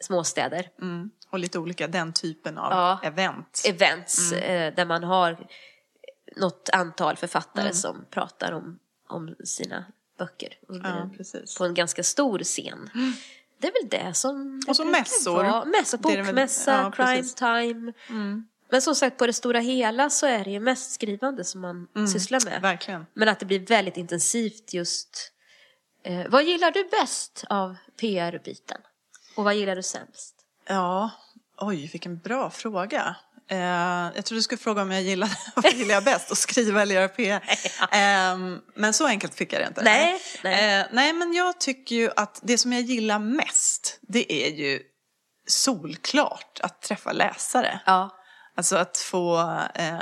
småstäder. 0.00 0.68
Mm. 0.80 1.10
Och 1.30 1.38
lite 1.38 1.58
olika, 1.58 1.86
den 1.88 2.12
typen 2.12 2.58
av 2.58 2.72
Ja. 2.72 3.00
event. 3.08 3.62
events 3.68 4.32
Mm. 4.32 4.44
eh, 4.44 4.74
där 4.74 4.84
man 4.84 5.04
har 5.04 5.46
något 6.36 6.68
antal 6.72 7.16
författare 7.16 7.64
Mm. 7.64 7.74
som 7.74 8.04
pratar 8.10 8.52
om, 8.52 8.78
om 9.08 9.34
sina 9.44 9.84
böcker 10.18 10.48
Ja, 10.68 11.10
på 11.58 11.64
en 11.64 11.74
ganska 11.74 12.02
stor 12.02 12.38
scen. 12.38 12.90
Det 13.58 13.68
är 13.68 13.72
väl 13.72 13.88
det 13.90 14.14
som 14.14 14.60
det 14.60 14.70
Och 14.70 14.76
så 14.76 14.84
mässor. 14.84 15.34
vara. 15.44 15.64
Mässor, 15.64 15.98
bokmässa, 15.98 16.72
ja, 16.72 16.90
crime 16.90 17.22
time. 17.22 17.92
Men 18.70 18.82
som 18.82 18.94
sagt 18.94 19.16
på 19.18 19.26
det 19.26 19.32
stora 19.32 19.60
hela 19.60 20.10
så 20.10 20.26
är 20.26 20.44
det 20.44 20.50
ju 20.50 20.60
mest 20.60 20.92
skrivande 20.92 21.44
som 21.44 21.60
man 21.60 22.08
sysslar 22.08 22.40
med. 22.44 22.52
Mm. 22.52 22.62
Verkligen. 22.62 23.06
Men 23.14 23.28
att 23.28 23.40
det 23.40 23.46
blir 23.46 23.60
väldigt 23.66 23.96
intensivt 23.96 24.72
just. 24.74 25.32
Eh, 26.02 26.26
vad 26.28 26.44
gillar 26.44 26.70
du 26.70 26.88
bäst 26.88 27.44
av 27.48 27.76
PR-biten? 28.00 28.80
Och 29.36 29.44
vad 29.44 29.54
gillar 29.54 29.76
du 29.76 29.82
sämst? 29.82 30.34
Ja, 30.66 31.10
oj 31.56 31.86
vilken 31.92 32.18
bra 32.18 32.50
fråga. 32.50 33.16
Eh, 33.52 34.12
jag 34.14 34.24
trodde 34.24 34.38
du 34.38 34.42
skulle 34.42 34.58
fråga 34.58 34.82
om 34.82 34.92
jag 34.92 35.02
gillar, 35.02 35.30
vad 35.62 35.72
gillar 35.72 35.94
jag 35.94 36.04
bäst, 36.04 36.32
att 36.32 36.38
skriva 36.38 36.82
eller 36.82 36.94
göra 36.94 37.08
PR. 37.08 37.42
Eh, 37.92 38.38
men 38.74 38.92
så 38.92 39.06
enkelt 39.06 39.34
fick 39.34 39.52
jag 39.52 39.60
det 39.60 39.66
inte. 39.66 39.82
Nej, 39.82 40.20
nej. 40.44 40.80
Eh, 40.80 40.86
nej, 40.92 41.12
men 41.12 41.32
jag 41.32 41.60
tycker 41.60 41.96
ju 41.96 42.10
att 42.16 42.40
det 42.42 42.58
som 42.58 42.72
jag 42.72 42.82
gillar 42.82 43.18
mest, 43.18 43.98
det 44.02 44.32
är 44.32 44.50
ju 44.50 44.80
solklart 45.46 46.60
att 46.62 46.82
träffa 46.82 47.12
läsare. 47.12 47.80
Ja. 47.86 48.10
Alltså 48.56 48.76
att 48.76 48.96
få 48.96 49.40
eh, 49.74 49.98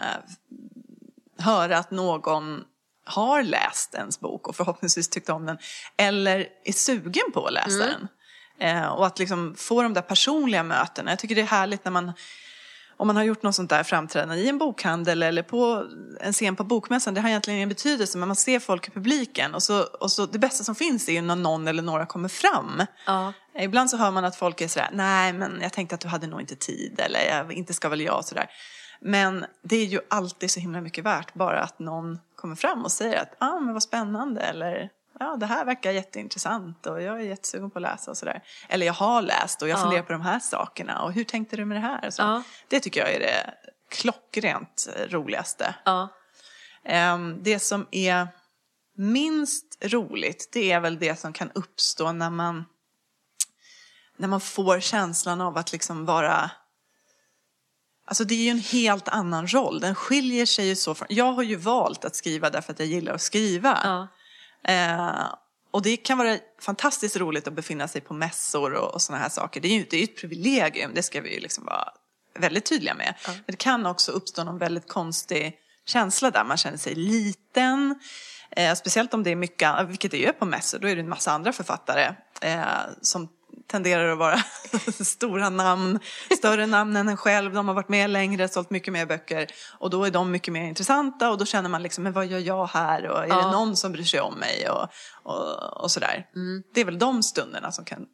höra 1.38 1.78
att 1.78 1.90
någon 1.90 2.64
har 3.04 3.42
läst 3.42 3.94
ens 3.94 4.20
bok 4.20 4.48
och 4.48 4.56
förhoppningsvis 4.56 5.08
tyckt 5.08 5.28
om 5.28 5.46
den. 5.46 5.58
Eller 5.96 6.46
är 6.64 6.72
sugen 6.72 7.32
på 7.34 7.46
att 7.46 7.52
läsa 7.52 7.86
den. 7.86 8.08
Eh, 8.60 8.86
och 8.86 9.06
att 9.06 9.18
liksom 9.18 9.54
få 9.58 9.82
de 9.82 9.94
där 9.94 10.02
personliga 10.02 10.62
mötena. 10.62 11.10
Jag 11.10 11.18
tycker 11.18 11.34
det 11.34 11.40
är 11.40 11.46
härligt 11.46 11.84
när 11.84 11.92
man 11.92 12.12
om 13.00 13.06
man 13.06 13.16
har 13.16 13.24
gjort 13.24 13.42
något 13.42 13.54
sånt 13.54 13.70
där 13.70 13.82
framträdande 13.82 14.36
i 14.36 14.48
en 14.48 14.58
bokhandel 14.58 15.22
eller 15.22 15.42
på 15.42 15.86
en 16.20 16.32
scen 16.32 16.56
på 16.56 16.64
bokmässan, 16.64 17.14
det 17.14 17.20
har 17.20 17.28
egentligen 17.28 17.56
ingen 17.56 17.68
betydelse, 17.68 18.18
men 18.18 18.28
man 18.28 18.36
ser 18.36 18.58
folk 18.58 18.88
i 18.88 18.90
publiken 18.90 19.54
och 19.54 19.62
så, 19.62 19.82
och 19.82 20.10
så 20.10 20.26
det 20.26 20.38
bästa 20.38 20.64
som 20.64 20.74
finns 20.74 21.08
är 21.08 21.12
ju 21.12 21.20
när 21.20 21.36
någon 21.36 21.68
eller 21.68 21.82
några 21.82 22.06
kommer 22.06 22.28
fram. 22.28 22.82
Ja. 23.06 23.32
Ibland 23.58 23.90
så 23.90 23.96
hör 23.96 24.10
man 24.10 24.24
att 24.24 24.36
folk 24.36 24.60
är 24.60 24.68
sådär, 24.68 24.88
nej 24.92 25.32
men 25.32 25.58
jag 25.62 25.72
tänkte 25.72 25.94
att 25.94 26.00
du 26.00 26.08
hade 26.08 26.26
nog 26.26 26.40
inte 26.40 26.56
tid 26.56 27.00
eller 27.00 27.20
jag, 27.28 27.52
inte 27.52 27.74
ska 27.74 27.88
väl 27.88 28.00
jag 28.00 28.24
sådär. 28.24 28.46
Men 29.00 29.44
det 29.62 29.76
är 29.76 29.86
ju 29.86 30.00
alltid 30.10 30.50
så 30.50 30.60
himla 30.60 30.80
mycket 30.80 31.04
värt 31.04 31.34
bara 31.34 31.60
att 31.60 31.78
någon 31.78 32.18
kommer 32.36 32.56
fram 32.56 32.84
och 32.84 32.92
säger 32.92 33.22
att, 33.22 33.36
ah, 33.38 33.60
men 33.60 33.72
vad 33.72 33.82
spännande 33.82 34.40
eller 34.40 34.88
ja 35.20 35.37
det 35.37 35.46
här 35.46 35.64
verkar 35.64 35.90
jätteintressant 35.90 36.87
och 36.87 37.02
jag 37.02 37.20
är 37.20 37.24
jättesugen 37.24 37.70
på 37.70 37.78
att 37.78 37.83
läsa 37.83 38.11
och 38.11 38.16
sådär. 38.16 38.42
Eller 38.68 38.87
jag 38.87 38.92
har 38.94 39.22
läst 39.22 39.62
och 39.62 39.68
jag 39.68 39.78
Ja. 39.78 39.83
funderar 39.83 40.02
på 40.02 40.12
de 40.12 40.20
här 40.22 40.40
sakerna 40.40 41.02
och 41.02 41.12
hur 41.12 41.24
tänkte 41.24 41.56
du 41.56 41.64
med 41.64 41.76
det 41.76 41.80
här? 41.80 42.11
Så. 42.11 42.22
Ja. 42.22 42.42
Det 42.68 42.80
tycker 42.80 43.00
jag 43.00 43.12
är 43.14 43.20
det 43.20 43.54
klockrent 43.90 44.88
roligaste. 45.09 45.74
Ja. 45.85 46.09
Ehm, 46.85 47.42
Det 47.42 47.59
som 47.59 47.87
är 47.90 48.28
minst 48.96 49.78
roligt, 49.85 50.48
det 50.52 50.72
är 50.72 50.80
väl 50.80 50.98
det 50.98 51.16
som 51.20 51.33
kan 51.33 51.50
uppstå 51.54 52.12
när 52.12 52.30
man, 52.30 52.64
när 54.16 54.28
man 54.28 54.40
får 54.40 54.80
känslan 54.80 55.40
av 55.40 55.56
att 55.59 55.72
liksom 55.72 56.06
vara 56.06 56.50
Alltså 58.06 58.24
det 58.24 58.35
är 58.35 58.42
ju 58.44 58.50
en 58.50 58.59
helt 58.59 59.09
annan 59.09 59.46
roll. 59.46 59.80
Den 59.80 59.94
skiljer 59.94 60.46
sig 60.46 60.66
ju 60.68 60.76
så 60.76 60.94
från... 60.94 61.06
Jag 61.11 61.33
har 61.33 61.42
ju 61.42 61.56
valt 61.56 62.04
att 62.04 62.16
skriva 62.16 62.50
därför 62.50 62.72
att 62.72 62.78
jag 62.78 62.88
gillar 62.88 63.14
att 63.14 63.22
skriva. 63.22 63.78
Ja. 63.85 64.09
Eh, 64.68 65.35
och 65.70 65.83
det 65.83 65.96
kan 65.96 66.18
vara 66.18 66.38
fantastiskt 66.61 67.16
roligt 67.16 67.49
att 67.49 67.55
befinna 67.55 67.88
sig 67.88 68.01
på 68.01 68.14
mässor 68.14 68.73
och, 68.73 68.94
och 68.94 69.03
sådana 69.03 69.23
här 69.23 69.31
saker. 69.31 69.61
Det 69.61 69.68
är 69.68 69.73
ju 69.73 69.87
det 69.90 69.96
är 69.96 70.05
ett 70.05 70.16
privilegium, 70.16 70.94
det 70.94 71.03
ska 71.03 71.20
vi 71.20 71.35
ju 71.35 71.40
liksom 71.40 71.64
vara 71.64 71.88
väldigt 72.39 72.64
tydliga 72.64 72.95
med. 72.95 73.14
Men 73.26 73.43
det 73.47 73.57
kan 73.57 73.87
också 73.87 74.12
uppstå 74.12 74.45
någon 74.45 74.59
väldigt 74.59 74.89
konstig 74.89 75.57
känsla 75.87 76.30
där 76.30 76.45
man 76.45 76.57
känner 76.57 76.78
sig 76.78 76.95
liten. 76.95 78.01
Eh, 78.51 78.74
speciellt 78.74 79.14
om 79.14 79.22
det 79.22 79.30
är 79.30 79.37
mycket, 79.37 79.89
vilket 79.89 80.11
det 80.11 80.26
är 80.26 80.32
på 80.32 80.45
mässor, 80.45 80.78
då 80.78 80.89
är 80.89 80.95
det 80.95 81.01
en 81.01 81.09
massa 81.09 81.32
andra 81.32 81.53
författare 81.53 82.14
eh, 82.41 82.64
som 83.03 83.28
tenderar 83.66 84.12
att 84.12 84.18
vara 84.18 84.38
stora 85.05 85.48
namn, 85.51 85.98
större 86.38 86.66
namn 86.66 86.96
än 86.96 87.09
en 87.09 87.16
själv. 87.16 87.53
De 87.53 87.68
har 87.68 87.74
varit 87.74 87.88
med 87.88 88.11
längre, 88.11 88.48
sålt 88.48 88.70
mycket 88.70 88.92
mer 88.92 89.07
böcker. 89.07 89.46
Och 89.78 89.90
då 89.90 90.05
är 90.05 90.11
de 90.11 90.30
mycket 90.30 90.53
mer 90.53 90.64
intressanta 90.68 91.30
och 91.30 91.38
då 91.38 91.44
känner 91.44 91.68
man 91.68 91.82
liksom, 91.82 92.05
men 92.05 92.12
vad 92.12 92.26
gör 92.26 92.38
jag 92.38 92.66
här? 92.66 93.07
Och 93.09 93.24
är 93.24 93.28
Ja. 93.28 93.36
det 93.36 93.51
någon 93.51 93.76
som 93.76 93.92
bryr 93.92 94.05
sig 94.05 94.20
om 94.20 94.34
mig? 94.34 94.68
Och, 94.70 94.88
och, 95.22 95.82
och 95.82 95.90
sådär. 95.90 96.26
Det 96.74 96.80
är 96.80 96.84
väl 96.84 96.98
de 96.98 97.22
stunderna 97.22 97.72
som 97.72 97.84
kan, 97.84 98.07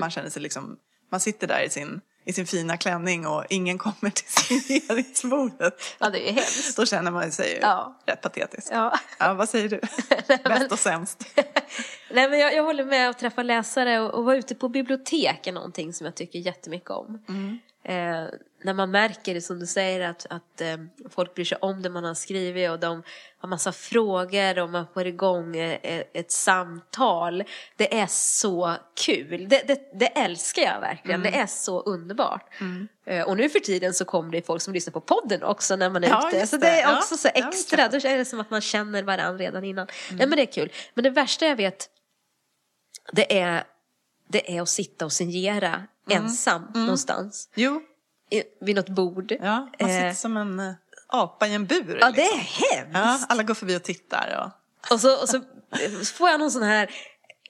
man 0.00 0.10
känner 0.10 0.30
sig 0.30 0.42
liksom, 0.42 0.76
man 1.10 1.20
sitter 1.20 1.46
där 1.46 1.60
i 1.66 1.70
sin, 1.70 2.00
i 2.24 2.32
sin 2.32 2.46
fina 2.46 2.76
klänning 2.76 3.26
och 3.26 3.44
ingen 3.50 3.78
kommer 3.78 4.10
till 4.10 4.26
signeringsbordet. 4.28 5.74
ja, 5.98 6.10
det 6.10 6.28
är 6.28 6.32
hemskt. 6.32 6.76
Då 6.76 6.86
känner 6.86 7.10
man 7.10 7.32
sig 7.32 7.58
Ja. 7.62 8.00
rätt 8.06 8.20
patetisk. 8.20 8.68
Ja. 8.70 8.98
Ja, 9.18 9.34
vad 9.34 9.48
säger 9.48 9.68
du? 9.68 9.80
Bäst 10.44 10.72
och 10.72 10.78
sämst? 10.78 11.24
Nej, 12.10 12.30
men 12.30 12.38
jag, 12.38 12.54
jag 12.54 12.64
håller 12.64 12.84
med 12.84 13.10
att 13.10 13.18
träffa 13.18 13.42
läsare 13.42 14.00
och, 14.00 14.14
och 14.14 14.24
vara 14.24 14.36
ute 14.36 14.54
på 14.54 14.68
bibliotek 14.68 15.46
är 15.46 15.52
någonting 15.52 15.92
som 15.92 16.04
jag 16.04 16.14
tycker 16.14 16.38
jättemycket 16.38 16.90
om. 16.90 17.18
Eh, 17.84 18.24
när 18.64 18.74
man 18.74 18.90
märker 18.90 19.34
det 19.34 19.40
som 19.40 19.58
du 19.60 19.66
säger 19.66 20.00
att, 20.00 20.26
att 20.30 20.60
eh, 20.60 20.76
folk 21.10 21.34
bryr 21.34 21.44
sig 21.44 21.58
om 21.60 21.82
det 21.82 21.90
man 21.90 22.04
har 22.04 22.14
skrivit 22.14 22.70
och 22.70 22.80
de 22.80 23.02
har 23.38 23.48
massa 23.48 23.72
frågor 23.72 24.58
och 24.58 24.70
man 24.70 24.86
får 24.94 25.06
igång 25.06 25.56
eh, 25.56 26.02
ett 26.14 26.30
samtal. 26.32 27.44
Det 27.76 27.98
är 27.98 28.06
så 28.10 28.74
kul. 29.06 29.48
Det, 29.48 29.62
det, 29.66 29.90
det 29.98 30.06
älskar 30.06 30.62
jag 30.62 30.80
verkligen. 30.80 31.22
Det 31.22 31.34
är 31.36 31.46
så 31.46 31.80
underbart. 31.80 32.50
Eh, 33.06 33.22
och 33.28 33.36
nu 33.36 33.48
för 33.48 33.58
tiden 33.60 33.94
så 33.94 34.04
kommer 34.04 34.32
det 34.32 34.46
folk 34.46 34.62
som 34.62 34.74
lyssnar 34.74 34.92
på 34.92 35.00
podden 35.00 35.42
också 35.42 35.76
när 35.76 35.90
man 35.90 36.04
är 36.04 36.08
Ja, 36.08 36.28
ute. 36.28 36.46
Så 36.46 36.56
det. 36.56 36.68
är 36.68 36.82
Ja. 36.82 36.98
också 36.98 37.16
så 37.16 37.28
Ja, 37.34 37.48
extra. 37.48 37.76
klart. 37.76 37.90
Då 38.02 38.08
är 38.08 38.16
det 38.18 38.24
som 38.24 38.40
att 38.40 38.50
man 38.50 38.60
känner 38.60 39.02
varandra 39.02 39.44
redan 39.44 39.64
innan. 39.64 39.86
Nej 40.10 40.26
men 40.26 40.30
det 40.36 40.42
är 40.42 40.52
kul. 40.52 40.72
Men 40.94 41.04
det 41.04 41.10
värsta 41.10 41.46
jag 41.46 41.56
vet 41.56 41.88
det 43.12 43.38
är, 43.40 43.64
det 44.28 44.56
är 44.56 44.62
att 44.62 44.68
sitta 44.68 45.04
och 45.04 45.12
signera 45.12 45.82
ensam 46.10 46.62
någonstans. 46.74 47.48
Jo, 47.54 47.82
vid 48.60 48.76
något 48.76 48.88
bord. 48.88 49.32
ja, 49.40 49.68
man 49.80 49.88
sitter 49.90 50.06
Eh, 50.06 50.14
som 50.14 50.36
en 50.36 50.60
eh, 50.60 50.72
apa 51.08 51.46
i 51.46 51.54
en 51.54 51.66
bur. 51.66 51.98
ja, 52.00 52.10
det 52.10 52.16
liksom. 52.22 52.38
är 52.38 52.76
hemskt. 52.76 52.94
Ja, 52.94 53.18
alla 53.28 53.42
går 53.42 53.54
förbi 53.54 53.76
och 53.76 53.82
tittar. 53.82 54.44
Och... 54.44 54.92
Och, 54.92 55.00
så, 55.00 55.20
och 55.22 55.28
så 55.28 55.40
får 56.14 56.28
jag 56.30 56.40
någon 56.40 56.50
sån 56.50 56.62
här, 56.62 56.90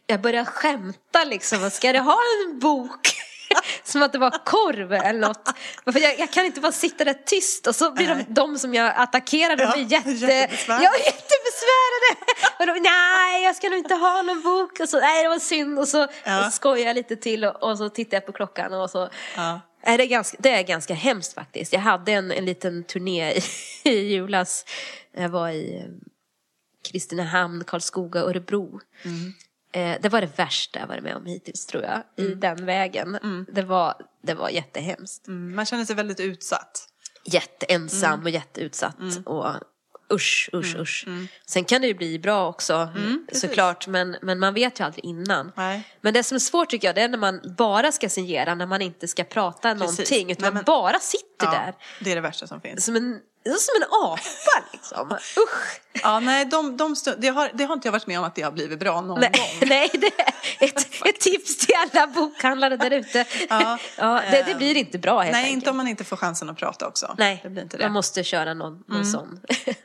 jag 0.06 0.20
börjar 0.20 0.44
skämta 0.44 1.24
liksom, 1.24 1.70
ska 1.70 1.92
du 1.92 1.98
ha 1.98 2.18
en 2.46 2.58
bok? 2.58 3.08
Som 3.84 4.02
att 4.02 4.12
det 4.12 4.18
var 4.18 4.44
korv 4.44 4.92
eller 4.92 5.20
något. 5.20 5.48
För 5.92 6.00
jag, 6.00 6.18
jag 6.18 6.30
kan 6.30 6.44
inte 6.44 6.60
bara 6.60 6.72
sitta 6.72 7.04
där 7.04 7.14
tyst 7.26 7.66
och 7.66 7.74
så 7.76 7.90
blir 7.92 8.08
de, 8.08 8.24
de 8.28 8.58
som 8.58 8.74
jag 8.74 8.92
attackerar, 8.96 9.56
de 9.56 9.62
Ja, 9.62 9.72
blir 9.72 9.92
jätte, 9.92 10.10
jättebesvärade. 10.10 10.84
jag 10.84 10.94
är 10.94 11.04
jättebesvärade. 11.04 12.32
Och 12.58 12.66
de, 12.66 12.72
nej 12.90 13.42
jag 13.44 13.56
ska 13.56 13.68
nog 13.68 13.78
inte 13.78 13.94
ha 13.94 14.22
någon 14.22 14.42
bok. 14.42 14.80
Och 14.80 14.88
så, 14.88 15.00
nej 15.00 15.22
det 15.22 15.28
var 15.28 15.38
synd. 15.38 15.78
Och 15.78 15.88
så 15.88 16.06
Ja. 16.24 16.50
skojar 16.50 16.86
jag 16.86 16.94
lite 16.94 17.16
till 17.16 17.44
och, 17.44 17.62
och 17.62 17.78
så 17.78 17.88
tittar 17.88 18.16
jag 18.16 18.26
på 18.26 18.32
klockan 18.32 18.72
och 18.74 18.90
så. 18.90 19.08
Ja. 19.36 19.60
Nej, 19.86 19.98
det, 19.98 20.04
är 20.04 20.08
ganska, 20.08 20.36
det 20.40 20.50
är 20.50 20.62
ganska 20.62 20.94
hemskt 20.94 21.32
faktiskt. 21.32 21.72
Jag 21.72 21.80
hade 21.80 22.12
en, 22.12 22.30
en 22.30 22.44
liten 22.44 22.84
turné 22.84 23.32
i, 23.32 23.40
i 23.84 24.12
julas. 24.12 24.64
Jag 25.12 25.28
var 25.28 25.50
i 25.50 25.76
eh, 25.76 25.86
Kristinehamn, 26.90 27.64
Karlskoga, 27.64 28.20
Örebro. 28.20 28.80
Eh, 29.72 30.00
det 30.00 30.08
var 30.08 30.20
det 30.20 30.38
värsta 30.38 30.80
jag 30.80 30.86
varit 30.86 31.02
med 31.02 31.16
om 31.16 31.26
hittills 31.26 31.66
tror 31.66 31.82
jag. 31.82 32.26
I 32.26 32.34
den 32.34 32.66
vägen. 32.66 33.18
Det, 33.52 33.62
var, 33.62 33.94
det 34.22 34.34
var 34.34 34.48
jättehemskt. 34.48 35.26
Mm, 35.28 35.54
man 35.54 35.66
känner 35.66 35.84
sig 35.84 35.96
väldigt 35.96 36.20
utsatt. 36.20 36.88
Jätteensam 37.24 38.22
och 38.22 38.30
jätteutsatt. 38.30 38.94
Och 39.26 39.46
usch, 40.14 40.50
usch, 40.54 40.76
usch. 40.76 41.06
Sen 41.46 41.64
kan 41.64 41.80
det 41.80 41.86
ju 41.86 41.94
bli 41.94 42.18
bra 42.18 42.48
också 42.48 42.88
precis. 43.28 43.40
såklart. 43.40 43.86
Men, 43.86 44.16
men 44.22 44.38
man 44.38 44.54
vet 44.54 44.80
ju 44.80 44.84
aldrig 44.84 45.04
innan. 45.04 45.52
Nej. 45.56 45.82
Men 46.00 46.14
det 46.14 46.22
som 46.22 46.34
är 46.34 46.40
svårt 46.40 46.70
tycker 46.70 46.88
jag 46.88 46.94
det 46.94 47.00
är 47.02 47.08
när 47.08 47.18
man 47.18 47.40
bara 47.58 47.92
ska 47.92 48.08
signera. 48.08 48.54
När 48.54 48.66
man 48.66 48.82
inte 48.82 49.08
ska 49.08 49.24
prata 49.24 49.74
Precis. 49.74 49.80
någonting. 49.80 50.30
Utan 50.30 50.42
Nej, 50.42 50.50
man 50.50 50.54
men- 50.54 50.64
bara 50.64 50.98
sitter 50.98 51.26
Ja, 51.46 51.50
där. 51.50 51.74
det 52.00 52.10
är 52.10 52.14
det 52.14 52.20
värsta 52.20 52.46
som 52.46 52.60
finns. 52.60 52.84
Som 52.84 52.96
en, 52.96 53.20
som 53.44 53.82
en 53.82 53.88
apa 53.90 54.64
liksom. 54.72 55.10
Usch. 55.42 55.80
Ja, 56.02 56.20
nej, 56.20 56.44
de, 56.44 56.76
de 56.76 56.96
stund, 56.96 57.20
det, 57.20 57.28
har, 57.28 57.50
det 57.54 57.64
har 57.64 57.74
inte 57.74 57.88
jag 57.88 57.92
varit 57.92 58.06
med 58.06 58.18
om 58.18 58.24
att 58.24 58.34
det 58.34 58.42
har 58.42 58.50
blivit 58.50 58.78
bra 58.78 59.00
någon 59.00 59.20
Nej, 59.20 59.30
gång. 59.34 59.68
nej, 59.68 59.90
det 59.92 60.06
är 60.06 60.34
ett, 60.68 61.04
ett 61.04 61.20
tips 61.20 61.56
till 61.56 61.74
alla 61.76 62.06
bokhandlare 62.06 62.76
där 62.76 62.90
ute. 62.90 63.24
Ja, 63.48 63.78
Ja, 63.98 64.22
det, 64.30 64.42
det 64.42 64.50
eh, 64.50 64.56
blir 64.56 64.76
inte 64.76 64.98
bra 64.98 65.20
helt 65.20 65.32
Nej, 65.32 65.44
enkelt. 65.44 65.56
inte 65.56 65.70
om 65.70 65.76
man 65.76 65.88
inte 65.88 66.04
får 66.04 66.16
chansen 66.16 66.50
att 66.50 66.56
prata 66.56 66.86
också. 66.86 67.14
Nej, 67.18 67.40
det 67.42 67.50
blir 67.50 67.62
inte 67.62 67.76
det. 67.76 67.84
man 67.84 67.92
måste 67.92 68.24
köra 68.24 68.54
någon, 68.54 68.84
någon 68.86 69.06
sån. 69.06 69.40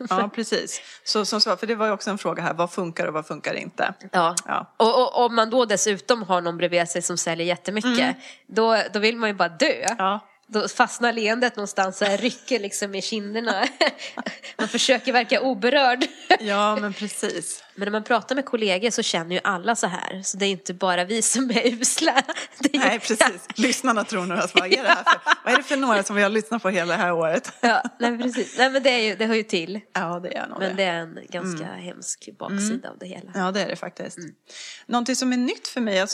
Ja, 0.09 0.29
precis. 0.35 0.81
Så 1.03 1.25
som 1.25 1.41
svar, 1.41 1.55
för 1.55 1.67
det 1.67 1.75
var 1.75 1.85
ju 1.85 1.91
också 1.91 2.09
en 2.09 2.17
fråga 2.17 2.43
här, 2.43 2.53
vad 2.53 2.71
funkar 2.71 3.07
och 3.07 3.13
vad 3.13 3.27
funkar 3.27 3.53
inte? 3.53 3.93
Ja. 4.11 4.35
Ja. 4.45 4.73
Och, 4.77 5.01
och 5.01 5.25
om 5.25 5.35
man 5.35 5.49
då 5.49 5.65
dessutom 5.65 6.23
har 6.23 6.41
någon 6.41 6.57
bredvid 6.57 6.89
sig 6.89 7.01
som 7.01 7.17
säljer 7.17 7.45
jättemycket, 7.47 8.15
då, 8.47 8.77
då 8.93 8.99
vill 8.99 9.17
man 9.17 9.29
ju 9.29 9.35
bara 9.35 9.49
dö. 9.49 9.85
Ja. 9.97 10.19
Då 10.51 10.67
fastnar 10.67 11.13
leendet 11.13 11.55
någonstans 11.55 12.01
och 12.01 12.19
rycker 12.19 12.59
liksom 12.59 12.95
i 12.95 13.01
kinderna. 13.01 13.67
Man 14.57 14.67
försöker 14.67 15.13
verka 15.13 15.41
oberörd. 15.41 16.05
Ja, 16.39 16.75
men 16.75 16.93
precis. 16.93 17.63
Men 17.79 17.85
när 17.85 17.91
man 17.91 18.03
pratar 18.03 18.35
med 18.35 18.45
kollegor 18.45 18.89
så 18.89 19.03
känner 19.03 19.35
ju 19.35 19.41
alla 19.43 19.75
så 19.75 19.87
här. 19.87 20.21
Så 20.23 20.37
det 20.37 20.45
är 20.45 20.49
inte 20.49 20.73
bara 20.73 21.03
vi 21.05 21.21
som 21.21 21.49
är 21.51 21.67
usla. 21.67 22.11
Är 22.63 22.73
ju- 22.73 22.79
Nej, 22.79 22.99
precis. 22.99 23.47
Lyssnarna 23.55 24.03
tror 24.03 24.25
nog 24.25 24.37
att 24.37 24.55
vad 24.55 24.65
är 24.73 24.83
det 24.83 24.89
här 24.89 25.03
för, 25.03 25.21
vad 25.45 25.53
är 25.53 25.57
det 25.57 25.63
för 25.63 25.77
några 25.77 26.03
som 26.03 26.15
vi 26.15 26.21
har 26.21 26.29
lyssnat 26.29 26.61
på 26.61 26.69
hela 26.69 26.93
det 26.97 27.01
här 27.03 27.11
året? 27.13 27.51
Ja, 27.61 27.83
nej, 27.99 28.17
precis. 28.17 28.55
Nej, 28.57 28.69
men 28.69 28.83
det, 28.83 28.89
är 28.89 28.99
ju, 28.99 29.15
det 29.15 29.25
hör 29.25 29.35
ju 29.35 29.43
till. 29.43 29.79
Ja, 29.93 30.19
det 30.19 30.37
är 30.37 30.47
nog 30.47 30.59
Men 30.59 30.75
det. 30.75 30.83
är 30.83 30.93
en 30.93 31.19
ganska 31.29 31.65
hemsk 31.65 32.29
baksida 32.39 32.89
av 32.89 32.97
det 32.99 33.07
hela. 33.07 33.31
Ja, 33.35 33.51
det 33.51 33.61
är 33.61 33.67
det 33.67 33.75
faktiskt. 33.75 34.17
Mm. 34.17 34.31
Någonting 34.85 35.15
som 35.15 35.33
är 35.33 35.37
nytt 35.37 35.67
för 35.67 35.81
mig, 35.81 35.95
jag 35.97 36.09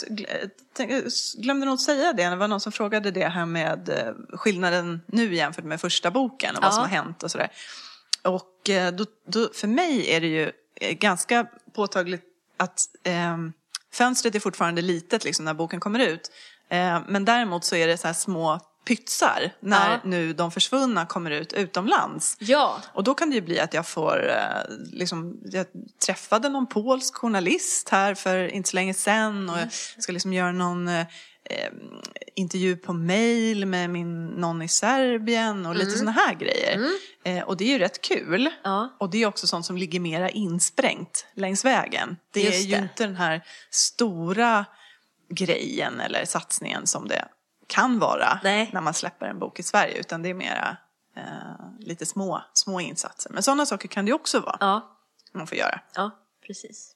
tänk- 0.76 0.92
jag 0.92 1.02
glömde 1.42 1.66
nog 1.66 1.80
säga 1.80 2.12
det, 2.12 2.28
det 2.30 2.36
var 2.36 2.48
någon 2.48 2.60
som 2.60 2.72
frågade 2.72 3.10
det 3.10 3.28
här 3.28 3.46
med 3.46 3.88
eh, 3.88 4.36
skillnaden 4.38 5.00
nu 5.06 5.34
jämfört 5.34 5.64
med 5.64 5.80
första 5.80 6.10
boken 6.10 6.56
och 6.56 6.62
vad 6.62 6.68
Ja. 6.68 6.72
som 6.74 6.82
har 6.82 6.88
hänt 6.88 7.22
och 7.22 7.30
sådär. 7.30 7.48
Och 8.22 8.70
eh, 8.70 8.92
då, 8.92 9.04
då, 9.28 9.48
för 9.54 9.68
mig 9.68 10.10
är 10.14 10.20
det 10.20 10.26
ju 10.26 10.42
eh, 10.42 10.50
Eh, 10.80 10.92
ganska 10.92 11.46
påtagligt 11.74 12.24
att 12.56 12.80
eh, 13.02 13.36
fönstret 13.92 14.34
är 14.34 14.40
fortfarande 14.40 14.82
litet 14.82 15.24
liksom 15.24 15.44
när 15.44 15.54
boken 15.54 15.80
kommer 15.80 15.98
ut. 15.98 16.30
Eh, 16.68 17.00
men 17.08 17.24
däremot 17.24 17.64
så 17.64 17.76
är 17.76 17.86
det 17.86 17.96
så 17.96 18.06
här 18.06 18.14
små 18.14 18.60
pytsar 18.86 19.50
när 19.60 19.90
Ja. 19.92 20.00
nu 20.04 20.32
de 20.32 20.50
försvunna 20.50 21.06
kommer 21.06 21.30
ut 21.30 21.52
utomlands. 21.52 22.36
Ja, 22.38 22.80
Och 22.92 23.04
då 23.04 23.14
kan 23.14 23.30
det 23.30 23.34
ju 23.34 23.42
bli 23.42 23.60
att 23.60 23.74
jag 23.74 23.86
får, 23.88 24.30
eh, 24.30 24.76
liksom, 24.92 25.40
jag 25.44 25.66
träffade 26.06 26.48
någon 26.48 26.66
polsk 26.66 27.14
journalist 27.14 27.88
här 27.88 28.14
för 28.14 28.48
inte 28.48 28.68
så 28.68 28.76
länge 28.76 28.94
sedan 28.94 29.50
och 29.50 29.58
jag 29.58 29.72
ska 30.02 30.12
liksom 30.12 30.32
göra 30.32 30.52
någon 30.52 30.88
eh, 30.88 31.00
eh, 31.50 31.70
intervju 32.34 32.76
på 32.76 32.92
mail 32.92 33.66
med 33.66 33.90
min, 33.90 34.26
någon 34.26 34.62
i 34.62 34.68
Serbien 34.68 35.66
och 35.66 35.76
lite 35.76 35.90
såna 35.98 36.10
här 36.10 36.34
grejer. 36.34 36.80
Eh, 37.24 37.42
och 37.44 37.56
det 37.56 37.64
är 37.64 37.68
ju 37.68 37.78
rätt 37.78 38.00
kul. 38.00 38.50
Ja. 38.64 38.96
Och 39.00 39.10
det 39.10 39.22
är 39.22 39.26
också 39.26 39.46
sånt 39.46 39.66
som 39.66 39.76
ligger 39.76 40.00
mera 40.00 40.30
insprängt 40.30 41.26
längs 41.34 41.64
vägen. 41.64 42.16
Det 42.30 42.40
är 42.40 42.44
Just 42.52 42.66
ju 42.66 42.70
det. 42.70 42.76
inte 42.82 43.06
den 43.06 43.16
här 43.16 43.42
stora 43.70 44.64
grejen 45.34 46.00
eller 46.00 46.24
satsningen 46.24 46.86
som 46.86 47.08
det 47.08 47.28
kan 47.66 47.98
vara 47.98 48.40
Nej. 48.44 48.70
när 48.72 48.80
man 48.80 48.94
släpper 48.94 49.26
en 49.26 49.38
bok 49.38 49.58
i 49.58 49.62
Sverige 49.62 49.98
utan 49.98 50.22
det 50.22 50.28
är 50.28 50.34
mera 50.34 50.76
eh, 51.16 51.24
lite 51.78 52.06
små, 52.06 52.42
små 52.52 52.80
insatser. 52.80 53.30
Men 53.30 53.42
sådana 53.42 53.66
saker 53.66 53.88
kan 53.88 54.04
det 54.04 54.12
också 54.12 54.40
vara 54.40 54.56
ja, 54.60 54.98
man 55.32 55.46
får 55.46 55.58
göra. 55.58 55.80
ja, 55.94 56.10
precis. 56.46 56.92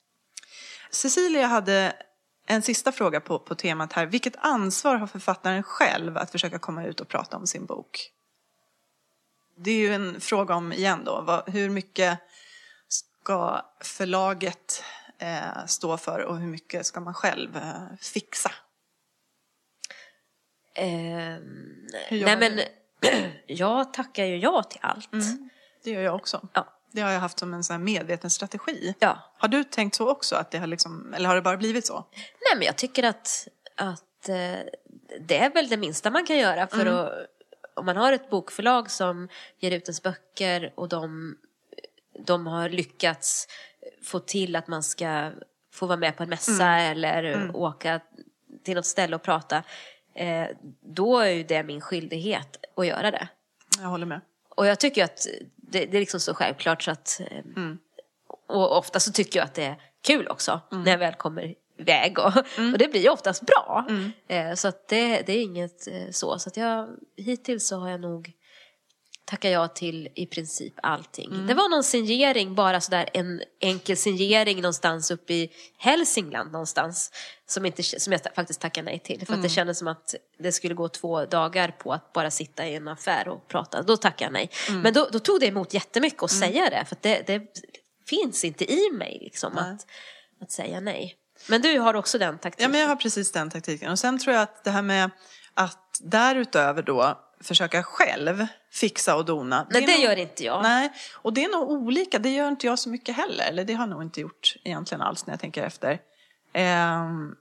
Cecilia 0.91 1.47
hade 1.47 1.93
en 2.47 2.63
sista 2.63 2.93
fråga 2.93 3.21
på, 3.21 3.39
på 3.39 3.55
temat 3.55 3.93
här. 3.93 4.07
Vilket 4.07 4.37
ansvar 4.37 4.97
har 4.97 5.07
författaren 5.07 5.63
själv 5.63 6.17
att 6.17 6.31
försöka 6.31 6.59
komma 6.59 6.85
ut 6.85 7.01
och 7.01 7.09
prata 7.09 7.37
om 7.37 7.47
sin 7.47 7.67
bok? 7.67 8.11
Det 9.57 9.71
är 9.71 9.79
ju 9.79 9.95
en 9.95 10.21
fråga 10.21 10.55
om, 10.55 10.73
igen 10.73 11.05
då, 11.05 11.21
vad, 11.21 11.49
hur 11.49 11.71
mycket 11.71 12.19
ska 12.89 13.63
förlaget 13.81 14.85
eh, 15.19 15.67
stå 15.67 15.97
för 15.97 16.19
och 16.19 16.39
hur 16.39 16.47
mycket 16.47 16.87
ska 16.87 17.01
man 17.01 17.15
själv 17.15 17.57
eh, 17.57 17.97
fixa? 18.01 18.51
Ehm, 20.75 21.87
nej 22.11 22.37
men, 22.37 22.61
jag 23.47 23.93
tackar 23.93 24.25
ju 24.25 24.37
ja 24.37 24.63
till 24.63 24.81
allt. 24.83 25.09
Det 25.85 25.91
gör 25.91 26.03
jag 26.03 26.15
också. 26.15 26.49
Ja. 26.53 26.77
Det 26.93 27.01
har 27.01 27.11
jag 27.11 27.21
haft 27.21 27.39
som 27.39 27.55
en 27.55 27.65
sån 27.65 27.85
medveten 27.85 28.31
strategi. 28.31 28.95
Ja. 28.99 29.19
Har 29.39 29.49
du 29.49 29.65
tänkt 29.65 29.95
så 29.95 30.11
också? 30.11 30.37
Att 30.37 30.51
det 30.51 30.59
har 30.59 30.67
liksom, 30.67 31.15
eller 31.15 31.29
har 31.29 31.35
det 31.37 31.43
bara 31.43 31.57
blivit 31.57 31.87
så? 31.87 32.05
Nej 32.15 32.57
men 32.57 32.63
jag 32.67 32.77
tycker 32.77 33.03
att, 33.03 33.49
att 33.75 34.29
eh, 34.29 34.59
det 35.21 35.39
är 35.39 35.51
väl 35.55 35.69
det 35.69 35.77
minsta 35.77 36.11
man 36.11 36.27
kan 36.27 36.39
göra 36.39 36.67
för 36.67 36.81
Mm. 36.87 36.95
att 36.99 37.13
om 37.75 37.87
man 37.87 37.97
har 37.97 38.13
ett 38.13 38.31
bokförlag 38.31 38.91
som 38.91 39.29
ger 39.59 39.71
ut 39.71 39.83
ens 39.89 40.03
böcker 40.03 40.73
och 40.77 40.89
de, 40.89 41.37
de 42.27 42.47
har 42.47 42.69
lyckats 42.69 43.49
få 44.05 44.19
till 44.19 44.57
att 44.57 44.69
man 44.69 44.83
ska 44.83 45.31
få 45.73 45.87
vara 45.87 45.99
med 45.99 46.17
på 46.17 46.23
en 46.23 46.29
mässa 46.29 46.67
Mm. 46.67 46.91
eller 46.93 47.51
åka 47.57 48.01
till 48.65 48.75
något 48.75 48.87
ställe 48.87 49.17
och 49.17 49.23
prata. 49.23 49.63
Eh, 50.15 50.47
då 50.81 51.19
är 51.19 51.31
ju 51.31 51.43
det 51.43 51.63
min 51.63 51.81
skyldighet 51.81 52.65
att 52.77 52.87
göra 52.87 53.11
det. 53.11 53.29
Jag 53.79 53.89
håller 53.89 54.07
med. 54.07 54.21
Och 54.49 54.67
jag 54.67 54.81
tycker 54.81 55.05
att 55.05 55.27
det, 55.57 55.87
det 55.87 55.97
är 55.97 56.01
liksom 56.01 56.21
så 56.21 56.35
självklart 56.35 56.83
så 56.83 56.91
att... 56.91 57.21
eh, 57.31 57.45
Och 58.47 58.79
ofta 58.79 59.01
så 59.01 59.13
tycker 59.13 59.39
jag 59.39 59.45
att 59.47 59.55
det 59.55 59.65
är 59.65 59.77
kul 60.03 60.29
också 60.29 60.61
när 60.71 60.91
jag 60.91 60.99
väl 60.99 61.15
kommer 61.15 61.55
iväg. 61.79 62.19
Och, 62.19 62.37
och 62.73 62.79
det 62.79 62.89
blir 62.91 63.01
ju 63.03 63.09
oftast 63.11 63.43
bra. 63.43 63.87
Eh, 64.29 64.55
så 64.55 64.69
att 64.69 64.89
det, 64.89 65.23
det 65.27 65.33
är 65.33 65.43
inget 65.43 65.87
eh, 65.87 66.11
så. 66.11 66.39
Så 66.39 66.49
att 66.49 66.57
jag, 66.57 66.89
hittills 67.17 67.69
så 67.69 67.77
har 67.77 67.89
jag 67.91 68.01
nog 68.01 68.33
tackat 69.31 69.51
ja 69.51 69.69
till 69.69 70.09
i 70.15 70.27
princip 70.27 70.75
allting. 70.83 71.47
Det 71.47 71.55
var 71.55 71.69
någon 71.69 71.85
signering, 71.85 72.55
bara 72.55 72.81
sådär 72.81 73.09
en 73.13 73.43
enkel 73.61 73.97
signering 73.97 74.57
någonstans 74.57 75.11
uppe 75.11 75.35
i 75.35 75.51
Hälsingland 75.79 76.53
någonstans. 76.53 77.13
Som, 77.47 77.67
inte, 77.67 77.83
som 77.83 78.13
jag 78.13 78.21
faktiskt 78.35 78.61
tackade 78.61 78.85
nej 78.85 78.99
till. 78.99 79.27
För 79.27 79.35
att 79.35 79.43
det 79.43 79.49
kändes 79.49 79.79
som 79.79 79.89
att 79.89 80.15
det 80.39 80.53
skulle 80.53 80.75
gå 80.75 80.89
två 80.89 81.25
dagar 81.25 81.69
på 81.69 81.93
att 81.93 82.13
bara 82.13 82.31
sitta 82.31 82.67
i 82.67 82.75
en 82.75 82.89
affär 82.89 83.29
och 83.29 83.49
prata. 83.49 83.83
Då 83.83 83.97
tackade 83.97 84.25
jag 84.25 84.33
nej. 84.33 84.51
Men 84.83 84.93
då, 84.93 85.09
då 85.13 85.19
tog 85.19 85.41
det 85.41 85.47
emot 85.47 85.75
jättemycket 85.75 86.23
att 86.23 86.31
säga 86.31 86.71
det. 86.71 86.85
För 86.89 86.97
att 86.97 87.03
det, 87.03 87.27
det 87.27 87.43
finns 88.09 88.45
inte 88.45 88.73
i 88.73 88.91
mig 88.93 89.19
liksom 89.21 89.59
att, 89.59 89.87
att 90.43 90.53
säga 90.53 90.81
nej. 90.81 91.17
Men 91.47 91.63
du 91.63 91.79
har 91.79 91.95
också 91.95 92.19
den 92.19 92.39
taktiken. 92.39 92.63
Ja, 92.63 92.69
men 92.69 92.81
jag 92.81 92.89
har 92.89 92.97
precis 92.97 93.33
den 93.33 93.51
taktiken. 93.51 93.91
Och 93.91 93.99
sen 93.99 94.19
tror 94.19 94.35
jag 94.35 94.43
att 94.43 94.65
det 94.65 94.71
här 94.71 94.83
med 94.83 95.11
att 95.55 96.01
därutöver 96.01 96.83
då 96.83 97.19
försöka 97.41 97.83
själv 97.83 98.47
fixa 98.73 99.17
och 99.17 99.25
dona. 99.25 99.67
Nej, 99.71 99.83
är 99.83 99.87
det 99.87 99.93
nog- 99.93 100.05
gör 100.05 100.17
inte 100.17 100.45
jag. 100.45 100.63
Nej, 100.63 100.93
och 101.15 101.33
det 101.33 101.45
är 101.45 101.49
nog 101.49 101.71
olika. 101.71 102.19
Det 102.19 102.31
gör 102.31 102.49
inte 102.49 102.67
jag 102.67 102.79
så 102.79 102.89
mycket 102.89 103.17
heller. 103.17 103.45
Eller 103.45 103.65
det 103.65 103.75
har 103.75 103.83
jag 103.83 103.91
nog 103.91 104.03
inte 104.03 104.21
gjort 104.21 104.57
egentligen 104.65 105.03
alls 105.03 105.27
när 105.27 105.33
jag 105.33 105.41
tänker 105.41 105.63
efter. 105.63 105.99
Ehm, 106.53 107.35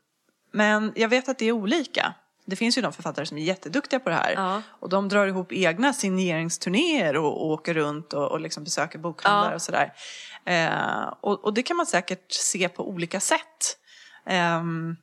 men 0.52 0.94
jag 0.96 1.10
vet 1.10 1.30
att 1.30 1.38
det 1.38 1.46
är 1.46 1.52
olika. 1.52 2.14
Det 2.46 2.56
finns 2.56 2.78
ju 2.78 2.82
de 2.82 2.94
författare 2.94 3.26
som 3.26 3.38
är 3.38 3.42
jätteduktiga 3.42 4.00
på 4.00 4.10
det 4.10 4.16
här. 4.16 4.34
Ja. 4.36 4.62
Och 4.70 4.90
de 4.90 5.10
drar 5.10 5.28
ihop 5.28 5.52
egna 5.52 5.94
signeringsturnéer 5.94 7.16
och, 7.18 7.42
och 7.42 7.48
åker 7.52 7.74
runt 7.74 8.14
och, 8.14 8.32
och 8.32 8.40
liksom 8.40 8.64
besöker 8.64 9.00
bokhandlar 9.00 9.50
Ja. 9.50 9.56
och 9.56 9.62
sådär. 9.62 9.94
Eh, 10.46 11.14
och, 11.22 11.44
och 11.46 11.54
det 11.54 11.64
kan 11.64 11.78
man 11.78 11.86
säkert 11.86 12.32
se 12.32 12.70
på 12.70 12.90
olika 12.90 13.20
sätt. 13.20 13.78
Ehm, 14.26 14.96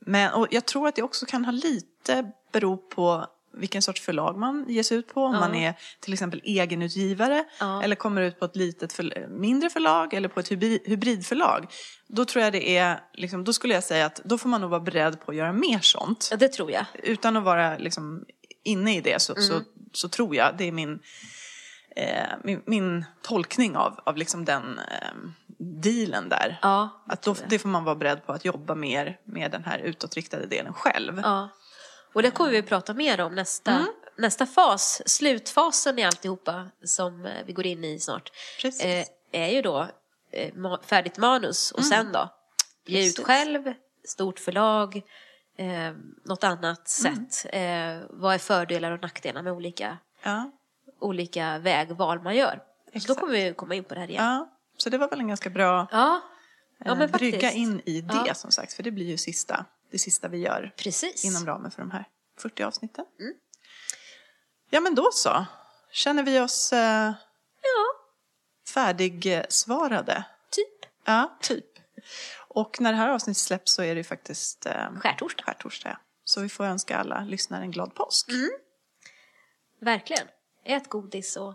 men, 0.00 0.32
och 0.32 0.46
jag 0.50 0.64
tror 0.66 0.88
att 0.88 0.96
det 0.96 1.02
också 1.02 1.26
kan 1.26 1.44
ha 1.44 1.52
lite 1.52 2.30
bero 2.52 2.76
på 2.76 3.26
vilken 3.56 3.82
sorts 3.82 4.00
förlag 4.00 4.38
man 4.38 4.64
ger 4.68 4.82
sig 4.82 4.96
ut 4.98 5.08
på. 5.14 5.24
Om 5.24 5.34
Ja. 5.34 5.40
man 5.40 5.54
är 5.54 5.74
till 6.00 6.12
exempel 6.12 6.40
egenutgivare 6.44 7.44
Ja. 7.60 7.82
eller 7.82 7.96
kommer 7.96 8.22
ut 8.22 8.38
på 8.38 8.44
ett 8.44 8.56
litet 8.56 8.92
för, 8.92 9.26
mindre 9.28 9.70
förlag 9.70 10.14
eller 10.14 10.28
på 10.28 10.40
ett 10.40 10.50
hybrid, 10.52 10.80
hybridförlag. 10.84 11.66
Då 12.08 12.24
tror 12.24 12.44
jag 12.44 12.52
det 12.52 12.76
är, 12.76 13.00
liksom, 13.12 13.44
då 13.44 13.52
skulle 13.52 13.74
jag 13.74 13.84
säga 13.84 14.06
att 14.06 14.20
då 14.24 14.38
får 14.38 14.48
man 14.48 14.60
nog 14.60 14.70
vara 14.70 14.80
beredd 14.80 15.20
på 15.20 15.30
att 15.30 15.36
göra 15.36 15.52
mer 15.52 15.78
sånt. 15.78 16.28
Ja, 16.30 16.36
det 16.36 16.48
tror 16.48 16.70
jag. 16.70 16.84
Utan 17.02 17.36
att 17.36 17.44
vara 17.44 17.78
liksom, 17.78 18.24
inne 18.64 18.96
i 18.96 19.00
det 19.00 19.22
så, 19.22 19.34
så, 19.34 19.52
Mm. 19.52 19.64
så 19.92 20.08
tror 20.08 20.36
jag, 20.36 20.54
det 20.58 20.64
är 20.68 20.72
min, 20.72 20.98
eh, 21.96 22.26
min, 22.44 22.62
min 22.66 23.04
tolkning 23.22 23.76
av, 23.76 24.00
av 24.04 24.16
liksom 24.16 24.44
den 24.44 24.78
eh, 24.78 25.08
dealen 25.58 26.28
där. 26.28 26.58
Ja, 26.62 27.02
Att 27.08 27.22
då, 27.22 27.36
det 27.48 27.58
får 27.58 27.68
man 27.68 27.84
vara 27.84 27.94
beredd 27.94 28.26
på 28.26 28.32
att 28.32 28.44
jobba 28.44 28.74
mer 28.74 29.18
med 29.24 29.50
den 29.50 29.64
här 29.64 29.78
utåtriktade 29.78 30.46
delen 30.46 30.72
själv. 30.72 31.20
Ja. 31.24 31.48
Och 32.16 32.22
det 32.22 32.30
kommer 32.30 32.50
vi 32.50 32.58
att 32.58 32.66
prata 32.66 32.94
mer 32.94 33.20
om 33.20 33.34
nästa, 33.34 33.70
Mm. 33.70 33.86
nästa 34.16 34.46
fas. 34.46 35.02
Slutfasen 35.06 35.98
i 35.98 36.04
alltihopa 36.04 36.70
som 36.84 37.26
eh, 37.26 37.32
vi 37.46 37.52
går 37.52 37.66
in 37.66 37.84
i 37.84 37.98
snart. 38.00 38.32
Eh, 38.82 39.06
är 39.32 39.48
ju 39.48 39.62
då 39.62 39.88
eh, 40.30 40.80
färdigt 40.82 41.18
manus 41.18 41.72
och 41.72 41.84
sen 41.84 42.12
då 42.12 42.28
ge 42.86 43.08
ut 43.08 43.18
Mm. 43.18 43.26
Själv, 43.26 43.72
stort 44.04 44.38
förlag, 44.38 44.96
eh, 45.58 45.92
något 46.24 46.44
annat 46.44 46.98
Mm. 47.04 47.26
sätt. 47.30 47.46
Eh, 47.54 48.06
vad 48.10 48.34
är 48.34 48.38
fördelar 48.38 48.92
och 48.92 49.02
nackdelar 49.02 49.42
med 49.42 49.52
olika, 49.52 49.98
Ja, 50.22 50.50
olika 51.00 51.58
vägval 51.58 52.22
man 52.22 52.36
gör? 52.36 52.62
Så 53.00 53.08
då 53.08 53.14
kommer 53.14 53.32
vi 53.32 53.54
komma 53.54 53.74
in 53.74 53.84
på 53.84 53.94
det 53.94 54.00
här 54.00 54.10
igen. 54.10 54.24
ja. 54.24 54.52
Så 54.78 54.90
det 54.90 54.98
var 54.98 55.08
väl 55.08 55.20
en 55.20 55.28
ganska 55.28 55.50
bra 55.50 55.86
Ja, 55.92 56.20
ja 56.78 57.06
brygga 57.08 57.52
in 57.52 57.80
i 57.84 58.00
det 58.00 58.34
som 58.34 58.50
sagt. 58.50 58.72
För 58.72 58.82
det 58.82 58.90
blir 58.90 59.06
ju 59.06 59.16
sista, 59.16 59.64
det 59.90 59.98
sista 59.98 60.28
vi 60.28 60.38
gör 60.38 60.74
Precis. 60.76 61.24
inom 61.24 61.46
ramen 61.46 61.70
för 61.70 61.82
de 61.82 61.90
här 61.90 62.04
40 62.38 62.62
avsnitten. 62.62 63.04
Mm. 63.20 63.34
Ja 64.70 64.80
men 64.80 64.94
då 64.94 65.10
så. 65.12 65.46
Känner 65.92 66.22
vi 66.22 66.40
oss 66.40 66.72
eh, 66.72 67.12
Ja, 67.62 67.86
färdigsvarade? 68.74 70.24
typ. 70.50 70.90
Ja, 71.04 71.38
typ. 71.42 71.64
Och 72.48 72.80
när 72.80 72.92
det 72.92 72.98
här 72.98 73.08
avsnittet 73.08 73.40
släpps 73.42 73.72
så 73.72 73.82
är 73.82 73.94
det 73.94 73.98
ju 74.00 74.04
faktiskt 74.04 74.66
eh, 74.66 74.92
Skärtorsdag. 75.00 75.44
skärtorsdag. 75.44 75.88
ja. 75.90 75.98
Så 76.24 76.40
vi 76.40 76.48
får 76.48 76.64
önska 76.64 76.96
alla 76.98 77.20
lyssnare 77.20 77.62
en 77.62 77.70
glad 77.70 77.94
påsk. 77.94 78.28
Mm. 78.28 78.50
Verkligen. 79.80 80.28
Ät 80.64 80.88
godis 80.88 81.36
och 81.36 81.54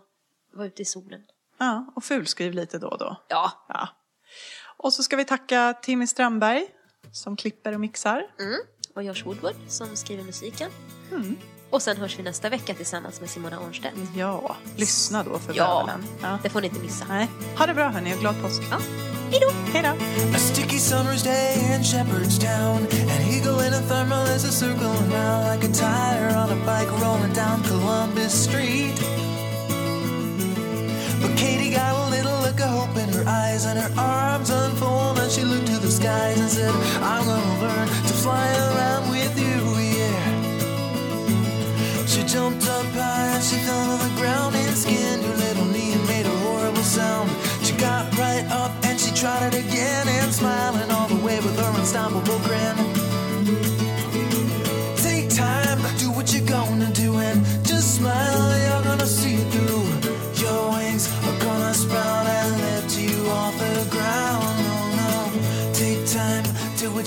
var 0.54 0.66
ute 0.66 0.82
i 0.82 0.86
solen. 0.86 1.22
Ja, 1.58 1.94
och 1.96 2.04
fulskriv 2.04 2.54
lite 2.54 2.78
då 2.78 2.88
och 2.88 2.98
då. 2.98 3.24
Ja. 3.28 3.66
Ja. 3.68 3.90
Och 4.78 4.94
så 4.94 5.04
ska 5.04 5.16
vi 5.16 5.26
tacka 5.26 5.74
Timmy 5.82 6.08
Strandberg 6.08 6.68
som 7.12 7.36
klipper 7.36 7.74
och 7.74 7.80
mixar. 7.80 8.24
Mm. 8.40 8.60
Och 8.96 9.04
Josh 9.04 9.24
Woodward 9.26 9.56
som 9.68 9.88
skriver 9.96 10.24
musiken. 10.24 10.72
Mm. 11.12 11.38
Och 11.70 11.82
sen 11.82 11.98
hörs 11.98 12.20
vi 12.20 12.24
nästa 12.24 12.50
vecka 12.50 12.74
tillsammans 12.74 13.22
med 13.22 13.30
Simona 13.30 13.60
Ornstedt. 13.60 13.96
Ja, 14.16 14.56
lyssna 14.76 15.24
då 15.24 15.40
för 15.40 15.54
Ja. 15.58 15.80
bövelen. 15.88 16.08
Ja. 16.22 16.40
Det 16.44 16.50
får 16.50 16.62
ni 16.62 16.68
inte 16.68 16.80
missa. 16.80 17.06
Nej. 17.10 17.28
Ha 17.58 17.66
det 17.66 17.74
bra 17.74 17.88
hörni 17.90 18.16
och 18.16 18.20
glad 18.20 18.42
påsk. 18.42 18.62
Ja. 18.72 18.78
Hej 19.32 19.40
då! 19.42 19.52
Hej 19.74 19.84
då! 19.84 19.90
A 20.36 20.40
sticky 20.40 20.78
summer's 20.78 21.24
day 21.24 21.76
in 21.76 21.84
Shepherdstown. 21.84 22.78
An 23.16 23.22
eagle 23.34 23.68
in 23.68 23.74
a 23.74 23.82
thermal 23.90 24.28
is 24.36 24.46
a 24.46 24.52
circling 24.52 25.12
round 25.14 25.48
like 25.52 25.68
a 25.68 25.74
tire 25.74 26.28
on 26.38 26.50
a 26.50 26.56
bike 26.66 26.92
rolling 27.06 27.34
down 27.34 27.64
Columbus 27.64 28.44
Street. 28.44 29.00
But 31.22 31.38
Katie 31.38 31.72
got 31.76 31.96
a 31.96 32.10
little 32.10 32.38
look 32.46 32.60
of 32.60 32.70
hope 32.70 32.98
in 33.04 33.10
her 33.10 33.24
eyes 33.28 33.66
and 33.66 33.80
her 33.80 33.92
arms 34.02 34.50
unfold 34.50 35.20
and 35.20 35.32
she 35.32 35.44
looked 35.44 35.70
skies 36.02 36.40
and 36.40 36.50
said, 36.50 36.74
I'm 37.02 37.26
gonna 37.26 37.62
learn 37.62 37.88
to 37.88 38.14
fly 38.24 38.48
around 38.70 39.10
with 39.10 39.34
you, 39.38 39.58
yeah. 39.98 40.22
She 42.08 42.24
jumped 42.24 42.68
up 42.68 42.86
high 42.98 43.36
and 43.36 43.44
she 43.44 43.58
fell 43.58 43.86
to 43.86 44.04
the 44.04 44.14
ground 44.20 44.56
and 44.56 44.76
skinned 44.76 45.24
her 45.24 45.36
little 45.46 45.66
knee 45.66 45.94
and 45.94 46.06
made 46.08 46.26
a 46.26 46.36
horrible 46.46 46.84
sound. 46.98 47.30
She 47.64 47.74
got 47.74 48.04
right 48.18 48.46
up 48.50 48.72
and 48.84 49.00
she 49.00 49.12
tried 49.14 49.54
it 49.54 49.66
again 49.66 50.08
and 50.08 50.34
smiling 50.34 50.90
all 50.92 51.08
the 51.08 51.22
way 51.26 51.38
with 51.38 51.58
her 51.60 51.80
unstoppable 51.80 52.40
grin. 52.40 53.01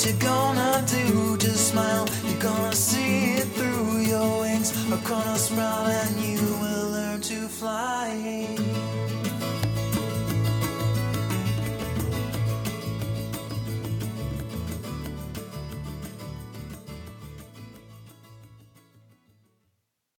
What 0.04 0.12
you're 0.12 0.30
gonna 0.30 0.84
do. 0.86 1.36
Just 1.38 1.68
smile, 1.68 2.06
you're 2.24 2.40
gonna 2.40 2.74
see 2.74 3.34
it 3.34 3.48
through. 3.56 4.00
Your 4.00 4.40
wings 4.40 4.72
are 4.92 5.08
gonna 5.08 5.38
sprout 5.38 5.88
and 5.88 6.20
you 6.20 6.40
will 6.60 6.90
learn 6.90 7.20
to 7.22 7.48
fly. 7.48 8.83